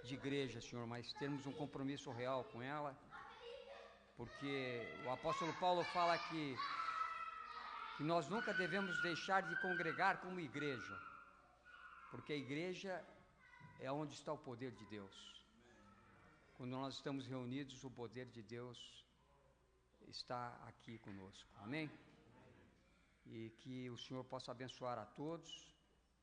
de 0.04 0.14
igreja, 0.14 0.60
Senhor, 0.60 0.86
mas 0.86 1.12
termos 1.14 1.46
um 1.46 1.52
compromisso 1.52 2.10
real 2.10 2.44
com 2.44 2.62
ela 2.62 2.96
porque 4.20 4.86
o 5.06 5.10
apóstolo 5.10 5.50
Paulo 5.54 5.82
fala 5.82 6.18
que, 6.18 6.54
que 7.96 8.02
nós 8.04 8.28
nunca 8.28 8.52
devemos 8.52 9.00
deixar 9.00 9.40
de 9.40 9.58
congregar 9.62 10.20
como 10.20 10.38
igreja, 10.38 11.00
porque 12.10 12.34
a 12.34 12.36
igreja 12.36 13.02
é 13.80 13.90
onde 13.90 14.12
está 14.12 14.30
o 14.30 14.36
poder 14.36 14.72
de 14.72 14.84
Deus. 14.84 15.42
Quando 16.58 16.72
nós 16.72 16.96
estamos 16.96 17.26
reunidos, 17.26 17.82
o 17.82 17.90
poder 17.90 18.26
de 18.26 18.42
Deus 18.42 18.78
está 20.06 20.48
aqui 20.66 20.98
conosco. 20.98 21.48
Amém? 21.62 21.90
E 23.30 23.50
que 23.60 23.88
o 23.90 23.98
Senhor 24.04 24.24
possa 24.24 24.50
abençoar 24.50 24.98
a 24.98 25.06
todos 25.06 25.50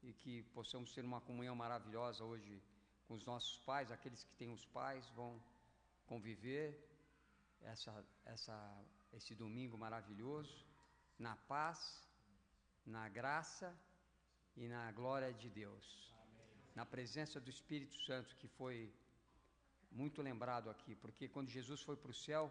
e 0.03 0.11
que 0.21 0.43
possamos 0.57 0.91
ter 0.95 1.03
uma 1.11 1.21
comunhão 1.21 1.55
maravilhosa 1.55 2.23
hoje 2.23 2.61
com 3.07 3.13
os 3.13 3.25
nossos 3.25 3.57
pais, 3.59 3.91
aqueles 3.91 4.21
que 4.23 4.35
têm 4.35 4.51
os 4.51 4.65
pais 4.65 5.09
vão 5.19 5.31
conviver 6.05 6.67
essa, 7.61 7.93
essa, 8.25 8.57
esse 9.13 9.33
domingo 9.33 9.77
maravilhoso, 9.77 10.65
na 11.17 11.35
paz, 11.53 11.79
na 12.85 13.07
graça 13.07 13.69
e 14.55 14.67
na 14.67 14.91
glória 14.91 15.31
de 15.33 15.49
Deus. 15.49 15.85
Na 16.75 16.85
presença 16.85 17.39
do 17.39 17.49
Espírito 17.49 17.95
Santo, 18.05 18.35
que 18.35 18.47
foi 18.47 18.93
muito 19.89 20.21
lembrado 20.21 20.69
aqui, 20.69 20.93
porque 20.95 21.27
quando 21.27 21.49
Jesus 21.49 21.81
foi 21.81 21.95
para 21.95 22.11
o 22.11 22.21
céu, 22.27 22.43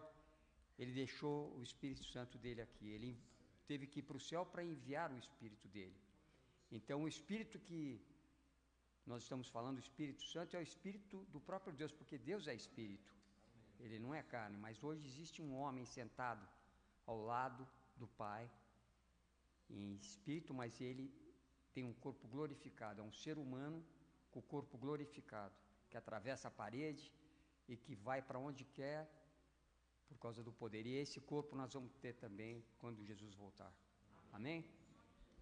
ele 0.77 0.91
deixou 0.91 1.55
o 1.55 1.63
Espírito 1.63 2.03
Santo 2.05 2.37
dele 2.37 2.61
aqui. 2.61 2.89
Ele 2.89 3.17
teve 3.71 3.85
que 3.91 3.99
ir 3.99 4.03
para 4.09 4.17
o 4.17 4.25
céu 4.29 4.45
para 4.45 4.63
enviar 4.63 5.09
o 5.11 5.17
Espírito 5.25 5.67
dele. 5.75 5.99
Então, 6.77 7.03
o 7.03 7.07
Espírito 7.07 7.59
que 7.67 7.81
nós 9.05 9.23
estamos 9.23 9.47
falando, 9.55 9.77
o 9.77 9.85
Espírito 9.87 10.23
Santo, 10.33 10.55
é 10.55 10.59
o 10.59 10.69
Espírito 10.71 11.17
do 11.33 11.39
próprio 11.39 11.73
Deus, 11.81 11.93
porque 11.99 12.17
Deus 12.17 12.47
é 12.47 12.55
Espírito 12.63 13.17
ele 13.79 13.99
não 13.99 14.13
é 14.13 14.23
carne, 14.23 14.57
mas 14.57 14.83
hoje 14.83 15.05
existe 15.05 15.41
um 15.41 15.55
homem 15.55 15.85
sentado 15.85 16.47
ao 17.05 17.19
lado 17.21 17.67
do 17.95 18.07
Pai, 18.07 18.49
em 19.69 19.95
espírito, 19.95 20.53
mas 20.53 20.79
ele 20.79 21.13
tem 21.73 21.83
um 21.83 21.93
corpo 21.93 22.27
glorificado, 22.27 23.01
é 23.01 23.03
um 23.03 23.11
ser 23.11 23.37
humano 23.37 23.85
com 24.31 24.39
o 24.39 24.43
corpo 24.43 24.77
glorificado, 24.77 25.53
que 25.89 25.97
atravessa 25.97 26.47
a 26.47 26.51
parede 26.51 27.11
e 27.67 27.75
que 27.75 27.95
vai 27.95 28.21
para 28.21 28.39
onde 28.39 28.63
quer 28.65 29.09
por 30.07 30.17
causa 30.17 30.43
do 30.43 30.51
poder. 30.51 30.85
E 30.85 30.95
esse 30.95 31.19
corpo 31.19 31.55
nós 31.55 31.73
vamos 31.73 31.93
ter 31.95 32.13
também 32.13 32.63
quando 32.79 33.05
Jesus 33.05 33.35
voltar. 33.35 33.71
Amém? 34.33 34.65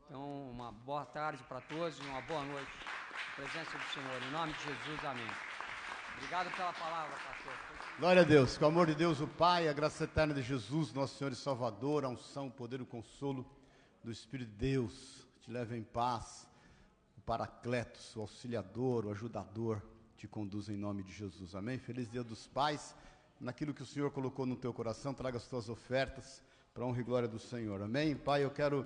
Então, 0.06 0.52
uma 0.52 0.72
boa 0.72 1.06
tarde 1.06 1.44
para 1.44 1.62
todos 1.62 2.00
uma 2.00 2.22
boa 2.22 2.44
noite. 2.46 2.72
presença 3.36 3.78
do 3.78 3.84
Senhor. 3.94 4.22
Em 4.24 4.32
nome 4.32 4.54
de 4.54 4.64
Jesus, 4.64 5.06
amém. 5.06 5.28
Obrigado 6.18 6.56
pela 6.56 6.72
palavra, 6.74 7.16
pastor. 7.18 7.54
Glória 8.00 8.22
a 8.22 8.26
Deus. 8.26 8.58
Com 8.58 8.66
o 8.66 8.68
amor 8.68 8.88
de 8.88 8.96
Deus, 8.96 9.20
o 9.20 9.28
Pai, 9.28 9.68
a 9.68 9.74
graça 9.74 10.04
eterna 10.06 10.34
de 10.34 10.42
Jesus, 10.42 10.94
nosso 10.94 11.18
Senhor 11.18 11.32
e 11.34 11.36
Salvador, 11.36 12.06
a 12.06 12.10
unção, 12.10 12.48
o 12.48 12.52
poder 12.52 12.80
e 12.80 12.84
o 12.84 12.86
consolo 12.86 13.46
do 14.04 14.12
Espírito 14.12 14.52
de 14.52 14.58
Deus, 14.58 15.28
te 15.42 15.52
leva 15.52 15.76
em 15.76 15.84
paz. 15.84 16.48
O 17.18 17.22
Paracletos, 17.22 18.16
o 18.16 18.22
auxiliador, 18.22 19.06
o 19.06 19.12
ajudador, 19.12 19.82
te 20.16 20.28
conduz 20.28 20.70
em 20.70 20.78
nome 20.78 21.04
de 21.04 21.12
Jesus. 21.12 21.56
Amém? 21.56 21.78
Feliz 21.78 22.10
dia 22.10 22.24
dos 22.24 22.48
pais. 22.48 22.96
Naquilo 23.40 23.74
que 23.74 23.84
o 23.84 23.86
Senhor 23.86 24.12
colocou 24.12 24.45
no 24.45 24.56
teu 24.56 24.74
coração, 24.74 25.14
traga 25.14 25.38
as 25.38 25.48
tuas 25.48 25.70
ofertas 25.70 26.41
para 26.74 26.84
a 26.84 26.88
honra 26.88 27.02
e 27.02 27.03
glória 27.03 27.28
do 27.28 27.40
Senhor. 27.40 27.82
Amém? 27.82 28.16
Pai, 28.16 28.44
eu 28.44 28.49
quero 28.49 28.86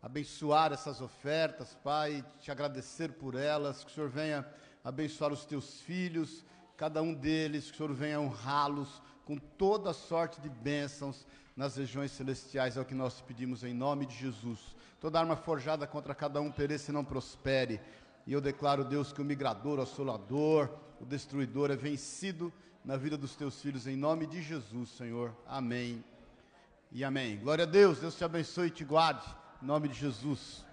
abençoar 0.00 0.72
essas 0.72 1.00
ofertas, 1.00 1.76
Pai, 1.82 2.24
te 2.40 2.50
agradecer 2.50 3.12
por 3.12 3.34
elas, 3.34 3.84
que 3.84 3.90
o 3.90 3.94
Senhor 3.94 4.08
venha 4.08 4.46
abençoar 4.84 5.32
os 5.32 5.44
teus 5.44 5.80
filhos 5.80 6.44
cada 6.80 7.02
um 7.02 7.12
deles, 7.12 7.66
que 7.66 7.74
o 7.74 7.76
Senhor 7.76 7.92
venha 7.92 8.18
honrá-los 8.18 9.02
com 9.26 9.36
toda 9.36 9.92
sorte 9.92 10.40
de 10.40 10.48
bênçãos 10.48 11.26
nas 11.54 11.76
regiões 11.76 12.10
celestiais, 12.10 12.78
é 12.78 12.80
o 12.80 12.86
que 12.86 12.94
nós 12.94 13.20
pedimos 13.20 13.62
em 13.62 13.74
nome 13.74 14.06
de 14.06 14.16
Jesus. 14.16 14.74
Toda 14.98 15.20
arma 15.20 15.36
forjada 15.36 15.86
contra 15.86 16.14
cada 16.14 16.40
um 16.40 16.50
pereça 16.50 16.90
e 16.90 16.94
não 16.94 17.04
prospere. 17.04 17.78
E 18.26 18.32
eu 18.32 18.40
declaro, 18.40 18.82
Deus, 18.82 19.12
que 19.12 19.20
o 19.20 19.24
migrador, 19.24 19.78
o 19.78 19.82
assolador, 19.82 20.70
o 20.98 21.04
destruidor 21.04 21.70
é 21.70 21.76
vencido 21.76 22.50
na 22.84 22.96
vida 22.96 23.16
dos 23.16 23.36
teus 23.36 23.60
filhos, 23.60 23.86
em 23.86 23.96
nome 23.96 24.26
de 24.26 24.42
Jesus, 24.42 24.90
Senhor. 24.90 25.34
Amém 25.46 26.02
e 26.90 27.04
amém. 27.04 27.38
Glória 27.38 27.64
a 27.64 27.66
Deus, 27.66 27.98
Deus 28.00 28.16
te 28.16 28.24
abençoe 28.24 28.68
e 28.68 28.70
te 28.70 28.84
guarde, 28.84 29.26
em 29.62 29.66
nome 29.66 29.88
de 29.88 29.94
Jesus. 29.94 30.64